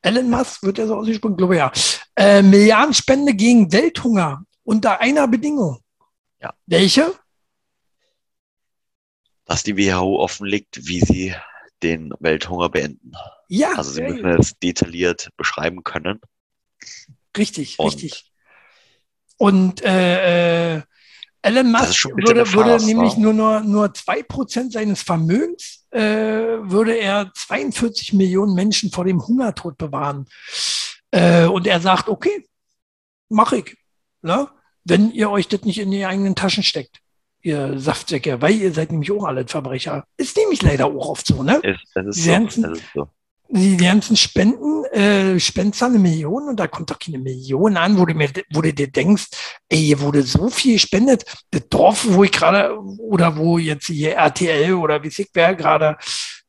Elon 0.07 0.31
Musk 0.31 0.63
wird 0.63 0.79
ja 0.79 0.87
so 0.87 0.97
ausgesprochen, 0.97 1.37
glaube 1.37 1.55
ich, 1.55 1.59
ja. 1.59 1.73
Äh, 2.17 2.43
Milliardenspende 2.43 3.35
gegen 3.35 3.73
Welthunger 3.73 4.45
unter 4.64 5.01
einer 5.01 5.29
Bedingung. 5.29 5.81
Ja. 6.41 6.55
Welche? 6.67 7.14
Dass 9.45 9.62
die 9.62 9.77
WHO 9.77 10.21
offenlegt, 10.21 10.87
wie 10.87 11.01
sie 11.01 11.35
den 11.83 12.12
Welthunger 12.21 12.69
beenden. 12.69 13.12
Ja. 13.49 13.73
Also 13.77 13.93
sie 13.93 14.03
müssen 14.03 14.27
es 14.27 14.59
detailliert 14.59 15.31
beschreiben 15.37 15.85
können. 15.85 16.21
Richtig, 17.37 17.79
Und 17.79 17.87
richtig. 17.87 18.33
Und 19.37 19.83
äh, 19.83 20.77
äh, 20.77 20.83
Elon 21.43 21.71
Musk 21.71 22.07
würde, 22.07 22.47
Farce, 22.47 22.55
würde 22.55 22.85
nämlich 22.87 23.17
nur, 23.17 23.33
nur, 23.33 23.61
nur 23.61 23.87
2% 23.87 24.73
seines 24.73 25.03
Vermögens, 25.03 25.87
äh, 25.91 26.01
würde 26.01 26.95
er 26.95 27.31
42 27.35 28.14
Millionen 28.14 28.55
Menschen 28.55 28.91
vor 28.91 29.05
dem 29.05 29.25
Hungertod 29.25 29.79
bewahren. 29.79 30.27
Äh, 31.11 31.47
und 31.47 31.67
er 31.67 31.81
sagt, 31.81 32.09
okay, 32.09 32.47
mache 33.29 33.59
ich. 33.59 33.77
Ne? 34.23 34.49
Wenn 34.85 35.11
ihr 35.11 35.31
euch 35.31 35.49
das 35.49 35.63
nicht 35.63 35.79
in 35.79 35.91
die 35.91 36.05
eigenen 36.05 36.35
Taschen 36.35 36.63
steckt, 36.63 37.01
ihr 37.47 37.79
Saftsäcke, 37.79 38.43
weil 38.43 38.57
ihr 38.57 38.73
seid 38.73 38.91
nämlich 38.91 39.11
auch 39.13 39.25
alle 39.25 39.47
Verbrecher. 39.47 40.05
Ist 40.17 40.37
nämlich 40.37 40.63
leider 40.63 40.87
auch 40.87 41.11
oft 41.11 41.27
so, 41.27 41.43
ne? 41.43 41.61
Ist, 41.63 41.81
das 41.95 42.07
ist, 42.07 42.25
so, 42.25 42.31
ganzen, 42.31 42.63
das 42.65 42.79
ist 42.79 42.93
so. 42.93 43.09
Die 43.49 43.77
ganzen 43.77 44.17
Spenden, 44.17 44.85
äh, 44.87 45.39
spendest 45.39 45.81
eine 45.85 46.01
Million 46.01 46.49
und 46.49 46.59
da 46.59 46.67
kommt 46.67 46.91
doch 46.91 46.99
keine 46.99 47.19
Million 47.19 47.77
an, 47.77 47.97
wo 47.97 48.05
du, 48.05 48.15
mir, 48.15 48.31
wo 48.53 48.61
du 48.61 48.75
dir 48.75 48.91
denkst, 48.91 49.29
ey, 49.69 49.79
hier 49.79 50.01
wurde 50.01 50.23
so 50.23 50.49
viel 50.49 50.75
gespendet. 50.75 51.25
Das 51.53 51.69
Dorf, 51.69 52.05
wo 52.09 52.25
ich 52.25 52.33
gerade, 52.33 52.77
oder 52.99 53.37
wo 53.37 53.59
jetzt 53.59 53.87
hier 53.87 54.15
RTL 54.15 54.75
oder 54.75 55.01
wie 55.05 55.09
ich 55.09 55.31
wer 55.33 55.55
gerade 55.55 55.97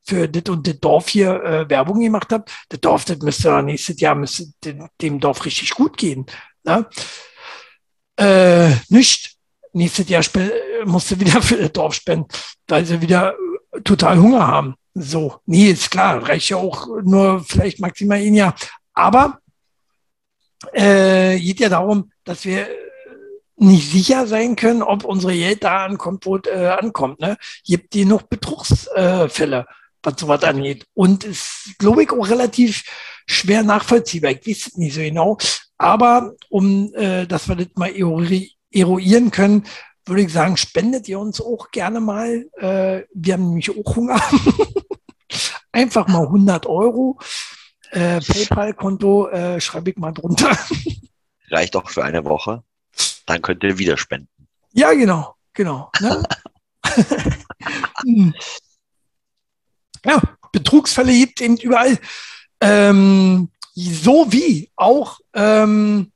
für 0.08 0.26
das 0.26 0.48
und 0.48 0.66
das 0.66 0.80
Dorf 0.80 1.08
hier 1.08 1.42
äh, 1.42 1.68
Werbung 1.68 2.00
gemacht 2.00 2.32
hat, 2.32 2.50
das 2.70 2.80
Dorf, 2.80 3.04
das 3.04 3.18
müsste 3.18 3.62
nächstes 3.62 4.00
Jahr 4.00 4.14
müsste 4.14 4.46
dem, 5.00 5.20
Dorf 5.20 5.44
richtig 5.44 5.74
gut 5.74 5.98
gehen. 5.98 6.24
Ne? 6.64 6.86
Äh, 8.16 8.70
nicht. 8.88 9.36
Nächstes 9.74 10.08
Jahr 10.08 10.24
musste 10.86 11.20
wieder 11.20 11.42
für 11.42 11.58
das 11.58 11.72
Dorf 11.72 11.94
spenden, 11.94 12.28
weil 12.66 12.86
sie 12.86 13.02
wieder 13.02 13.34
total 13.84 14.18
Hunger 14.18 14.46
haben. 14.46 14.74
So, 14.94 15.40
nee, 15.44 15.70
ist 15.70 15.90
klar, 15.90 16.26
reicht 16.26 16.48
ja 16.48 16.56
auch 16.56 16.88
nur 17.02 17.44
vielleicht 17.44 17.78
maximal 17.78 18.18
ein 18.18 18.34
Jahr. 18.34 18.54
Aber 18.94 19.38
äh, 20.72 21.38
geht 21.38 21.60
ja 21.60 21.68
darum, 21.68 22.10
dass 22.24 22.44
wir 22.46 22.66
nicht 23.56 23.90
sicher 23.90 24.26
sein 24.26 24.56
können, 24.56 24.82
ob 24.82 25.04
unsere 25.04 25.34
Geld 25.34 25.64
da 25.64 25.84
ankommt, 25.84 26.24
wo 26.26 26.36
es 26.36 26.46
äh, 26.46 26.68
ankommt. 26.68 27.20
Ne? 27.20 27.36
Gibt 27.64 27.92
die 27.92 28.04
noch 28.04 28.22
Betrugsfälle, 28.22 29.66
was 30.02 30.20
sowas 30.20 30.42
angeht. 30.44 30.86
Und 30.94 31.24
ist, 31.24 31.74
glaube 31.78 32.02
ich, 32.02 32.10
auch 32.10 32.28
relativ 32.28 32.84
schwer 33.26 33.62
nachvollziehbar. 33.62 34.32
Ich 34.32 34.46
weiß 34.46 34.66
es 34.68 34.76
nicht 34.76 34.94
so 34.94 35.00
genau. 35.00 35.38
Aber 35.76 36.34
um, 36.48 36.92
äh, 36.94 37.26
dass 37.26 37.48
wir 37.48 37.56
das 37.56 37.68
mal 37.74 37.92
eruieren 37.94 39.30
können, 39.30 39.64
würde 40.06 40.22
ich 40.22 40.32
sagen, 40.32 40.56
spendet 40.56 41.08
ihr 41.08 41.18
uns 41.18 41.40
auch 41.40 41.70
gerne 41.70 42.00
mal. 42.00 42.46
Äh, 42.56 43.02
wir 43.14 43.34
haben 43.34 43.48
nämlich 43.48 43.70
auch 43.70 43.96
Hunger. 43.96 44.20
Einfach 45.72 46.08
mal 46.08 46.22
100 46.22 46.66
Euro. 46.66 47.18
Äh, 47.90 48.20
PayPal-Konto 48.20 49.28
äh, 49.28 49.60
schreibe 49.60 49.90
ich 49.90 49.96
mal 49.96 50.12
drunter. 50.12 50.56
Reicht 51.50 51.76
auch 51.76 51.88
für 51.88 52.04
eine 52.04 52.24
Woche. 52.24 52.62
Dann 53.26 53.42
könnt 53.42 53.62
ihr 53.62 53.78
wieder 53.78 53.96
spenden. 53.96 54.28
Ja, 54.72 54.92
genau, 54.92 55.34
genau. 55.52 55.90
Ne? 56.00 56.22
Ja, 60.04 60.20
Betrugsfälle 60.52 61.12
gibt 61.12 61.40
eben 61.40 61.56
überall. 61.56 61.98
Ähm, 62.60 63.50
so 63.74 64.32
wie 64.32 64.70
auch 64.76 65.20
ähm, 65.34 66.12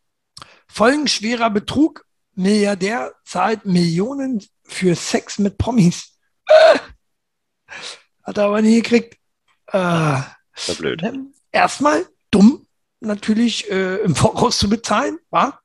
folgenschwerer 0.69 1.51
Betrug. 1.51 2.05
Milliardär 2.35 3.13
zahlt 3.25 3.67
Millionen 3.67 4.43
für 4.65 4.95
Sex 4.95 5.39
mit 5.39 5.59
Promis. 5.59 6.15
Äh, 6.47 6.79
hat 8.23 8.39
er 8.39 8.45
aber 8.45 8.63
nie 8.63 8.77
gekriegt. 8.77 9.19
Äh, 9.67 9.79
war 9.79 10.37
blöd. 10.79 11.03
Ne? 11.03 11.27
Erstmal 11.51 12.07
dumm, 12.31 12.67
natürlich 13.01 13.71
äh, 13.71 13.97
im 13.97 14.15
Voraus 14.17 14.59
zu 14.59 14.69
bezahlen, 14.69 15.19
war. 15.31 15.61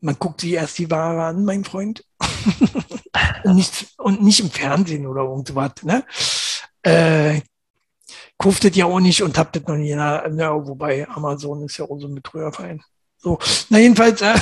Man 0.00 0.18
guckt 0.18 0.42
sich 0.42 0.52
erst 0.52 0.78
die 0.78 0.90
Ware 0.90 1.24
an, 1.24 1.44
mein 1.44 1.64
Freund. 1.64 2.04
und, 3.44 3.56
nicht, 3.56 3.88
und 3.98 4.22
nicht 4.22 4.40
im 4.40 4.50
Fernsehen 4.50 5.06
oder 5.06 5.22
irgendwas. 5.22 5.82
Ne? 5.82 6.04
Äh, 6.86 7.40
Kuftet 8.38 8.76
ja 8.76 8.84
auch 8.84 9.00
nicht 9.00 9.22
und 9.22 9.38
habt 9.38 9.56
das 9.56 9.64
noch 9.64 9.76
nie. 9.76 9.94
Na, 9.94 10.22
na, 10.28 10.66
wobei 10.66 11.08
Amazon 11.08 11.64
ist 11.64 11.78
ja 11.78 11.86
auch 11.86 11.98
so 11.98 12.06
ein 12.06 12.14
Betrügerverein. 12.14 12.82
So, 13.16 13.38
na 13.70 13.78
jedenfalls 13.78 14.20
äh, 14.20 14.34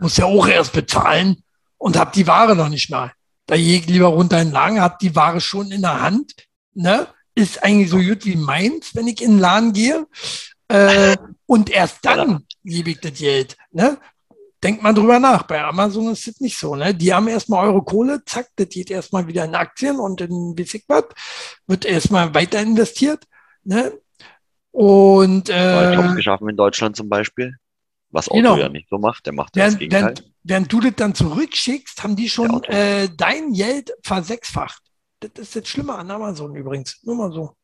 muss 0.00 0.16
ja 0.16 0.26
auch 0.26 0.46
erst 0.46 0.72
bezahlen 0.72 1.42
und 1.78 1.98
habt 1.98 2.14
die 2.14 2.26
Ware 2.26 2.54
noch 2.54 2.68
nicht 2.68 2.88
mal. 2.88 3.12
Da 3.46 3.56
geht 3.56 3.86
lieber 3.86 4.06
runter 4.06 4.40
in 4.40 4.48
den 4.48 4.54
Laden, 4.54 4.80
habt 4.80 5.02
die 5.02 5.14
Ware 5.16 5.40
schon 5.40 5.72
in 5.72 5.82
der 5.82 6.00
Hand. 6.00 6.34
Ne? 6.74 7.08
Ist 7.34 7.64
eigentlich 7.64 7.90
so 7.90 7.98
gut 7.98 8.24
wie 8.24 8.36
meins, 8.36 8.94
wenn 8.94 9.08
ich 9.08 9.20
in 9.20 9.32
den 9.32 9.40
Laden 9.40 9.72
gehe. 9.72 10.06
Äh, 10.68 11.16
und 11.46 11.68
erst 11.68 11.98
dann 12.02 12.46
gebe 12.64 12.90
ich 12.90 13.00
das 13.00 13.14
Geld. 13.14 13.56
Ne? 13.72 13.98
Denkt 14.62 14.82
mal 14.82 14.94
drüber 14.94 15.18
nach. 15.18 15.42
Bei 15.42 15.62
Amazon 15.64 16.12
ist 16.12 16.26
das 16.26 16.40
nicht 16.40 16.56
so. 16.56 16.76
Ne? 16.76 16.94
Die 16.94 17.12
haben 17.12 17.26
erstmal 17.26 17.66
eure 17.66 17.82
Kohle, 17.82 18.24
zack, 18.24 18.48
das 18.56 18.68
geht 18.68 18.90
erstmal 18.90 19.26
wieder 19.26 19.44
in 19.44 19.56
Aktien 19.56 19.98
und 19.98 20.20
in 20.20 20.54
was, 20.54 21.14
wird 21.66 21.84
erstmal 21.84 22.32
weiter 22.34 22.60
investiert. 22.60 23.24
Ne? 23.64 23.92
Und 24.70 25.48
äh, 25.48 25.96
Top 25.96 26.14
geschaffen 26.14 26.48
in 26.48 26.56
Deutschland 26.56 26.96
zum 26.96 27.08
Beispiel. 27.08 27.56
Was 28.10 28.30
Otto 28.30 28.36
genau. 28.36 28.56
ja 28.56 28.68
nicht 28.68 28.88
so 28.88 28.98
macht, 28.98 29.26
der 29.26 29.32
macht 29.32 29.56
während, 29.56 29.74
das 29.74 29.78
Gegenteil. 29.78 30.02
Während, 30.02 30.32
während 30.42 30.72
du 30.72 30.80
das 30.80 30.92
dann 30.96 31.14
zurückschickst, 31.14 32.02
haben 32.02 32.14
die 32.14 32.28
schon 32.28 32.62
äh, 32.64 33.08
dein 33.16 33.52
Geld 33.52 33.92
versechsfacht. 34.02 34.82
Das 35.20 35.30
ist 35.36 35.56
das 35.56 35.68
Schlimme 35.68 35.94
an 35.94 36.10
Amazon 36.10 36.54
übrigens. 36.54 37.00
Nur 37.04 37.16
mal 37.16 37.32
so. 37.32 37.56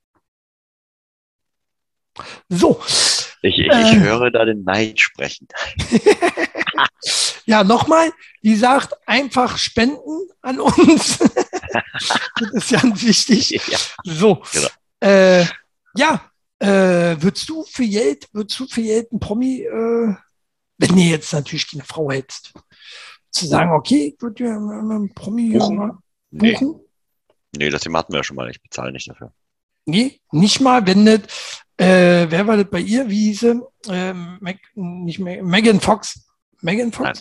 So. 2.49 2.81
Ich, 3.43 3.59
ich, 3.59 3.71
äh, 3.71 3.83
ich 3.83 3.97
höre 3.99 4.31
da 4.31 4.45
den 4.45 4.65
Neid 4.65 4.99
sprechen. 5.01 5.49
ja, 7.47 7.65
nochmal, 7.65 8.13
die 8.43 8.57
sagt 8.57 8.95
einfach 9.07 9.59
spenden 9.59 10.29
an 10.43 10.61
uns. 10.61 11.19
das 12.41 12.51
ist 12.53 12.71
ganz 12.71 13.03
wichtig. 13.03 13.51
Ja, 13.51 13.79
so. 14.05 14.43
Genau. 14.53 14.69
Äh, 15.01 15.45
ja, 15.95 16.31
äh, 16.59 17.17
würdest 17.21 17.49
du 17.49 17.65
für 17.65 17.87
Geld, 17.87 18.29
würdest 18.33 18.59
du 18.61 18.67
für 18.67 18.83
Geld 18.83 19.13
ein 19.13 19.21
Promi, 19.21 19.63
äh, 19.63 20.15
wenn 20.79 20.99
ihr 20.99 21.11
jetzt 21.11 21.33
natürlich 21.33 21.71
keine 21.71 21.85
Frau 21.85 22.11
hättest, 22.11 22.53
zu 23.31 23.47
sagen, 23.47 23.73
okay, 23.73 24.15
ich 24.15 24.23
würde 24.23 24.45
dir 24.45 24.51
einen 24.51 25.13
Promi 25.15 25.51
buchen? 25.51 25.77
buchen? 25.77 26.01
Nee. 26.31 26.59
nee, 27.57 27.71
das 27.71 27.83
Thema 27.83 28.01
hatten 28.01 28.13
wir 28.13 28.19
ja 28.19 28.25
schon 28.25 28.37
mal. 28.37 28.51
Ich 28.51 28.63
bezahle 28.63 28.93
nicht 28.93 29.09
dafür. 29.09 29.33
Nee, 29.87 30.21
nicht 30.31 30.61
mal, 30.61 30.87
wenn 30.87 31.07
das 31.07 31.23
äh, 31.79 32.27
wer 32.29 32.47
war 32.47 32.57
das 32.57 32.69
bei 32.69 32.81
ihr? 32.81 33.09
Wie 33.09 33.27
hieß 33.27 33.41
sie? 33.41 33.63
Äh, 33.89 34.13
Mac, 34.13 34.57
nicht 34.75 35.21
Megan 35.21 35.81
Fox. 35.81 36.28
Megan 36.61 36.93
Fox? 36.93 37.21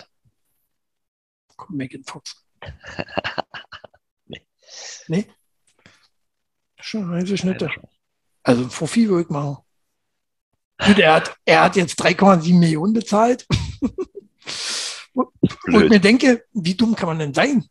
Nein. 1.60 1.78
Megan 1.78 2.04
Fox. 2.04 2.46
nee. 4.26 4.46
Nee? 5.08 5.28
Schon, 6.80 7.12
weiß 7.12 7.30
ich 7.30 7.44
nicht. 7.44 7.66
Also, 8.44 8.70
Fofi 8.70 9.10
würde 9.10 9.24
ich 9.24 9.30
machen. 9.30 9.58
Gut, 10.80 11.00
er 11.00 11.16
hat, 11.16 11.36
er 11.44 11.64
hat 11.64 11.76
jetzt 11.76 12.02
3,7 12.02 12.58
Millionen 12.58 12.94
bezahlt. 12.94 13.48
und, 15.14 15.30
und 15.66 15.90
mir 15.90 16.00
denke, 16.00 16.46
wie 16.54 16.76
dumm 16.76 16.96
kann 16.96 17.10
man 17.10 17.20
denn 17.20 17.34
sein? 17.34 17.66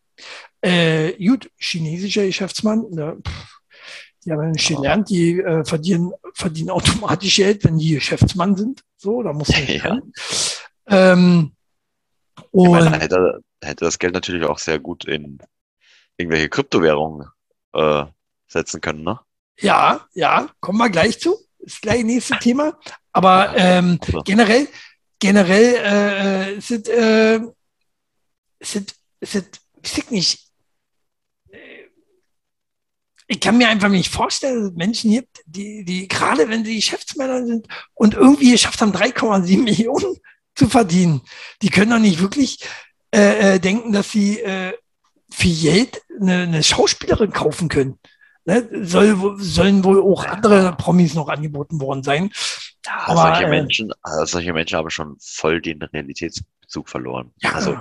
Äh, 0.61 1.13
gut, 1.25 1.51
chinesischer 1.57 2.27
Geschäftsmann, 2.27 2.87
ne, 2.91 3.23
die 4.25 4.33
haben 4.33 4.51
nicht 4.51 4.69
gelernt, 4.69 5.09
die 5.09 5.39
äh, 5.39 5.65
verdienen, 5.65 6.13
verdienen 6.35 6.71
automatisch 6.71 7.37
Geld, 7.37 7.65
wenn 7.65 7.79
die 7.79 7.95
Geschäftsmann 7.95 8.57
sind. 8.57 8.83
So, 8.97 9.23
da 9.23 9.33
muss 9.33 9.49
man 9.51 9.67
ja. 9.69 10.01
ähm, 10.89 11.56
und 12.51 12.71
meine, 12.71 12.99
hätte, 13.01 13.41
hätte 13.63 13.85
das 13.85 13.99
Geld 13.99 14.15
natürlich 14.15 14.45
auch 14.45 14.59
sehr 14.59 14.79
gut 14.79 15.05
in 15.05 15.39
irgendwelche 16.17 16.49
Kryptowährungen 16.49 17.29
äh, 17.73 18.05
setzen 18.49 18.81
können, 18.81 19.03
ne? 19.03 19.21
Ja, 19.59 20.07
ja, 20.13 20.49
kommen 20.61 20.79
wir 20.79 20.91
gleich 20.91 21.19
zu. 21.19 21.37
Ist 21.59 21.83
gleich 21.83 22.05
nächste 22.05 22.39
Thema. 22.39 22.79
Aber 23.13 23.57
ähm, 23.57 23.99
also. 24.03 24.21
generell, 24.23 24.69
generell 25.19 26.57
äh, 26.57 26.61
sind, 26.61 26.89
äh, 26.89 27.41
sind, 28.61 28.95
sind, 29.21 29.61
weiß 29.83 29.99
ich 29.99 30.11
nicht, 30.11 30.47
ich 33.29 33.41
kann 33.41 33.59
mir 33.59 33.69
einfach 33.69 33.89
nicht 33.89 34.13
vorstellen, 34.13 34.61
dass 34.61 34.71
es 34.71 34.77
Menschen 34.77 35.11
gibt, 35.11 35.43
die, 35.47 35.85
die 35.85 36.07
gerade 36.07 36.49
wenn 36.49 36.65
sie 36.65 36.77
Geschäftsmänner 36.77 37.45
sind 37.45 37.67
und 37.95 38.15
irgendwie 38.15 38.53
geschafft 38.53 38.81
haben, 38.81 38.93
3,7 38.93 39.63
Millionen 39.63 40.17
zu 40.57 40.69
verdienen, 40.69 41.21
die 41.63 41.71
können 41.71 41.91
doch 41.91 41.99
nicht 41.99 42.21
wirklich 42.21 42.67
äh, 43.15 43.55
äh, 43.55 43.61
denken, 43.61 43.93
dass 43.93 44.11
sie 44.11 44.41
äh, 44.41 44.73
für 45.31 45.49
Geld 45.49 46.03
eine, 46.21 46.43
eine 46.43 46.63
Schauspielerin 46.63 47.33
kaufen 47.33 47.69
können. 47.69 47.99
Ne? 48.45 48.69
Soll, 48.87 49.37
sollen 49.39 49.85
wohl 49.85 50.01
auch 50.01 50.25
andere 50.25 50.75
Promis 50.77 51.15
noch 51.15 51.29
angeboten 51.29 51.81
worden 51.81 52.03
sein. 52.03 52.31
Aber, 52.87 53.35
solche, 53.35 53.45
äh, 53.45 53.51
Menschen, 53.51 53.93
also 54.03 54.25
solche 54.25 54.53
Menschen 54.53 54.79
haben 54.79 54.91
schon 54.91 55.17
voll 55.21 55.61
den 55.61 55.83
Realitätsbezug 55.83 56.89
verloren. 56.89 57.33
Ja, 57.41 57.53
also 57.53 57.77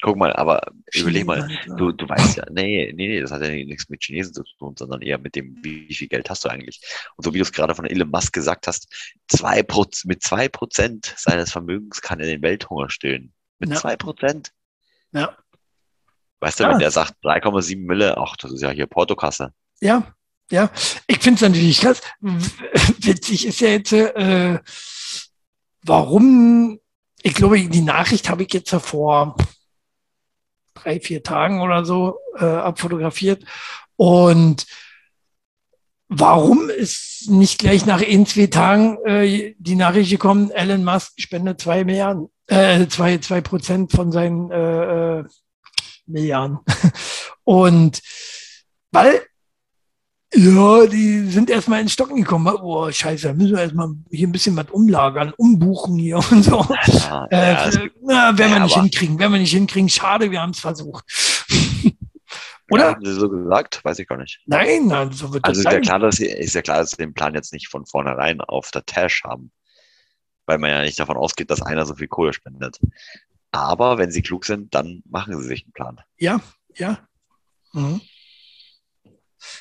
Guck 0.00 0.16
mal, 0.16 0.32
aber 0.34 0.60
überleg 0.94 1.26
mal, 1.26 1.48
du, 1.76 1.90
du 1.90 2.08
weißt 2.08 2.36
ja, 2.36 2.46
nee, 2.50 2.92
nee, 2.94 3.08
nee, 3.08 3.20
das 3.20 3.32
hat 3.32 3.42
ja 3.42 3.48
nichts 3.48 3.88
mit 3.88 4.02
Chinesen 4.02 4.32
zu 4.32 4.44
tun, 4.58 4.76
sondern 4.78 5.02
eher 5.02 5.18
mit 5.18 5.34
dem, 5.34 5.58
wie 5.62 5.92
viel 5.92 6.06
Geld 6.06 6.30
hast 6.30 6.44
du 6.44 6.48
eigentlich. 6.48 6.80
Und 7.16 7.24
so 7.24 7.34
wie 7.34 7.38
du 7.38 7.42
es 7.42 7.52
gerade 7.52 7.74
von 7.74 7.84
Elon 7.84 8.10
Musk 8.10 8.32
gesagt 8.32 8.68
hast, 8.68 8.86
zwei 9.26 9.64
Proz 9.64 10.04
mit 10.04 10.22
zwei 10.22 10.48
Prozent 10.48 11.14
seines 11.16 11.50
Vermögens 11.50 12.00
kann 12.00 12.20
er 12.20 12.26
den 12.26 12.42
Welthunger 12.42 12.90
stillen. 12.90 13.32
Mit 13.58 13.76
zwei 13.76 13.90
ja. 13.90 13.96
Prozent. 13.96 14.52
Ja. 15.10 15.36
Weißt 16.40 16.60
du, 16.60 16.64
ja. 16.64 16.70
wenn 16.70 16.78
der 16.78 16.92
sagt 16.92 17.14
3,7 17.24 17.84
Mille, 17.84 18.16
ach, 18.16 18.36
das 18.36 18.52
ist 18.52 18.62
ja 18.62 18.70
hier 18.70 18.86
Portokasse. 18.86 19.52
Ja, 19.80 20.14
ja. 20.50 20.70
Ich 21.08 21.18
finde 21.18 21.34
es 21.34 21.40
natürlich 21.40 21.80
krass. 21.80 22.00
Witzig 22.20 23.46
ist 23.46 23.60
ja 23.60 23.70
jetzt, 23.70 23.92
äh, 23.92 24.60
warum, 25.82 26.78
ich 27.22 27.34
glaube, 27.34 27.60
die 27.60 27.80
Nachricht 27.80 28.28
habe 28.28 28.44
ich 28.44 28.52
jetzt 28.52 28.70
vor 28.70 29.36
drei, 30.82 31.00
vier 31.00 31.22
Tagen 31.22 31.60
oder 31.60 31.84
so 31.84 32.18
äh, 32.38 32.44
abfotografiert. 32.44 33.44
Und 33.96 34.66
warum 36.08 36.70
ist 36.70 37.28
nicht 37.28 37.58
gleich 37.58 37.86
nach 37.86 38.00
in 38.00 38.26
zwei 38.26 38.46
Tagen 38.46 38.98
äh, 39.04 39.54
die 39.58 39.76
Nachricht 39.76 40.10
gekommen, 40.10 40.50
Elon 40.50 40.84
Musk 40.84 41.12
spendet 41.20 41.60
zwei 41.60 41.84
Milliarden, 41.84 42.30
äh, 42.46 42.86
zwei, 42.86 43.18
zwei 43.18 43.40
Prozent 43.40 43.92
von 43.92 44.12
seinen 44.12 44.50
äh, 44.50 45.18
äh 45.20 45.24
Milliarden. 46.06 46.60
Und 47.44 48.00
weil 48.92 49.20
ja, 50.34 50.86
die 50.86 51.26
sind 51.30 51.48
erstmal 51.48 51.80
ins 51.80 51.92
Stocken 51.92 52.16
gekommen. 52.16 52.54
Oh, 52.60 52.90
scheiße, 52.90 53.32
müssen 53.34 53.56
wir 53.56 53.62
erstmal 53.62 53.90
hier 54.10 54.28
ein 54.28 54.32
bisschen 54.32 54.56
was 54.56 54.70
umlagern, 54.70 55.32
umbuchen 55.36 55.98
hier 55.98 56.18
und 56.30 56.42
so. 56.42 56.66
Ja, 56.86 57.26
äh, 57.30 57.52
ja, 57.52 57.70
na, 58.02 58.38
werden 58.38 58.52
wir 58.52 58.60
nicht 58.60 58.74
hinkriegen, 58.74 59.18
werden 59.18 59.32
wir 59.32 59.40
nicht 59.40 59.52
hinkriegen. 59.52 59.88
Schade, 59.88 60.30
wir 60.30 60.40
haben 60.40 60.50
es 60.50 60.60
versucht. 60.60 61.04
Oder? 62.70 62.84
Ja, 62.84 62.94
haben 62.94 63.04
sie 63.04 63.14
so 63.14 63.30
gesagt? 63.30 63.82
Weiß 63.82 63.98
ich 63.98 64.06
gar 64.06 64.18
nicht. 64.18 64.40
Nein, 64.44 64.86
nein, 64.88 65.10
so 65.12 65.32
wird 65.32 65.44
Also 65.44 65.62
das 65.62 65.64
ist 65.64 65.64
ja 65.64 65.70
sein. 65.70 65.82
klar, 65.82 65.98
dass 66.00 66.16
sie, 66.16 66.26
ist 66.26 66.54
ja 66.54 66.60
klar, 66.60 66.78
dass 66.78 66.90
sie 66.90 66.96
den 66.98 67.14
Plan 67.14 67.34
jetzt 67.34 67.52
nicht 67.52 67.68
von 67.68 67.86
vornherein 67.86 68.42
auf 68.42 68.70
der 68.70 68.84
Tash 68.84 69.24
haben. 69.24 69.50
Weil 70.44 70.58
man 70.58 70.70
ja 70.70 70.82
nicht 70.82 70.98
davon 71.00 71.16
ausgeht, 71.16 71.50
dass 71.50 71.62
einer 71.62 71.86
so 71.86 71.94
viel 71.94 72.08
Kohle 72.08 72.34
spendet. 72.34 72.78
Aber 73.52 73.96
wenn 73.96 74.10
sie 74.10 74.20
klug 74.20 74.44
sind, 74.44 74.74
dann 74.74 75.02
machen 75.08 75.38
sie 75.40 75.48
sich 75.48 75.64
einen 75.64 75.72
Plan. 75.72 76.00
Ja, 76.18 76.40
ja. 76.74 76.98
Mhm. 77.72 78.02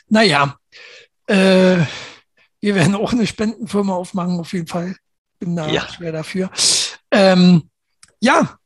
Naja, 0.09 0.57
äh, 1.27 1.77
wir 2.59 2.75
werden 2.75 2.95
auch 2.95 3.11
eine 3.13 3.27
Spendenfirma 3.27 3.93
aufmachen, 3.95 4.39
auf 4.39 4.53
jeden 4.53 4.67
Fall. 4.67 4.95
Bin 5.39 5.55
da 5.55 5.69
Ja. 5.69 5.87
schwer 5.89 6.11
dafür. 6.11 6.49
Ähm, 7.11 7.69
ja, 8.19 8.57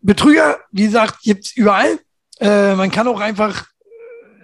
Betrüger, 0.00 0.60
wie 0.70 0.84
gesagt, 0.84 1.22
gibt's 1.22 1.52
überall. 1.52 1.98
Äh, 2.40 2.74
man 2.74 2.90
kann 2.90 3.08
auch 3.08 3.20
einfach 3.20 3.66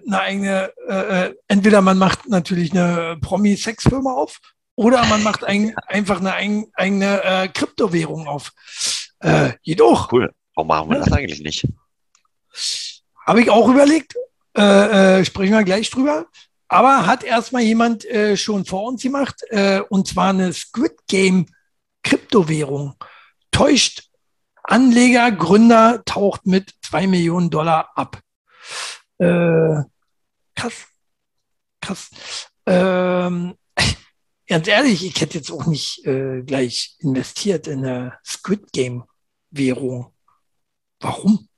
eine 0.06 0.20
eigene, 0.20 0.72
äh, 0.88 1.26
äh, 1.26 1.34
entweder 1.48 1.80
man 1.80 1.96
macht 1.96 2.28
natürlich 2.28 2.72
eine 2.72 3.16
Promi-Sex-Firma 3.20 4.12
auf 4.12 4.38
oder 4.74 5.04
man 5.06 5.22
macht 5.22 5.44
ein, 5.44 5.74
einfach 5.86 6.20
eine 6.20 6.34
ein, 6.34 6.66
eigene 6.74 7.22
äh, 7.22 7.48
Kryptowährung 7.48 8.26
auf. 8.26 8.52
Äh, 9.20 9.52
jedoch, 9.62 10.12
Cool. 10.12 10.32
Warum 10.56 10.68
machen 10.68 10.90
wir 10.90 10.98
das 10.98 11.12
eigentlich 11.12 11.40
nicht? 11.40 11.66
Habe 13.26 13.40
ich 13.42 13.50
auch 13.50 13.68
überlegt. 13.68 14.14
Äh, 14.56 15.20
äh, 15.20 15.24
sprechen 15.24 15.52
wir 15.52 15.64
gleich 15.64 15.90
drüber. 15.90 16.26
Aber 16.68 17.06
hat 17.06 17.24
erstmal 17.24 17.62
jemand 17.62 18.04
äh, 18.06 18.36
schon 18.36 18.64
vor 18.64 18.84
uns 18.84 19.02
gemacht, 19.02 19.42
äh, 19.50 19.80
und 19.80 20.08
zwar 20.08 20.30
eine 20.30 20.52
Squid 20.52 21.06
Game 21.08 21.46
Kryptowährung. 22.02 22.94
Täuscht 23.50 24.10
Anleger, 24.62 25.30
Gründer, 25.30 26.02
taucht 26.04 26.46
mit 26.46 26.74
zwei 26.82 27.06
Millionen 27.06 27.50
Dollar 27.50 27.90
ab. 27.96 28.20
Äh, 29.18 29.82
krass. 30.54 30.86
Krass. 31.80 32.10
Ähm, 32.66 33.56
ganz 34.48 34.66
ehrlich, 34.68 35.04
ich 35.04 35.20
hätte 35.20 35.38
jetzt 35.38 35.50
auch 35.50 35.66
nicht 35.66 36.02
gleich 36.02 36.96
investiert 37.00 37.66
in 37.66 37.84
eine 37.84 38.18
Squid 38.24 38.72
Game 38.72 39.04
Währung. 39.50 40.14
Warum? 41.00 41.48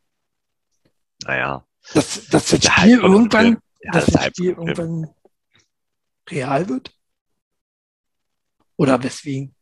Naja. 1.22 1.65
Dass, 1.94 2.26
dass 2.28 2.46
das 2.50 2.64
Spiel 2.64 2.98
irgendwann. 3.00 3.58
Ja, 3.82 3.92
dass 3.92 4.06
das 4.06 4.14
das 4.14 4.26
Spiel 4.26 4.50
irgendwann 4.50 5.08
real 6.30 6.68
wird? 6.68 6.92
Oder 8.76 9.02
weswegen? 9.02 9.54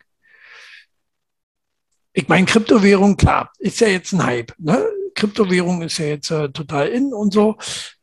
Ich 2.12 2.28
meine, 2.28 2.46
Kryptowährung, 2.46 3.16
klar, 3.16 3.52
ist 3.58 3.80
ja 3.80 3.88
jetzt 3.88 4.12
ein 4.12 4.24
Hype. 4.24 4.52
Ne? 4.58 4.84
Kryptowährung 5.14 5.82
ist 5.82 5.98
ja 5.98 6.06
jetzt 6.06 6.30
äh, 6.30 6.48
total 6.50 6.88
in 6.88 7.12
und 7.12 7.32
so. 7.32 7.56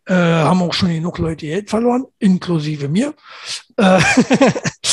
Äh, 0.06 0.14
haben 0.14 0.62
auch 0.62 0.74
schon 0.74 0.90
genug 0.90 1.18
Leute 1.18 1.46
Geld 1.46 1.70
verloren, 1.70 2.06
inklusive 2.20 2.90
mir. 2.90 3.14
Äh, 3.78 4.02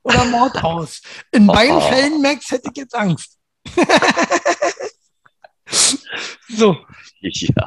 oder 0.03 0.24
Mord 0.26 0.57
aus. 0.62 1.03
In 1.32 1.47
beiden 1.49 1.76
Oh. 1.76 1.80
Fällen, 1.80 2.22
Max, 2.22 2.51
hätte 2.51 2.70
ich 2.70 2.76
jetzt 2.78 2.95
Angst. 2.95 3.36
so, 6.49 6.76
Ja, 7.20 7.66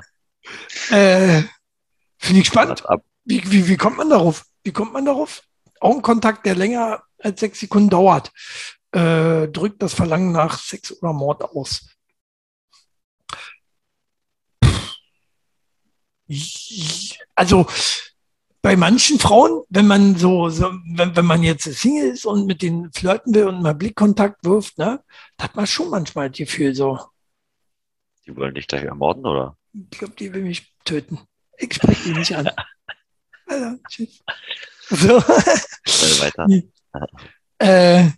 äh, 0.97 1.43
finde 2.17 2.41
ich 2.41 2.47
spannend. 2.47 2.83
Wie, 3.25 3.41
wie, 3.51 3.67
wie 3.67 3.77
kommt 3.77 3.97
man 3.97 4.09
darauf? 4.09 4.43
Wie 4.63 4.71
kommt 4.71 4.93
man 4.93 5.05
darauf? 5.05 5.41
Augenkontakt, 5.79 6.45
der 6.45 6.55
länger 6.55 7.03
als 7.23 7.39
sechs 7.39 7.59
Sekunden 7.59 7.89
dauert, 7.89 8.31
äh, 8.91 9.47
drückt 9.47 9.81
das 9.81 9.93
Verlangen 9.93 10.31
nach 10.31 10.59
Sex 10.59 10.91
oder 11.01 11.13
Mord 11.13 11.43
aus. 11.43 11.87
Also 17.35 17.67
bei 18.61 18.77
manchen 18.77 19.19
Frauen, 19.19 19.63
wenn 19.69 19.87
man 19.87 20.15
so, 20.15 20.49
so 20.49 20.71
wenn, 20.95 21.15
wenn 21.15 21.25
man 21.25 21.43
jetzt 21.43 21.63
Single 21.65 22.11
ist 22.11 22.25
und 22.25 22.45
mit 22.45 22.61
denen 22.61 22.91
flirten 22.93 23.35
will 23.35 23.47
und 23.47 23.61
mal 23.61 23.75
Blickkontakt 23.75 24.45
wirft, 24.45 24.77
ne, 24.77 25.03
hat 25.39 25.55
man 25.55 25.67
schon 25.67 25.89
manchmal 25.89 26.29
das 26.29 26.37
Gefühl 26.37 26.73
so, 26.73 26.99
Die 28.25 28.35
wollen 28.37 28.55
dich 28.55 28.67
gleich 28.67 28.83
ermorden, 28.83 29.25
oder? 29.25 29.57
ich 29.73 29.89
glaube, 29.99 30.13
die 30.17 30.33
will 30.33 30.43
mich 30.43 30.73
töten. 30.85 31.19
Ich 31.57 31.73
spreche 31.73 32.03
die 32.05 32.17
nicht 32.17 32.35
an. 32.35 32.49
Also, 33.45 33.77
tschüss. 33.89 34.23
So. 34.89 35.19
Weiter. 35.19 36.47
Äh, 37.59 38.09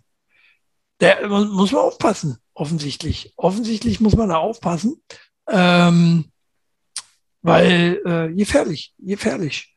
mu- 1.26 1.44
muss 1.46 1.72
man 1.72 1.82
aufpassen, 1.82 2.38
offensichtlich. 2.54 3.32
Offensichtlich 3.36 4.00
muss 4.00 4.16
man 4.16 4.28
da 4.30 4.36
aufpassen, 4.36 5.02
ähm, 5.48 6.30
weil 7.42 8.00
äh, 8.04 8.34
gefährlich, 8.34 8.94
gefährlich. 8.98 9.74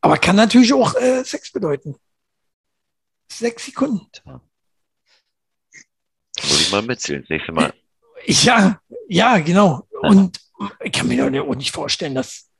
Aber 0.00 0.18
kann 0.18 0.36
natürlich 0.36 0.72
auch 0.72 0.94
äh, 0.94 1.24
Sex 1.24 1.52
bedeuten. 1.52 1.96
Sechs 3.30 3.66
Sekunden. 3.66 4.06
Tja. 4.12 4.40
Muss 6.42 6.60
ich 6.60 6.70
mal 6.72 6.82
mitzählen. 6.82 7.22
Das 7.22 7.30
nächste 7.30 7.52
Mal. 7.52 7.74
Ja, 8.26 8.80
ja, 9.08 9.38
genau. 9.38 9.86
Und 9.90 10.40
ich 10.82 10.92
kann 10.92 11.08
mir 11.08 11.26
auch 11.42 11.54
nicht 11.54 11.72
vorstellen, 11.72 12.14
dass 12.14 12.50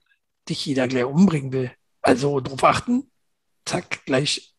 dich 0.48 0.64
jeder 0.66 0.88
gleich 0.88 1.04
umbringen 1.04 1.52
will. 1.52 1.72
Also 2.00 2.40
drauf 2.40 2.62
achten, 2.64 3.10
zack, 3.64 4.04
gleich 4.06 4.54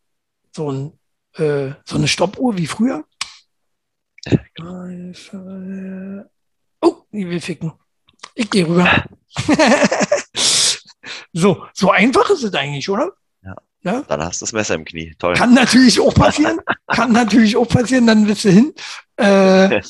so, 0.54 0.70
ein, 0.70 0.99
äh, 1.34 1.72
so 1.84 1.96
eine 1.96 2.08
Stoppuhr 2.08 2.56
wie 2.56 2.66
früher. 2.66 3.04
Oh, 6.82 7.02
die 7.12 7.28
will 7.28 7.40
ficken. 7.40 7.72
Ich 8.34 8.50
gehe 8.50 8.66
rüber. 8.66 9.04
so, 11.32 11.66
so 11.72 11.90
einfach 11.90 12.28
ist 12.30 12.42
es 12.42 12.54
eigentlich, 12.54 12.88
oder? 12.88 13.12
Ja. 13.42 13.56
ja? 13.82 14.02
Dann 14.02 14.22
hast 14.22 14.40
du 14.40 14.44
das 14.44 14.52
Messer 14.52 14.74
im 14.74 14.84
Knie. 14.84 15.14
Toll. 15.18 15.34
Kann 15.34 15.54
natürlich 15.54 16.00
auch 16.00 16.14
passieren. 16.14 16.60
Kann 16.86 17.12
natürlich 17.12 17.56
auch 17.56 17.68
passieren, 17.68 18.06
dann 18.06 18.26
bist 18.26 18.44
du 18.44 18.50
hin. 18.50 18.74
Äh, 19.16 19.80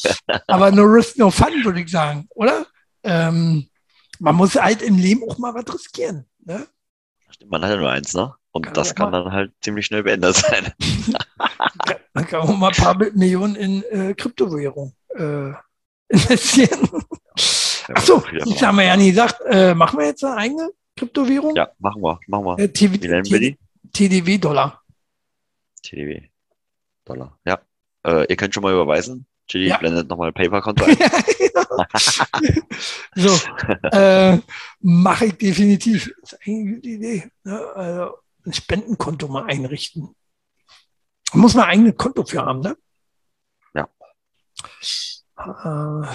aber 0.46 0.70
no 0.70 0.82
risk, 0.82 1.16
no 1.18 1.30
fun, 1.30 1.64
würde 1.64 1.80
ich 1.80 1.90
sagen, 1.90 2.26
oder? 2.30 2.66
Ähm, 3.02 3.68
man 4.18 4.36
muss 4.36 4.54
halt 4.54 4.82
im 4.82 4.98
Leben 4.98 5.22
auch 5.28 5.38
mal 5.38 5.54
was 5.54 5.72
riskieren. 5.72 6.26
Ne? 6.44 6.66
Man 7.46 7.62
hat 7.62 7.70
ja 7.70 7.76
nur 7.76 7.90
eins, 7.90 8.12
ne? 8.14 8.34
Und 8.52 8.62
kann 8.62 8.74
das 8.74 8.94
kann 8.94 9.12
dann 9.12 9.32
halt 9.32 9.52
ziemlich 9.60 9.86
schnell 9.86 10.02
beendet 10.02 10.36
sein. 10.36 10.72
dann 12.14 12.26
kann 12.26 12.46
man 12.46 12.58
mal 12.58 12.68
ein 12.68 12.74
paar 12.74 12.96
Millionen 12.96 13.54
in 13.54 13.82
äh, 13.84 14.14
Kryptowährung 14.14 14.94
äh, 15.16 15.52
investieren. 16.08 16.88
Achso, 17.94 18.22
das 18.38 18.62
haben 18.62 18.78
wir 18.78 18.84
ja 18.84 18.96
nie 18.96 19.10
gesagt. 19.10 19.40
Äh, 19.48 19.74
machen 19.74 19.98
wir 19.98 20.06
jetzt 20.06 20.24
eine 20.24 20.36
eigene 20.36 20.70
Kryptowährung? 20.96 21.54
Ja, 21.56 21.70
machen 21.78 22.02
wir. 22.02 22.20
Machen 22.26 22.44
wir. 22.44 22.58
Äh, 22.58 22.70
Wie 22.74 23.08
nennen 23.08 23.30
wir 23.30 23.40
die? 23.40 23.58
TDW-Dollar. 23.92 24.82
TDW-Dollar, 25.82 27.38
ja. 27.44 27.60
Äh, 28.06 28.26
ihr 28.28 28.36
könnt 28.36 28.54
schon 28.54 28.62
mal 28.62 28.72
überweisen. 28.72 29.26
Chili 29.50 29.68
ja. 29.68 29.78
blendet 29.78 30.08
nochmal 30.08 30.28
ein 30.28 30.34
Paper-Konto 30.34 30.84
ein. 30.84 30.96
so, 33.16 33.36
äh, 33.90 34.38
mache 34.80 35.26
ich 35.26 35.34
definitiv. 35.38 36.12
Das 36.20 36.34
ist 36.34 36.38
eine 36.46 36.74
gute 36.74 36.88
Idee. 36.88 37.30
Ne? 37.42 37.60
Also 37.74 38.14
ein 38.44 38.52
Spendenkonto 38.52 39.28
mal 39.28 39.44
einrichten. 39.44 40.14
Muss 41.32 41.54
man 41.54 41.64
ein 41.64 41.70
eigenes 41.70 41.96
Konto 41.96 42.24
für 42.24 42.42
haben, 42.42 42.60
ne? 42.60 42.76
Ja. 43.74 43.88
Äh, 45.38 46.06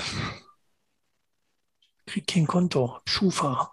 krieg 2.06 2.28
kein 2.28 2.48
Konto. 2.48 3.00
Schufa. 3.06 3.72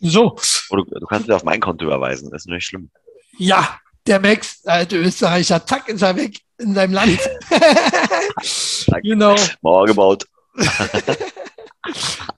so. 0.00 0.36
Du, 0.70 0.84
du, 0.84 1.06
kannst 1.06 1.28
dir 1.28 1.36
auf 1.36 1.44
mein 1.44 1.60
Konto 1.60 1.84
überweisen, 1.86 2.30
das 2.30 2.42
ist 2.42 2.48
nicht 2.48 2.66
schlimm. 2.66 2.90
Ja, 3.38 3.78
der 4.06 4.20
Max, 4.20 4.62
der 4.62 4.74
alte 4.74 4.96
Österreicher, 4.98 5.64
zack, 5.64 5.88
ist 5.88 6.02
er 6.02 6.16
weg 6.16 6.40
in 6.58 6.74
seinem 6.74 6.92
Land. 6.92 7.18
genau. 9.02 9.36
Mauer 9.62 9.86
gebaut. 9.86 10.26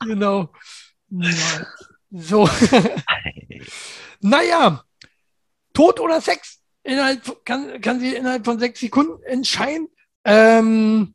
genau. 0.00 0.52
So. 2.16 2.48
naja, 4.20 4.84
Tod 5.72 5.98
oder 5.98 6.20
Sex 6.20 6.60
innerhalb, 6.84 7.44
kann, 7.44 7.80
kann 7.80 7.98
sie 7.98 8.14
innerhalb 8.14 8.44
von 8.44 8.58
sechs 8.60 8.80
Sekunden 8.80 9.20
entscheiden. 9.24 9.88
Ähm, 10.24 11.14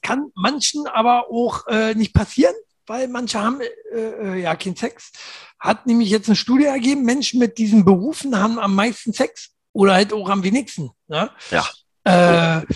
kann 0.00 0.30
manchen 0.34 0.86
aber 0.86 1.30
auch 1.30 1.66
äh, 1.68 1.94
nicht 1.94 2.14
passieren, 2.14 2.54
weil 2.86 3.06
manche 3.08 3.40
haben 3.40 3.60
äh, 3.60 3.96
äh, 3.96 4.40
ja 4.40 4.56
keinen 4.56 4.76
Sex. 4.76 5.12
Hat 5.60 5.86
nämlich 5.86 6.08
jetzt 6.08 6.28
eine 6.28 6.36
Studie 6.36 6.64
ergeben, 6.64 7.04
Menschen 7.04 7.38
mit 7.38 7.58
diesen 7.58 7.84
Berufen 7.84 8.36
haben 8.40 8.58
am 8.58 8.74
meisten 8.74 9.12
Sex 9.12 9.50
oder 9.72 9.94
halt 9.94 10.12
auch 10.12 10.30
am 10.30 10.42
wenigsten. 10.42 10.90
Ne? 11.06 11.30
Ja. 11.50 11.68
Äh, 12.04 12.66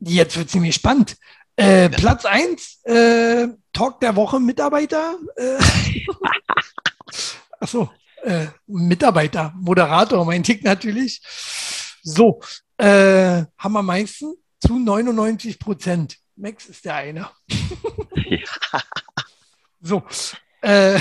jetzt 0.00 0.36
wird 0.36 0.48
ziemlich 0.48 0.76
spannend. 0.76 1.16
Äh, 1.56 1.82
ja. 1.84 1.88
Platz 1.88 2.24
1, 2.24 2.84
äh, 2.84 3.48
Talk 3.76 4.00
der 4.00 4.16
Woche 4.16 4.40
Mitarbeiter. 4.40 5.18
Äh, 5.36 5.58
Achso, 7.60 7.90
äh, 8.22 8.46
Mitarbeiter, 8.66 9.52
Moderator, 9.54 10.24
mein 10.24 10.42
Tick 10.42 10.64
natürlich. 10.64 11.20
So, 12.02 12.40
äh, 12.78 13.44
haben 13.58 13.72
wir 13.72 13.82
meisten 13.82 14.34
zu 14.60 14.78
99 14.78 15.58
Prozent. 15.58 16.16
Max 16.36 16.64
ist 16.64 16.86
der 16.86 16.94
eine. 16.94 17.30
ja. 18.14 18.38
So. 19.80 20.02
Äh, 20.62 20.98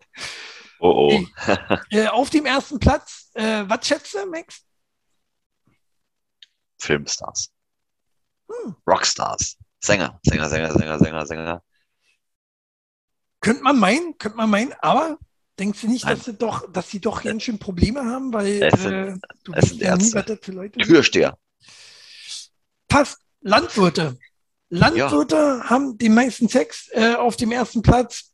oh 0.78 1.10
oh. 1.10 1.26
äh, 1.90 2.06
auf 2.06 2.30
dem 2.30 2.46
ersten 2.46 2.78
Platz, 2.78 3.32
äh, 3.34 3.64
was 3.66 3.84
schätzt 3.84 4.14
du, 4.14 4.24
Max? 4.26 4.62
Filmstars. 6.80 7.50
Hm. 8.48 8.76
Rockstars. 8.86 9.58
Sänger, 9.80 10.20
Sänger, 10.22 10.48
Sänger, 10.48 10.72
Sänger, 10.72 10.98
Sänger, 10.98 11.26
Sänger. 11.26 11.62
Könnte 13.40 13.62
man 13.62 13.78
meinen, 13.78 14.18
könnte 14.18 14.36
man 14.36 14.50
meinen, 14.50 14.72
aber 14.80 15.18
denkst 15.58 15.80
du 15.80 15.88
nicht, 15.88 16.04
dass 16.04 16.24
sie 16.24 16.34
doch, 16.34 16.70
dass 16.72 16.90
sie 16.90 17.00
doch 17.00 17.22
ganz 17.22 17.42
schön 17.42 17.58
Probleme 17.58 18.04
haben, 18.04 18.32
weil 18.32 18.62
es 18.62 18.82
sind, 18.82 18.92
äh, 18.92 19.14
du 19.44 19.52
es 19.52 19.68
sind 19.70 19.80
ja 19.80 19.96
nie, 19.96 20.12
was 20.12 20.26
das 20.26 20.38
für 20.42 20.52
Leute 20.52 20.78
Türsteher. 20.80 21.38
Passt. 22.88 23.20
Landwirte. 23.40 24.18
Landwirte 24.68 25.36
ja. 25.36 25.70
haben 25.70 25.96
den 25.96 26.14
meisten 26.14 26.48
Sex 26.48 26.88
äh, 26.92 27.14
auf 27.14 27.36
dem 27.36 27.52
ersten 27.52 27.82
Platz. 27.82 28.32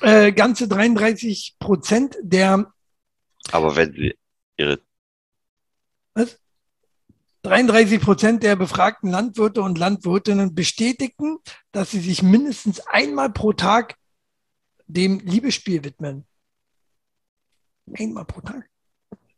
Äh, 0.00 0.32
ganze 0.32 0.68
33 0.68 1.56
Prozent 1.58 2.16
der. 2.20 2.72
Aber 3.52 3.76
wenn 3.76 3.92
sie 3.92 4.14
ihre. 4.56 4.80
Was? 6.14 6.38
33 7.42 8.00
Prozent 8.00 8.42
der 8.42 8.56
befragten 8.56 9.10
Landwirte 9.10 9.62
und 9.62 9.78
Landwirtinnen 9.78 10.54
bestätigten, 10.54 11.38
dass 11.72 11.90
sie 11.90 12.00
sich 12.00 12.22
mindestens 12.22 12.80
einmal 12.86 13.30
pro 13.30 13.52
Tag 13.52 13.96
dem 14.86 15.20
Liebesspiel 15.20 15.84
widmen. 15.84 16.24
Einmal 17.96 18.24
pro 18.24 18.40
Tag. 18.40 18.68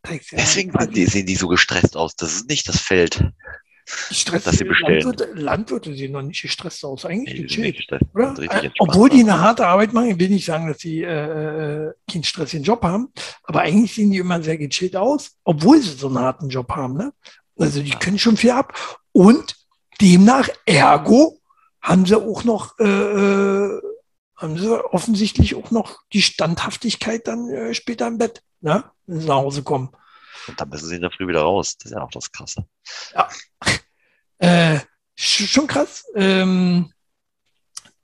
Deswegen 0.08 0.72
sehen 1.06 1.26
die 1.26 1.34
so 1.34 1.48
gestresst 1.48 1.96
aus. 1.96 2.14
Das 2.14 2.34
ist 2.34 2.48
nicht 2.48 2.68
das 2.68 2.80
Feld. 2.80 3.32
Stress, 3.88 4.42
dass 4.44 4.58
sie 4.58 4.64
bestellen. 4.64 5.00
Landwirte, 5.00 5.32
Landwirte 5.34 5.94
sehen 5.94 6.12
noch 6.12 6.22
nicht 6.22 6.42
gestresst 6.42 6.84
aus, 6.84 7.04
eigentlich 7.04 7.56
nee, 7.56 7.72
gechillt, 7.72 8.02
oder? 8.14 8.34
Äh, 8.40 8.70
obwohl 8.80 9.08
die 9.08 9.20
eine 9.20 9.38
harte 9.38 9.64
Arbeit 9.64 9.92
machen, 9.92 10.10
ich 10.10 10.18
will 10.18 10.28
nicht 10.28 10.44
sagen, 10.44 10.66
dass 10.66 10.78
sie 10.78 11.02
äh, 11.02 11.86
äh, 11.86 11.92
keinen 12.10 12.24
stressigen 12.24 12.64
Job 12.64 12.82
haben, 12.82 13.12
aber 13.44 13.60
eigentlich 13.60 13.94
sehen 13.94 14.10
die 14.10 14.18
immer 14.18 14.42
sehr 14.42 14.58
gechillt 14.58 14.96
aus, 14.96 15.36
obwohl 15.44 15.80
sie 15.80 15.92
so 15.92 16.08
einen 16.08 16.18
harten 16.18 16.48
Job 16.48 16.68
haben. 16.72 16.96
Ne? 16.96 17.12
Also 17.58 17.80
die 17.80 17.90
können 17.90 18.18
schon 18.18 18.36
viel 18.36 18.50
ab 18.50 18.76
und 19.12 19.54
demnach, 20.00 20.48
ergo, 20.64 21.38
haben 21.80 22.06
sie 22.06 22.16
auch 22.16 22.42
noch, 22.42 22.76
äh, 22.80 22.84
äh 22.84 23.80
haben 24.36 24.58
sie 24.58 24.84
offensichtlich 24.92 25.54
auch 25.54 25.70
noch 25.70 26.00
die 26.12 26.22
Standhaftigkeit 26.22 27.26
dann 27.26 27.48
äh, 27.48 27.74
später 27.74 28.06
im 28.06 28.18
Bett, 28.18 28.42
ne? 28.60 28.84
wenn 29.06 29.20
sie 29.20 29.26
nach 29.26 29.36
Hause 29.36 29.62
kommen. 29.62 29.90
Und 30.48 30.60
dann 30.60 30.68
müssen 30.68 30.88
sie 30.88 30.96
in 30.96 31.02
der 31.02 31.10
Früh 31.10 31.26
wieder 31.26 31.42
raus. 31.42 31.76
Das 31.78 31.90
ist 31.90 31.96
ja 31.96 32.02
auch 32.02 32.10
das 32.10 32.30
Krasse. 32.32 32.66
Ja. 33.14 33.28
Äh, 34.38 34.80
schon 35.14 35.66
krass. 35.66 36.04
Ähm, 36.14 36.92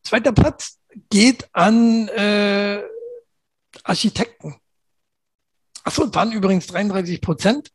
zweiter 0.02 0.32
Platz 0.32 0.78
geht 1.10 1.46
an 1.52 2.08
äh, 2.08 2.82
Architekten. 3.84 4.56
Achso, 5.84 6.14
waren 6.14 6.32
übrigens 6.32 6.66
33 6.68 7.20
Prozent. 7.20 7.70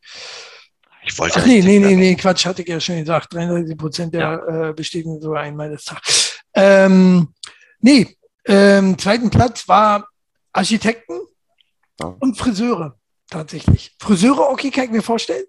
Ich 1.06 1.18
wollte. 1.20 1.40
Ach, 1.40 1.46
nee, 1.46 1.62
nee, 1.62 1.80
nee, 1.80 1.96
nee, 1.96 2.16
Quatsch, 2.16 2.46
hatte 2.46 2.64
ich 2.64 2.68
ja 2.68 2.80
schon 2.80 2.98
gesagt. 2.98 3.34
33 3.34 3.78
Prozent 3.78 4.14
der 4.16 4.22
ja. 4.22 4.70
äh, 4.70 4.74
bestätigen 4.74 5.22
sogar 5.22 5.44
einmal 5.44 5.70
das 5.70 5.86
Tag. 5.86 6.02
Ähm, 6.56 7.34
nee, 7.80 8.17
ähm, 8.48 8.98
zweiten 8.98 9.30
Platz 9.30 9.68
war 9.68 10.08
Architekten 10.54 11.20
ja. 12.00 12.08
und 12.20 12.38
Friseure 12.38 12.98
tatsächlich. 13.30 13.96
Friseure, 14.00 14.50
okay, 14.50 14.72
kann 14.72 14.86
ich 14.86 14.92
mir 14.92 15.02
vorstellen. 15.02 15.46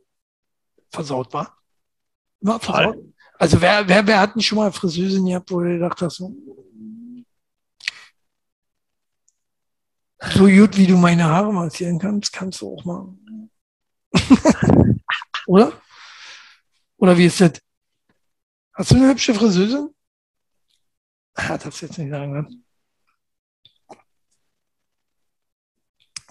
Versaut 0.90 1.32
war. 1.32 1.56
Immer 2.40 2.60
versaut. 2.60 2.96
Also 3.38 3.60
wer, 3.60 3.88
wer, 3.88 4.06
wer 4.06 4.20
hat 4.20 4.34
nicht 4.34 4.46
schon 4.46 4.58
mal 4.58 4.72
Friseusen 4.72 5.24
gehabt, 5.24 5.50
wo 5.50 5.60
du 5.60 5.68
gedacht 5.68 6.02
hast, 6.02 6.16
so, 6.16 6.34
so 10.20 10.46
gut 10.46 10.76
wie 10.76 10.86
du 10.86 10.96
meine 10.96 11.24
Haare 11.24 11.52
massieren 11.52 11.98
kannst, 11.98 12.32
kannst 12.32 12.60
du 12.60 12.74
auch 12.74 12.84
mal. 12.84 13.14
Oder? 15.46 15.72
Oder 16.96 17.16
wie 17.16 17.26
ist 17.26 17.40
das? 17.40 17.52
Hast 18.74 18.90
du 18.90 18.96
eine 18.96 19.08
hübsche 19.08 19.34
Friseusin? 19.34 19.94
Ah, 21.34 21.56
darfst 21.56 21.82
jetzt 21.82 21.98
nicht 21.98 22.10
sagen, 22.10 22.32
ne? 22.32 22.48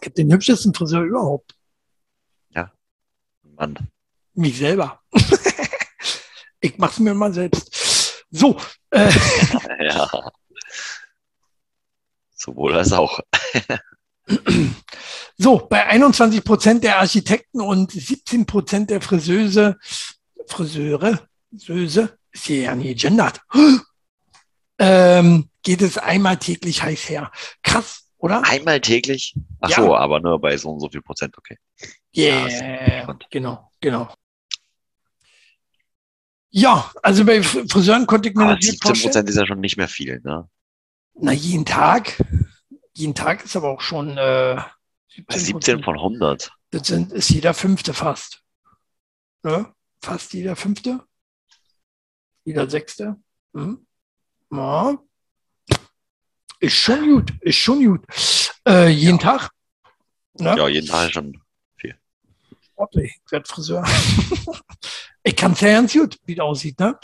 Habe 0.08 0.16
den 0.16 0.32
hübschesten 0.32 0.74
Friseur 0.74 1.04
überhaupt. 1.04 1.56
Ja. 2.50 2.72
Mann. 3.44 3.78
Mich 4.34 4.58
selber. 4.58 5.02
ich 6.60 6.78
mach's 6.78 7.00
mir 7.00 7.14
mal 7.14 7.34
selbst. 7.34 8.26
So. 8.32 8.58
Äh, 8.90 9.12
ja. 9.80 10.32
Sowohl 12.36 12.76
als 12.76 12.94
auch. 12.94 13.20
so, 15.38 15.68
bei 15.70 15.86
21 15.86 16.44
Prozent 16.44 16.84
der 16.84 17.00
Architekten 17.00 17.62
und 17.62 17.92
17 17.92 18.46
Prozent 18.46 18.90
der 18.90 19.02
Friseuse, 19.02 19.78
Friseure, 20.48 21.28
Söse, 21.52 22.18
ist 22.32 22.46
hier 22.46 22.62
ja 22.62 22.76
nie 22.76 22.94
gendert, 22.94 23.42
ähm, 24.80 25.50
geht 25.64 25.82
es 25.82 25.98
einmal 25.98 26.38
täglich 26.38 26.84
heiß 26.84 27.10
her. 27.10 27.32
Krass, 27.64 28.07
oder? 28.18 28.44
Einmal 28.46 28.82
täglich? 28.82 29.36
Ach 29.60 29.70
ja. 29.70 29.76
so, 29.76 29.96
aber 29.96 30.20
nur 30.20 30.40
bei 30.40 30.58
so 30.58 30.70
und 30.70 30.80
so 30.80 30.90
viel 30.90 31.02
Prozent, 31.02 31.38
okay. 31.38 31.58
Yeah, 32.16 32.48
ja, 32.48 33.18
genau, 33.30 33.72
genau. 33.80 34.12
Ja, 36.50 36.92
also 37.04 37.26
bei 37.26 37.44
Friseuren 37.44 38.08
konnte 38.08 38.30
ich 38.30 38.36
mir 38.36 38.46
aber 38.46 38.62
17 38.62 39.02
Prozent 39.02 39.30
ist 39.30 39.36
ja 39.36 39.46
schon 39.46 39.60
nicht 39.60 39.78
mehr 39.78 39.88
viel, 39.88 40.22
ne? 40.24 40.50
Na, 41.14 41.32
jeden 41.32 41.66
Tag. 41.66 42.24
Jeden 42.94 43.14
Tag 43.16 43.44
ist 43.44 43.56
aber 43.56 43.70
auch 43.70 43.82
schon 43.82 44.18
äh, 44.18 44.60
17, 45.10 45.40
17 45.40 45.84
von 45.84 45.96
100. 45.96 46.52
Das 46.72 46.88
sind, 46.88 47.12
ist 47.12 47.30
jeder 47.30 47.54
Fünfte 47.54 47.94
fast. 47.94 48.44
Ne? 49.44 49.74
Fast 50.02 50.34
jeder 50.34 50.56
Fünfte. 50.56 51.04
Jeder 52.44 52.70
Sechste. 52.70 53.18
Hm. 53.54 53.86
Ja. 54.52 54.98
Ist 56.60 56.76
schon 56.76 57.08
gut, 57.08 57.34
ist 57.42 57.58
schon 57.58 57.86
gut. 57.86 58.06
Äh, 58.68 58.90
jeden 58.90 59.20
ja. 59.20 59.38
Tag? 59.38 59.50
Ne? 60.40 60.56
Ja, 60.58 60.68
jeden 60.68 60.88
Tag 60.88 61.12
schon 61.12 61.40
viel. 61.78 61.96
Sportlich, 62.62 63.20
ich 63.26 63.32
werde 63.32 63.48
Friseur. 63.48 63.86
ich 65.24 65.36
kann 65.36 65.54
es 65.54 65.62
ja 65.62 65.74
ganz 65.74 65.94
gut, 65.94 66.18
wie 66.26 66.34
es 66.34 66.40
aussieht. 66.40 66.80
Ne? 66.80 66.98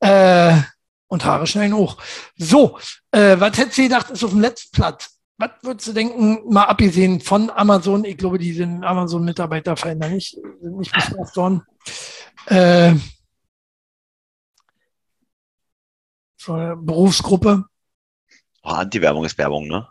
Äh, 0.00 0.60
und 1.08 1.24
Haare 1.24 1.46
schneiden 1.46 1.76
hoch. 1.76 1.96
So, 2.36 2.78
äh, 3.10 3.38
was 3.38 3.56
hättest 3.58 3.78
du 3.78 3.82
gedacht, 3.82 4.10
ist 4.10 4.24
auf 4.24 4.30
dem 4.30 4.40
letzten 4.40 4.70
Platz? 4.76 5.18
Was 5.38 5.50
würdest 5.62 5.88
du 5.88 5.92
denken, 5.92 6.52
mal 6.52 6.64
abgesehen 6.64 7.20
von 7.20 7.50
Amazon, 7.50 8.04
ich 8.04 8.16
glaube, 8.16 8.38
die 8.38 8.52
sind 8.52 8.82
Amazon-Mitarbeiter 8.82 9.74
da 9.74 10.08
nicht, 10.08 10.38
sind 10.60 10.78
nicht 10.78 10.92
bestraft 10.92 11.36
worden. 11.36 11.62
Äh, 12.46 12.94
Berufsgruppe. 16.46 17.64
Oh, 18.68 18.72
Anti-Werbung 18.72 19.24
ist 19.24 19.38
Werbung, 19.38 19.68
ne? 19.68 19.86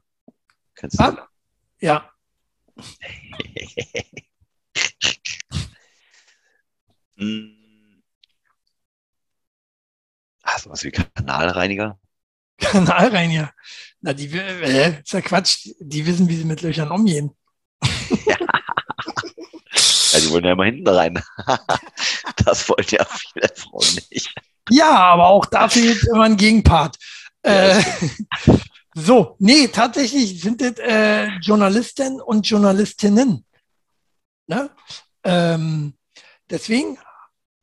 Kennst 0.75 0.99
du? 0.99 1.03
Ah, 1.05 1.29
ja. 1.79 2.11
hm. 7.15 8.03
Ach, 10.43 10.59
sowas 10.59 10.83
wie 10.83 10.91
Kanalreiniger? 10.91 11.97
Kanalreiniger. 12.57 13.53
Na, 14.01 14.11
die, 14.11 14.27
äh, 14.37 14.99
ist 14.99 15.13
ja 15.13 15.21
Quatsch. 15.21 15.69
Die 15.79 16.05
wissen, 16.05 16.27
wie 16.27 16.35
sie 16.35 16.43
mit 16.43 16.61
Löchern 16.61 16.91
umgehen. 16.91 17.31
ja. 18.25 18.35
ja, 20.11 20.19
die 20.19 20.29
wollen 20.31 20.43
ja 20.43 20.51
immer 20.51 20.65
hinten 20.65 20.89
rein. 20.89 21.23
das 22.43 22.67
wollen 22.67 22.87
ja 22.89 23.05
viele 23.05 23.47
Frauen 23.55 23.99
nicht. 24.11 24.35
Ja, 24.69 24.97
aber 24.97 25.27
auch 25.27 25.45
dafür 25.45 25.93
gibt 25.93 26.03
immer 26.07 26.23
ein 26.23 26.35
Gegenpart. 26.35 26.97
Äh, 27.45 27.83
so, 28.95 29.35
nee, 29.39 29.67
tatsächlich 29.67 30.41
sind 30.41 30.61
das 30.61 30.77
äh, 30.79 31.27
Journalisten 31.41 32.19
und 32.19 32.47
Journalistinnen. 32.47 33.45
Ne? 34.47 34.69
Ähm, 35.23 35.93
deswegen 36.49 36.97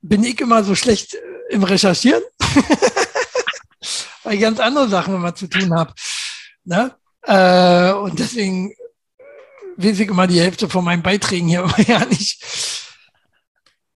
bin 0.00 0.22
ich 0.24 0.40
immer 0.40 0.62
so 0.62 0.74
schlecht 0.74 1.14
äh, 1.14 1.20
im 1.50 1.64
Recherchieren, 1.64 2.22
weil 4.22 4.34
ich 4.34 4.40
ganz 4.40 4.60
andere 4.60 4.88
Sachen 4.88 5.16
immer 5.16 5.34
zu 5.34 5.48
tun 5.48 5.74
habe. 5.74 5.92
Ne? 6.64 6.94
Äh, 7.22 7.92
und 7.92 8.18
deswegen 8.18 8.74
weiß 9.76 9.98
ich 9.98 10.08
immer 10.08 10.26
die 10.28 10.40
Hälfte 10.40 10.68
von 10.68 10.84
meinen 10.84 11.02
Beiträgen 11.02 11.48
hier 11.48 11.62
immer 11.64 11.80
ja 11.80 12.04
nicht. 12.04 12.40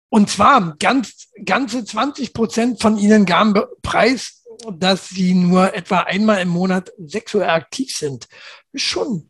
Und 0.10 0.30
zwar 0.30 0.76
ganz, 0.78 1.30
ganze 1.44 1.84
20 1.84 2.34
Prozent 2.34 2.82
von 2.82 2.98
ihnen 2.98 3.26
gaben 3.26 3.60
Preis, 3.82 4.43
dass 4.72 5.10
sie 5.10 5.34
nur 5.34 5.74
etwa 5.74 6.00
einmal 6.00 6.42
im 6.42 6.50
Monat 6.50 6.92
sexuell 6.98 7.50
aktiv 7.50 7.96
sind. 7.96 8.28
Schon, 8.74 9.30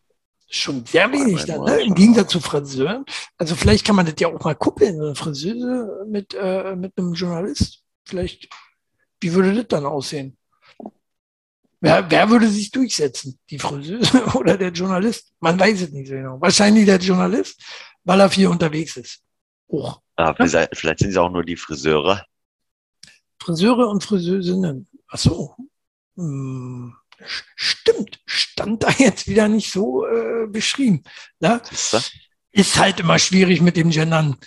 schon 0.49 0.85
sehr 0.85 1.11
wenig 1.11 1.45
dann, 1.45 1.63
ne? 1.63 1.81
im 1.81 1.95
Gegensatz 1.95 2.31
zu 2.31 2.39
Friseuren. 2.39 3.05
Also 3.37 3.55
vielleicht 3.55 3.85
kann 3.85 3.95
man 3.95 4.05
das 4.05 4.15
ja 4.19 4.27
auch 4.27 4.43
mal 4.43 4.55
kuppeln, 4.55 5.01
eine 5.01 5.15
Friseuse 5.15 6.05
mit, 6.07 6.33
äh, 6.33 6.75
mit 6.75 6.97
einem 6.97 7.13
Journalist. 7.13 7.81
Vielleicht, 8.05 8.49
wie 9.19 9.33
würde 9.33 9.53
das 9.53 9.67
dann 9.67 9.85
aussehen? 9.85 10.37
Wer, 11.79 12.09
wer 12.09 12.29
würde 12.29 12.47
sich 12.47 12.71
durchsetzen? 12.71 13.37
Die 13.49 13.59
Friseuse 13.59 14.23
oder 14.35 14.57
der 14.57 14.71
Journalist? 14.71 15.33
Man 15.41 15.59
weiß 15.59 15.81
es 15.81 15.91
nicht 15.91 16.07
so 16.07 16.13
genau. 16.13 16.39
Wahrscheinlich 16.39 16.85
der 16.85 16.97
Journalist, 16.97 17.61
weil 18.05 18.21
er 18.21 18.29
viel 18.29 18.47
unterwegs 18.47 18.95
ist. 18.95 19.21
Hoch. 19.69 19.99
Ah, 20.15 20.33
ja? 20.39 20.67
Vielleicht 20.71 20.99
sind 20.99 21.09
es 21.09 21.17
auch 21.17 21.29
nur 21.29 21.43
die 21.43 21.57
Friseure. 21.57 22.23
Friseure 23.37 23.89
und 23.89 24.03
Friseurinnen. 24.03 24.87
Ach 25.13 25.19
so. 25.19 25.55
Hm, 26.15 26.95
stimmt. 27.55 28.19
Stand 28.25 28.81
da 28.81 28.89
jetzt 28.97 29.27
wieder 29.27 29.47
nicht 29.47 29.71
so 29.71 30.07
äh, 30.07 30.47
beschrieben. 30.47 31.03
Ne? 31.39 31.61
Ist 32.51 32.77
halt 32.77 32.99
immer 32.99 33.19
schwierig 33.19 33.61
mit 33.61 33.77
dem 33.77 33.91
Gendern. 33.91 34.37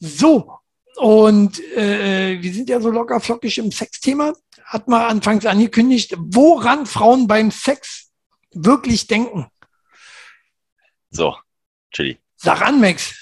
So. 0.00 0.52
Und 0.96 1.60
äh, 1.76 2.42
wir 2.42 2.52
sind 2.52 2.68
ja 2.68 2.80
so 2.80 2.90
locker 2.90 3.20
flockig 3.20 3.58
im 3.58 3.70
Sexthema. 3.70 4.32
Hat 4.64 4.88
man 4.88 5.02
anfangs 5.02 5.46
angekündigt, 5.46 6.16
woran 6.18 6.86
Frauen 6.86 7.28
beim 7.28 7.52
Sex 7.52 8.10
wirklich 8.52 9.06
denken. 9.06 9.46
So, 11.10 11.36
Chili. 11.92 12.18
Sag 12.36 12.62
an, 12.62 12.80
Max. 12.80 13.14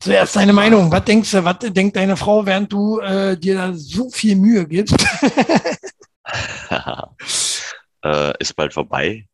Zuerst 0.00 0.36
deine 0.36 0.52
Meinung. 0.52 0.92
Was 0.92 1.04
denkst 1.06 1.30
du, 1.30 1.44
was 1.44 1.58
denkt 1.60 1.96
deine 1.96 2.18
Frau, 2.18 2.44
während 2.44 2.70
du 2.70 3.00
äh, 3.00 3.38
dir 3.38 3.54
da 3.54 3.72
so 3.72 4.10
viel 4.10 4.36
Mühe 4.36 4.66
gibst? 4.66 4.96
äh, 8.04 8.32
ist 8.38 8.54
bald 8.54 8.72
vorbei. 8.72 9.28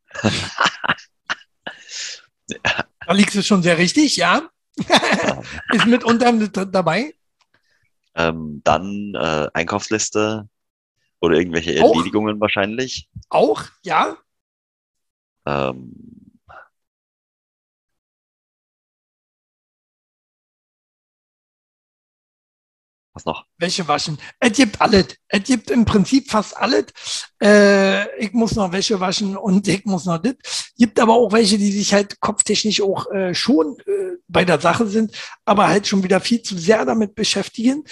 da 3.06 3.12
liegst 3.12 3.34
du 3.34 3.42
schon 3.42 3.62
sehr 3.62 3.78
richtig, 3.78 4.16
ja. 4.16 4.48
ist 5.72 5.86
mitunter 5.86 6.32
mit 6.32 6.56
dabei. 6.56 7.14
Ähm, 8.14 8.60
dann 8.64 9.14
äh, 9.14 9.48
Einkaufsliste 9.52 10.48
oder 11.20 11.36
irgendwelche 11.36 11.74
Erledigungen 11.74 12.36
Auch? 12.36 12.40
wahrscheinlich. 12.40 13.08
Auch, 13.28 13.64
ja. 13.82 14.16
Ähm, 15.46 16.17
Was 23.18 23.24
noch? 23.24 23.44
Wäsche 23.58 23.88
waschen. 23.88 24.16
Es 24.38 24.52
gibt 24.52 24.80
alles. 24.80 25.06
Es 25.26 25.42
gibt 25.42 25.72
im 25.72 25.84
Prinzip 25.84 26.30
fast 26.30 26.56
alles. 26.56 26.84
Äh, 27.42 28.24
ich 28.24 28.32
muss 28.32 28.54
noch 28.54 28.70
Wäsche 28.70 29.00
waschen 29.00 29.36
und 29.36 29.66
ich 29.66 29.84
muss 29.86 30.04
noch 30.04 30.18
das. 30.18 30.34
Gibt 30.76 31.00
aber 31.00 31.14
auch 31.14 31.32
welche, 31.32 31.58
die 31.58 31.72
sich 31.72 31.92
halt 31.92 32.20
kopftechnisch 32.20 32.80
auch 32.80 33.10
äh, 33.10 33.34
schon 33.34 33.76
äh, 33.80 34.18
bei 34.28 34.44
der 34.44 34.60
Sache 34.60 34.86
sind, 34.86 35.12
aber 35.44 35.66
halt 35.66 35.88
schon 35.88 36.04
wieder 36.04 36.20
viel 36.20 36.42
zu 36.42 36.56
sehr 36.56 36.84
damit 36.84 37.16
beschäftigen 37.16 37.82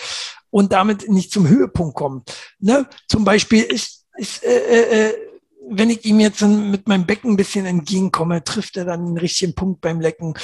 und 0.50 0.72
damit 0.72 1.08
nicht 1.08 1.32
zum 1.32 1.48
Höhepunkt 1.48 1.96
kommen. 1.96 2.22
Ne? 2.60 2.88
Zum 3.08 3.24
Beispiel 3.24 3.64
ist, 3.64 4.04
ist 4.16 4.44
äh, 4.44 4.58
äh, 4.58 5.08
äh 5.08 5.14
wenn 5.68 5.90
ich 5.90 6.04
ihm 6.04 6.20
jetzt 6.20 6.42
mit 6.42 6.86
meinem 6.86 7.06
Becken 7.06 7.32
ein 7.32 7.36
bisschen 7.36 7.66
entgegenkomme, 7.66 8.44
trifft 8.44 8.76
er 8.76 8.84
dann 8.84 9.04
den 9.04 9.18
richtigen 9.18 9.56
Punkt 9.56 9.80
beim 9.80 10.00
Lecken. 10.00 10.34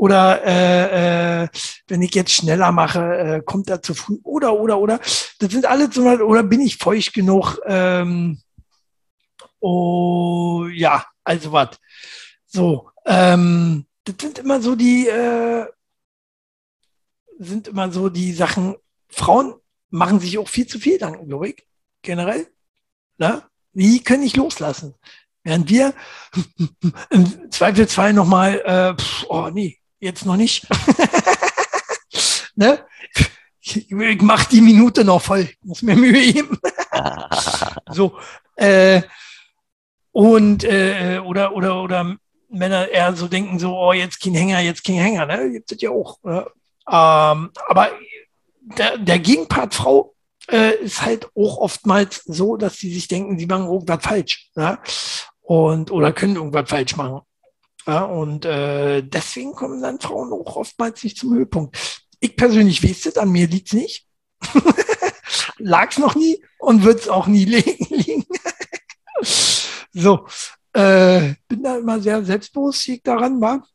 Oder 0.00 0.42
äh, 0.46 1.42
äh, 1.42 1.48
wenn 1.86 2.00
ich 2.00 2.14
jetzt 2.14 2.32
schneller 2.32 2.72
mache, 2.72 3.18
äh, 3.18 3.42
kommt 3.44 3.68
er 3.68 3.82
zu 3.82 3.92
früh. 3.92 4.16
Oder, 4.22 4.54
oder, 4.54 4.78
oder. 4.78 4.98
Das 5.38 5.52
sind 5.52 5.66
alle 5.66 5.88
Beispiel, 5.88 6.22
oder 6.22 6.42
bin 6.42 6.62
ich 6.62 6.78
feucht 6.78 7.12
genug? 7.12 7.60
Ähm, 7.66 8.40
oh, 9.60 10.64
ja, 10.72 11.04
also 11.22 11.52
was. 11.52 11.78
So, 12.46 12.88
ähm, 13.04 13.84
das 14.04 14.14
sind 14.22 14.38
immer 14.38 14.62
so 14.62 14.74
die, 14.74 15.06
äh, 15.06 15.66
sind 17.38 17.68
immer 17.68 17.92
so 17.92 18.08
die 18.08 18.32
Sachen. 18.32 18.76
Frauen 19.10 19.54
machen 19.90 20.18
sich 20.18 20.38
auch 20.38 20.48
viel 20.48 20.66
zu 20.66 20.78
viel 20.78 20.94
Gedanken, 20.94 21.28
glaube 21.28 21.50
ich, 21.50 21.66
generell. 22.00 22.46
Ne? 23.18 23.42
Die 23.74 24.02
können 24.02 24.22
nicht 24.22 24.38
loslassen. 24.38 24.94
Während 25.42 25.68
wir 25.68 25.92
im 27.10 27.50
Zweifelsfall 27.50 28.14
nochmal, 28.14 28.62
äh, 28.64 29.02
oh 29.28 29.50
nee, 29.52 29.76
jetzt 30.00 30.26
noch 30.26 30.36
nicht. 30.36 30.66
ne? 32.54 32.84
Ich, 33.60 33.90
ich 33.90 34.22
mach 34.22 34.44
die 34.44 34.60
Minute 34.60 35.04
noch 35.04 35.22
voll, 35.22 35.48
muss 35.62 35.82
mir 35.82 35.94
Mühe 35.94 36.32
geben. 36.32 36.58
so, 37.90 38.18
äh, 38.56 39.02
und 40.12 40.64
äh, 40.64 41.20
oder 41.24 41.54
oder 41.54 41.82
oder 41.82 42.16
Männer 42.48 42.88
eher 42.88 43.14
so 43.14 43.28
denken 43.28 43.58
so, 43.58 43.76
oh 43.76 43.92
jetzt 43.92 44.20
kein 44.20 44.34
Hänger, 44.34 44.60
jetzt 44.60 44.84
kein 44.84 44.96
Hänger, 44.96 45.26
ne? 45.26 45.50
Gibt 45.52 45.70
es 45.70 45.80
ja 45.80 45.90
auch. 45.90 46.18
Ne? 46.24 46.46
Ähm, 46.88 47.50
aber 47.68 47.90
der, 48.60 48.98
der 48.98 49.18
Gegenpart 49.18 49.74
Frau 49.74 50.14
äh, 50.50 50.74
ist 50.76 51.02
halt 51.02 51.26
auch 51.36 51.58
oftmals 51.58 52.24
so, 52.24 52.56
dass 52.56 52.76
sie 52.76 52.92
sich 52.92 53.06
denken, 53.08 53.38
sie 53.38 53.46
machen 53.46 53.66
irgendwas 53.66 54.02
falsch. 54.02 54.50
Ne? 54.56 54.78
Und, 55.42 55.90
oder 55.90 56.12
können 56.12 56.36
irgendwas 56.36 56.68
falsch 56.68 56.96
machen. 56.96 57.20
Ja, 57.90 58.04
und 58.04 58.44
äh, 58.44 59.02
deswegen 59.02 59.52
kommen 59.52 59.82
dann 59.82 59.98
Frauen 59.98 60.32
auch 60.32 60.54
oftmals 60.54 61.02
nicht 61.02 61.18
zum 61.18 61.34
Höhepunkt. 61.34 61.76
Ich 62.20 62.36
persönlich 62.36 62.84
weiß 62.84 63.06
es, 63.06 63.18
an 63.18 63.32
mir 63.32 63.48
liegt 63.48 63.66
es 63.66 63.72
nicht. 63.72 64.06
Lag 65.58 65.90
es 65.90 65.98
noch 65.98 66.14
nie 66.14 66.40
und 66.60 66.84
wird 66.84 67.00
es 67.00 67.08
auch 67.08 67.26
nie 67.26 67.44
liegen. 67.46 68.24
so, 69.92 70.24
äh, 70.72 71.34
bin 71.48 71.64
da 71.64 71.78
immer 71.78 71.98
sehr 72.00 72.24
selbstbewusst, 72.24 72.86
ich 72.86 73.02
daran 73.02 73.40
war. 73.40 73.66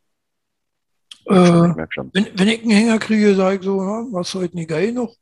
Äh, 1.26 1.34
wenn, 1.34 2.40
wenn, 2.40 2.48
ich 2.48 2.62
einen 2.62 2.72
Hänger 2.72 3.00
kriege, 3.00 3.36
sage 3.36 3.58
ich 3.58 3.64
so, 3.64 3.82
ja, 3.82 4.06
was 4.12 4.34
heute 4.34 4.56
nicht 4.56 4.70
geil 4.70 4.94
noch. 4.94 5.14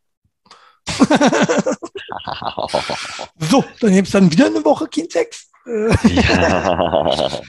so, 3.39 3.63
dann 3.79 3.91
gibt 3.91 4.07
es 4.07 4.11
dann 4.11 4.31
wieder 4.31 4.45
eine 4.45 4.63
Woche 4.63 4.87
Kind 4.87 5.11
Sex. 5.11 5.49
ja. 5.65 7.41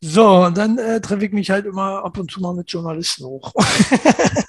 So, 0.00 0.44
und 0.44 0.56
dann 0.56 0.78
äh, 0.78 1.00
treffe 1.00 1.24
ich 1.24 1.32
mich 1.32 1.50
halt 1.50 1.66
immer 1.66 2.04
ab 2.04 2.18
und 2.18 2.30
zu 2.30 2.40
mal 2.40 2.54
mit 2.54 2.70
Journalisten 2.70 3.24
hoch, 3.24 3.52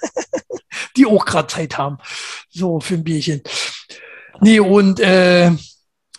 die 0.96 1.06
auch 1.06 1.24
gerade 1.24 1.48
Zeit 1.48 1.78
haben. 1.78 1.98
So, 2.50 2.80
für 2.80 2.94
ein 2.94 3.04
Bierchen. 3.04 3.42
Nee, 4.40 4.60
und 4.60 5.00
äh, 5.00 5.50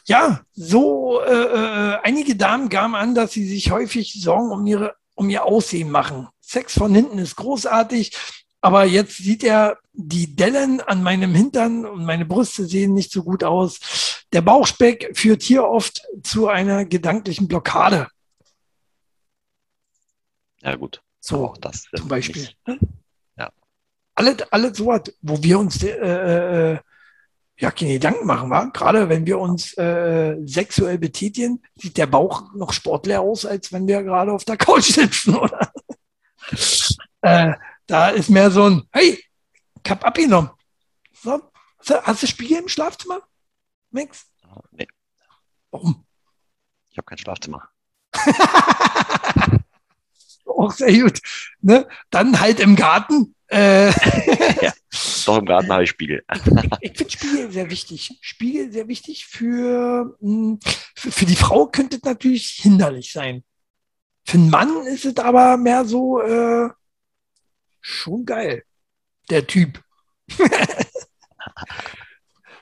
ja, 0.06 0.42
so 0.54 1.22
äh, 1.22 1.32
äh, 1.32 1.98
einige 2.04 2.36
Damen 2.36 2.70
gaben 2.70 2.96
an, 2.96 3.14
dass 3.14 3.32
sie 3.32 3.48
sich 3.48 3.72
häufig 3.72 4.14
Sorgen 4.20 4.52
um, 4.52 4.66
ihre, 4.66 4.96
um 5.16 5.30
ihr 5.30 5.46
Aussehen 5.46 5.92
machen. 5.92 6.28
Sex 6.42 6.74
von 6.74 6.94
hinten 6.96 7.20
ist 7.20 7.36
großartig, 7.36 8.18
aber 8.60 8.86
jetzt 8.86 9.18
sieht 9.18 9.44
er 9.44 9.78
die 9.94 10.36
Dellen 10.36 10.82
an 10.82 11.04
meinem 11.04 11.36
Hintern 11.36 11.86
und 11.86 12.06
meine 12.06 12.26
Brüste 12.26 12.66
sehen 12.66 12.94
nicht 12.94 13.12
so 13.12 13.24
gut 13.24 13.44
aus. 13.44 14.26
Der 14.34 14.42
Bauchspeck 14.42 15.12
führt 15.14 15.44
hier 15.44 15.66
oft 15.66 16.02
zu 16.24 16.48
einer 16.48 16.86
gedanklichen 16.86 17.48
Blockade. 17.48 18.08
Ja, 20.62 20.76
gut. 20.76 21.02
So, 21.20 21.46
auch 21.46 21.58
das 21.58 21.86
zum 21.96 22.08
Beispiel. 22.08 22.50
Nicht. 22.66 22.80
Ja. 23.38 23.52
Alles, 24.16 24.42
alles 24.52 24.78
so 24.78 24.88
was, 24.88 25.04
wo 25.22 25.42
wir 25.42 25.60
uns 25.60 25.84
äh, 25.84 26.74
äh, 26.74 26.80
ja 27.58 27.72
keine 27.72 27.94
Gedanken 27.94 28.26
machen, 28.26 28.50
wa? 28.50 28.66
Gerade 28.66 29.10
wenn 29.10 29.26
wir 29.26 29.40
uns 29.40 29.78
äh, 29.78 30.38
sexuell 30.46 30.98
betätigen, 30.98 31.62
sieht 31.76 31.98
der 31.98 32.08
Bauch 32.08 32.54
noch 32.54 32.74
sportler 32.74 33.22
aus, 33.22 33.46
als 33.46 33.72
wenn 33.74 33.88
wir 33.88 34.04
gerade 34.04 34.32
auf 34.32 34.46
der 34.46 34.58
Couch 34.58 34.84
sitzen, 34.94 35.36
oder? 35.36 35.72
äh, 37.22 37.54
da 37.86 38.10
ist 38.10 38.30
mehr 38.30 38.52
so 38.52 38.70
ein, 38.70 38.84
hey, 38.92 39.24
ich 39.84 39.92
hab 39.92 40.06
abgenommen. 40.06 40.52
So, 41.22 41.42
hast 42.04 42.24
du 42.24 42.28
Spiegel 42.28 42.60
im 42.60 42.68
Schlafzimmer? 42.68 43.22
Max? 43.92 44.26
Nee. 44.72 44.88
Warum? 45.72 46.06
Ich 46.92 46.98
habe 46.98 47.06
kein 47.06 47.18
Schlafzimmer. 47.18 47.70
Auch 50.50 50.72
sehr 50.72 50.98
gut. 51.00 51.20
Ne? 51.62 51.88
Dann 52.10 52.40
halt 52.40 52.60
im 52.60 52.76
Garten. 52.76 53.36
Äh, 53.48 53.90
ja, 54.62 54.74
doch 55.26 55.38
im 55.38 55.46
Garten 55.46 55.72
habe 55.72 55.84
ich 55.84 55.90
Spiegel. 55.90 56.24
ich, 56.82 56.98
finde 56.98 57.12
Spiegel 57.12 57.52
sehr 57.52 57.70
wichtig. 57.70 58.18
Spiegel 58.22 58.72
sehr 58.72 58.88
wichtig 58.88 59.26
für, 59.26 60.18
hm, 60.20 60.60
für, 60.96 61.12
für 61.12 61.26
die 61.26 61.36
Frau 61.36 61.68
könnte 61.68 61.98
es 61.98 62.04
natürlich 62.04 62.48
hinderlich 62.62 63.12
sein. 63.12 63.44
Für 64.26 64.38
einen 64.38 64.50
Mann 64.50 64.86
ist 64.86 65.06
es 65.06 65.18
aber 65.18 65.58
mehr 65.58 65.86
so 65.86 66.22
äh, 66.22 66.70
schon 67.82 68.26
geil. 68.26 68.64
Der 69.30 69.48
Typ. 69.48 69.82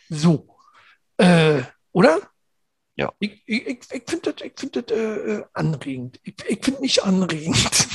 so. 0.09 0.47
Äh, 1.17 1.63
oder? 1.91 2.21
Ja. 2.97 3.13
Ich, 3.19 3.43
ich, 3.45 3.67
ich 3.67 4.03
finde 4.07 4.33
das, 4.33 4.43
ich 4.43 4.53
find 4.57 4.75
das 4.75 4.85
äh, 4.85 5.43
anregend. 5.53 6.19
Ich, 6.23 6.35
ich 6.47 6.65
finde 6.65 6.81
nicht 6.81 7.03
anregend. 7.03 7.87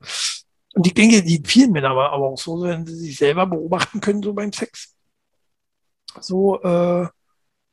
Und 0.74 0.86
ich 0.86 0.94
denke, 0.94 1.22
die 1.22 1.42
vielen 1.44 1.72
Männer 1.72 1.90
aber, 1.90 2.12
aber 2.12 2.28
auch 2.28 2.38
so, 2.38 2.62
wenn 2.62 2.86
sie 2.86 2.96
sich 2.96 3.18
selber 3.18 3.46
beobachten 3.46 4.00
können, 4.00 4.22
so 4.22 4.32
beim 4.32 4.52
Sex. 4.52 4.96
So, 6.18 6.62
äh, 6.62 7.06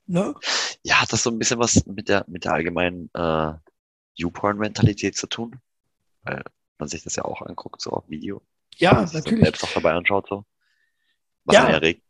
ne? 0.07 0.35
Ja, 0.83 1.01
hat 1.01 1.13
das 1.13 1.23
so 1.23 1.29
ein 1.29 1.39
bisschen 1.39 1.59
was 1.59 1.85
mit 1.85 2.09
der, 2.09 2.25
mit 2.27 2.43
der 2.43 2.53
allgemeinen 2.53 3.09
äh, 3.13 3.53
YouPorn-Mentalität 4.15 5.15
zu 5.15 5.27
tun? 5.27 5.61
Weil 6.23 6.43
man 6.77 6.89
sich 6.89 7.03
das 7.03 7.15
ja 7.15 7.23
auch 7.23 7.41
anguckt, 7.41 7.81
so 7.81 7.91
auf 7.91 8.09
Video. 8.09 8.41
Ja, 8.75 9.07
natürlich. 9.13 9.45
Selbst 9.45 9.63
auch 9.63 9.73
dabei 9.73 9.93
anschaut, 9.93 10.27
so. 10.27 10.43
Was 11.45 11.55
ja. 11.55 11.69
erregt 11.69 12.03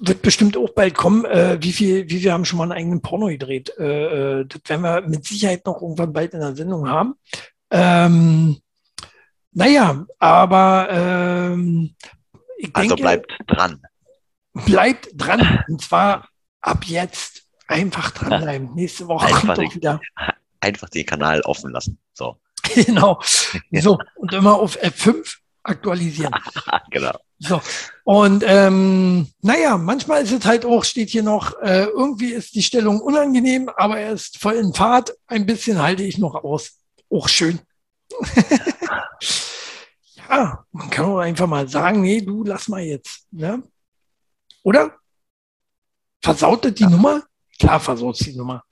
wird 0.00 0.22
bestimmt 0.22 0.56
auch 0.56 0.70
bald 0.70 0.94
kommen. 0.94 1.24
Äh, 1.24 1.58
wie 1.60 1.72
viel, 1.72 2.08
wie 2.08 2.22
wir 2.22 2.32
haben 2.32 2.44
schon 2.44 2.58
mal 2.58 2.64
einen 2.64 2.72
eigenen 2.72 3.02
Porno 3.02 3.26
gedreht. 3.26 3.72
Äh, 3.78 4.40
äh, 4.40 4.46
das 4.46 4.60
werden 4.66 4.82
wir 4.82 5.00
mit 5.02 5.24
Sicherheit 5.24 5.66
noch 5.66 5.82
irgendwann 5.82 6.12
bald 6.12 6.34
in 6.34 6.40
der 6.40 6.56
Sendung 6.56 6.88
haben. 6.88 7.14
Ähm, 7.70 8.58
naja, 9.52 10.04
aber 10.18 10.88
ähm, 10.90 11.94
ich 12.58 12.74
also 12.74 12.88
denke, 12.88 13.02
bleibt 13.02 13.38
dran. 13.46 13.82
Bleibt 14.52 15.08
dran. 15.14 15.64
Und 15.68 15.82
zwar 15.82 16.28
ab 16.60 16.84
jetzt 16.84 17.44
einfach 17.68 18.10
dranbleiben. 18.10 18.74
Nächste 18.74 19.08
Woche 19.08 19.26
einfach 19.26 19.54
kommt 19.54 19.58
doch 19.58 19.74
wieder. 19.74 20.00
Einfach 20.60 20.88
den 20.88 21.04
Kanal 21.06 21.42
offen 21.42 21.70
lassen. 21.70 21.98
So. 22.12 22.38
genau. 22.74 23.20
So. 23.70 23.98
Und 24.16 24.32
immer 24.32 24.58
auf 24.58 24.82
F5 24.82 25.36
aktualisieren. 25.68 26.34
genau. 26.90 27.12
So. 27.38 27.60
Und 28.04 28.44
ähm, 28.46 29.28
naja, 29.42 29.76
manchmal 29.76 30.22
ist 30.22 30.32
es 30.32 30.44
halt 30.44 30.64
auch, 30.64 30.84
steht 30.84 31.10
hier 31.10 31.22
noch, 31.22 31.60
äh, 31.60 31.84
irgendwie 31.84 32.32
ist 32.32 32.54
die 32.54 32.62
Stellung 32.62 33.00
unangenehm, 33.00 33.68
aber 33.76 33.98
er 33.98 34.12
ist 34.12 34.38
voll 34.38 34.54
in 34.54 34.72
Fahrt. 34.72 35.12
Ein 35.26 35.44
bisschen 35.46 35.82
halte 35.82 36.02
ich 36.02 36.18
noch 36.18 36.34
aus. 36.34 36.78
Auch 37.10 37.28
schön. 37.28 37.60
ja, 40.28 40.64
man 40.72 40.90
kann 40.90 41.04
auch 41.06 41.18
einfach 41.18 41.46
mal 41.46 41.68
sagen, 41.68 42.00
nee, 42.00 42.20
du 42.20 42.44
lass 42.44 42.68
mal 42.68 42.82
jetzt. 42.82 43.26
Ne? 43.30 43.62
Oder? 44.62 44.92
Versautet 46.22 46.78
die 46.78 46.84
ja. 46.84 46.90
Nummer? 46.90 47.22
Klar 47.58 47.80
versaut 47.80 48.18
die 48.24 48.36
Nummer. 48.36 48.64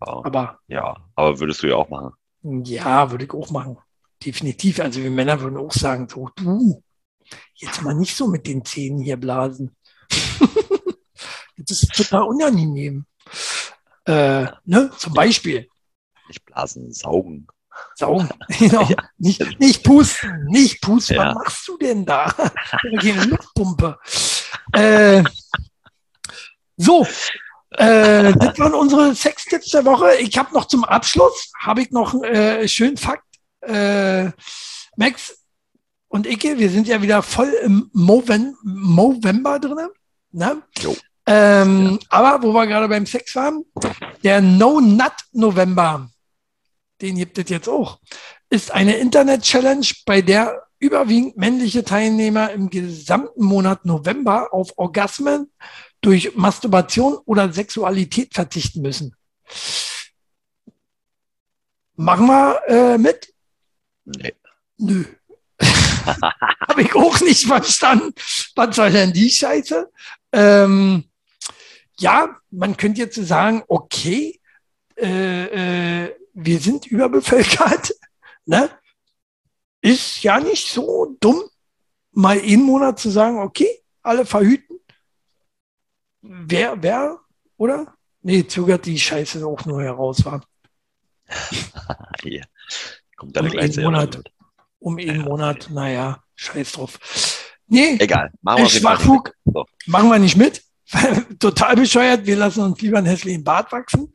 Ja. 0.00 0.20
Aber. 0.24 0.58
Ja, 0.68 0.96
aber 1.14 1.38
würdest 1.40 1.62
du 1.62 1.68
ja 1.68 1.76
auch 1.76 1.88
machen. 1.88 2.12
Ja, 2.42 3.10
würde 3.10 3.24
ich 3.24 3.32
auch 3.32 3.50
machen. 3.50 3.78
Definitiv. 4.24 4.80
Also 4.80 5.02
wir 5.02 5.10
Männer 5.10 5.40
würden 5.40 5.56
auch 5.56 5.72
sagen, 5.72 6.08
so, 6.08 6.28
du, 6.36 6.82
jetzt 7.54 7.82
mal 7.82 7.94
nicht 7.94 8.16
so 8.16 8.26
mit 8.26 8.46
den 8.46 8.64
Zähnen 8.64 9.00
hier 9.00 9.16
blasen. 9.16 9.76
das 11.56 11.82
ist 11.82 11.94
total 11.94 12.22
unangenehm. 12.22 13.06
Äh, 14.04 14.46
ne? 14.64 14.90
Zum 14.96 15.14
Beispiel. 15.14 15.68
Nicht 16.28 16.44
blasen, 16.44 16.92
saugen. 16.92 17.46
Saugen, 17.94 18.28
genau. 18.58 18.82
Ja. 18.82 18.96
Nicht, 19.18 19.60
nicht 19.60 19.84
pusten, 19.84 20.46
nicht 20.46 20.80
pusten. 20.80 21.16
Ja. 21.16 21.28
Was 21.28 21.34
machst 21.34 21.68
du 21.68 21.78
denn 21.78 22.04
da? 22.04 22.26
Eine 22.82 23.24
Luftpumpe. 23.24 23.98
Äh, 24.72 25.24
so, 26.76 27.06
äh, 27.72 28.32
das 28.32 28.58
waren 28.58 28.74
unsere 28.74 29.14
Sextipps 29.14 29.70
der 29.70 29.84
Woche. 29.84 30.16
Ich 30.16 30.36
habe 30.36 30.52
noch 30.52 30.66
zum 30.66 30.84
Abschluss, 30.84 31.52
habe 31.58 31.82
ich 31.82 31.90
noch 31.90 32.14
einen 32.14 32.24
äh, 32.24 32.68
schönen 32.68 32.96
Fakt. 32.96 33.24
Äh, 33.62 34.30
Max, 34.96 35.40
und 36.08 36.26
Icke, 36.26 36.58
wir 36.58 36.70
sind 36.70 36.88
ja 36.88 37.00
wieder 37.02 37.22
voll 37.22 37.52
im 37.62 37.88
Movember 37.92 39.60
drin. 39.60 39.88
Ne? 40.32 40.62
Ähm, 41.26 41.92
ja. 41.92 42.06
Aber 42.08 42.42
wo 42.42 42.52
wir 42.52 42.66
gerade 42.66 42.88
beim 42.88 43.06
Sex 43.06 43.36
waren, 43.36 43.64
der 44.24 44.40
No 44.40 44.80
Nut 44.80 45.12
November, 45.32 46.10
den 47.00 47.14
gibt 47.14 47.38
es 47.38 47.48
jetzt 47.48 47.68
auch, 47.68 48.00
ist 48.50 48.72
eine 48.72 48.96
Internet-Challenge, 48.96 49.86
bei 50.04 50.20
der 50.20 50.66
überwiegend 50.80 51.36
männliche 51.36 51.84
Teilnehmer 51.84 52.50
im 52.50 52.70
gesamten 52.70 53.44
Monat 53.44 53.84
November 53.84 54.52
auf 54.52 54.72
Orgasmen 54.78 55.52
durch 56.00 56.34
Masturbation 56.34 57.18
oder 57.24 57.52
Sexualität 57.52 58.34
verzichten 58.34 58.82
müssen. 58.82 59.14
Machen 61.94 62.26
wir 62.26 62.60
äh, 62.66 62.98
mit? 62.98 63.29
Nee. 64.18 64.34
Nö. 64.78 65.04
Habe 65.60 66.82
ich 66.82 66.94
auch 66.94 67.20
nicht 67.20 67.46
verstanden. 67.46 68.14
Was 68.54 68.76
soll 68.76 68.90
denn 68.90 69.12
die 69.12 69.30
Scheiße? 69.30 69.90
Ähm, 70.32 71.04
ja, 71.98 72.40
man 72.50 72.76
könnte 72.76 73.02
jetzt 73.02 73.16
sagen, 73.16 73.62
okay, 73.68 74.40
äh, 74.96 76.04
äh, 76.04 76.16
wir 76.34 76.60
sind 76.60 76.86
überbevölkert. 76.86 77.94
Ne? 78.46 78.68
Ist 79.80 80.24
ja 80.24 80.40
nicht 80.40 80.66
so 80.66 81.14
dumm, 81.20 81.42
mal 82.10 82.40
einen 82.40 82.64
Monat 82.64 82.98
zu 82.98 83.08
sagen, 83.10 83.38
okay, 83.38 83.68
alle 84.02 84.26
verhüten. 84.26 84.80
Wer, 86.22 86.82
wer, 86.82 87.20
oder? 87.58 87.94
Nee, 88.22 88.46
zögert 88.46 88.86
die 88.86 88.98
Scheiße 88.98 89.46
auch 89.46 89.64
nur 89.66 89.82
heraus, 89.82 90.24
war. 90.24 90.44
ja. 92.24 92.44
Kommt 93.20 93.36
dann 93.36 93.44
um 93.44 93.50
gleich 93.50 93.76
Monat 93.76 94.22
um 94.78 94.96
einen 94.96 95.20
ja. 95.20 95.22
Monat. 95.22 95.68
Naja, 95.70 96.24
scheiß 96.36 96.72
drauf. 96.72 96.98
Nee, 97.66 97.96
egal. 98.00 98.32
Machen 98.40 98.62
wir 98.62 98.70
Schwachfug 98.70 99.34
so. 99.44 99.66
machen 99.86 100.08
wir 100.08 100.18
nicht 100.18 100.38
mit. 100.38 100.62
Total 101.38 101.76
bescheuert. 101.76 102.24
Wir 102.24 102.36
lassen 102.36 102.62
uns 102.62 102.80
lieber 102.80 102.96
einen 102.96 103.06
hässlichen 103.06 103.44
Bart 103.44 103.70
wachsen. 103.72 104.10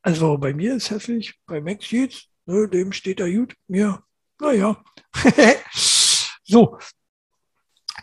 Also 0.00 0.38
bei 0.38 0.54
mir 0.54 0.76
ist 0.76 0.90
hässlich, 0.90 1.34
bei 1.44 1.60
Max 1.60 1.88
geht's. 1.88 2.28
Ne, 2.46 2.68
dem 2.68 2.92
steht 2.92 3.18
er 3.18 3.28
gut. 3.28 3.52
Mir, 3.66 4.00
naja. 4.40 4.80
so. 6.44 6.78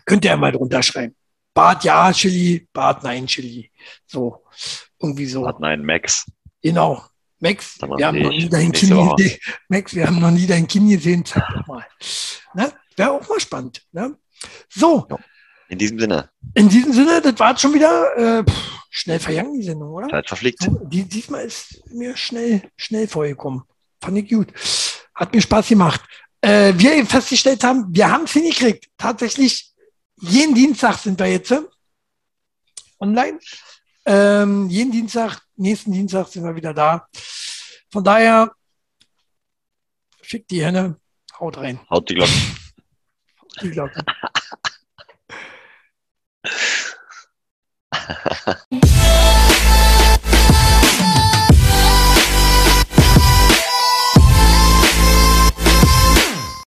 Könnt 0.06 0.26
ihr 0.26 0.36
mal 0.36 0.52
drunter 0.52 0.84
schreiben. 0.84 1.16
Bart 1.54 1.86
ja, 1.86 2.12
Chili, 2.12 2.68
Bart 2.74 3.02
nein, 3.02 3.26
Chili. 3.28 3.72
So. 4.06 4.44
Irgendwie 5.00 5.26
so. 5.26 5.44
Bart 5.44 5.62
nein, 5.62 5.86
Max. 5.86 6.30
Genau. 6.62 7.02
Max, 7.44 7.78
wir 7.82 8.08
haben, 8.08 8.22
noch 8.22 8.30
nie 8.30 8.48
dein 8.48 8.72
kind 8.72 9.18
gesehen. 9.18 9.40
Max, 9.68 9.94
wir 9.94 10.08
haben 10.08 10.18
noch 10.18 10.32
nie 10.32 10.48
dein 10.48 10.66
Kind 10.66 10.90
gesehen. 10.90 11.26
Zeig 11.26 11.44
doch 11.54 11.68
mal. 11.68 11.86
Ne? 12.54 12.72
Wäre 12.96 13.12
auch 13.12 13.28
mal 13.28 13.40
spannend. 13.42 13.86
Ne? 13.92 14.16
So. 14.70 15.06
In 15.68 15.78
diesem 15.78 16.00
Sinne. 16.00 16.30
In 16.54 16.70
diesem 16.70 16.94
Sinne, 16.94 17.22
das 17.22 17.38
war 17.38 17.58
schon 17.58 17.74
wieder 17.74 18.16
äh, 18.16 18.44
pff, 18.50 18.80
schnell 18.90 19.20
vergangen, 19.20 19.60
die 19.60 19.64
Sendung, 19.64 19.92
oder? 19.92 20.08
Zeit 20.08 20.26
verfliegt. 20.30 20.70
Die, 20.86 21.04
diesmal 21.04 21.44
ist 21.44 21.84
mir 21.92 22.16
schnell, 22.16 22.62
schnell 22.78 23.10
vorgekommen. 23.10 23.64
Fand 24.02 24.18
ich 24.20 24.30
gut. 24.30 24.54
Hat 25.14 25.36
mir 25.36 25.42
Spaß 25.42 25.68
gemacht. 25.68 26.00
Äh, 26.40 26.72
wir 26.78 27.06
festgestellt 27.06 27.62
haben, 27.66 27.88
wir 27.90 28.10
haben 28.10 28.24
es 28.24 28.32
hingekriegt. 28.32 28.88
Tatsächlich, 28.98 29.70
jeden 30.22 30.56
Dienstag 30.56 30.98
sind 30.98 31.20
wir 31.20 31.28
jetzt 31.28 31.54
online. 33.02 33.38
Ähm, 34.06 34.70
jeden 34.70 34.92
Dienstag, 34.92 35.40
nächsten 35.56 35.92
Dienstag 35.92 36.28
sind 36.28 36.44
wir 36.44 36.56
wieder 36.56 36.74
da. 36.74 37.08
Von 37.92 38.04
daher, 38.04 38.52
schickt 40.22 40.52
die 40.52 40.64
Henne, 40.64 41.00
haut 41.40 41.58
rein. 41.58 41.80
Haut 41.90 42.10
die 42.10 42.16
Glocke. 42.16 42.32
Haut 43.40 43.62
die 43.62 43.70
Glocke. 43.72 44.04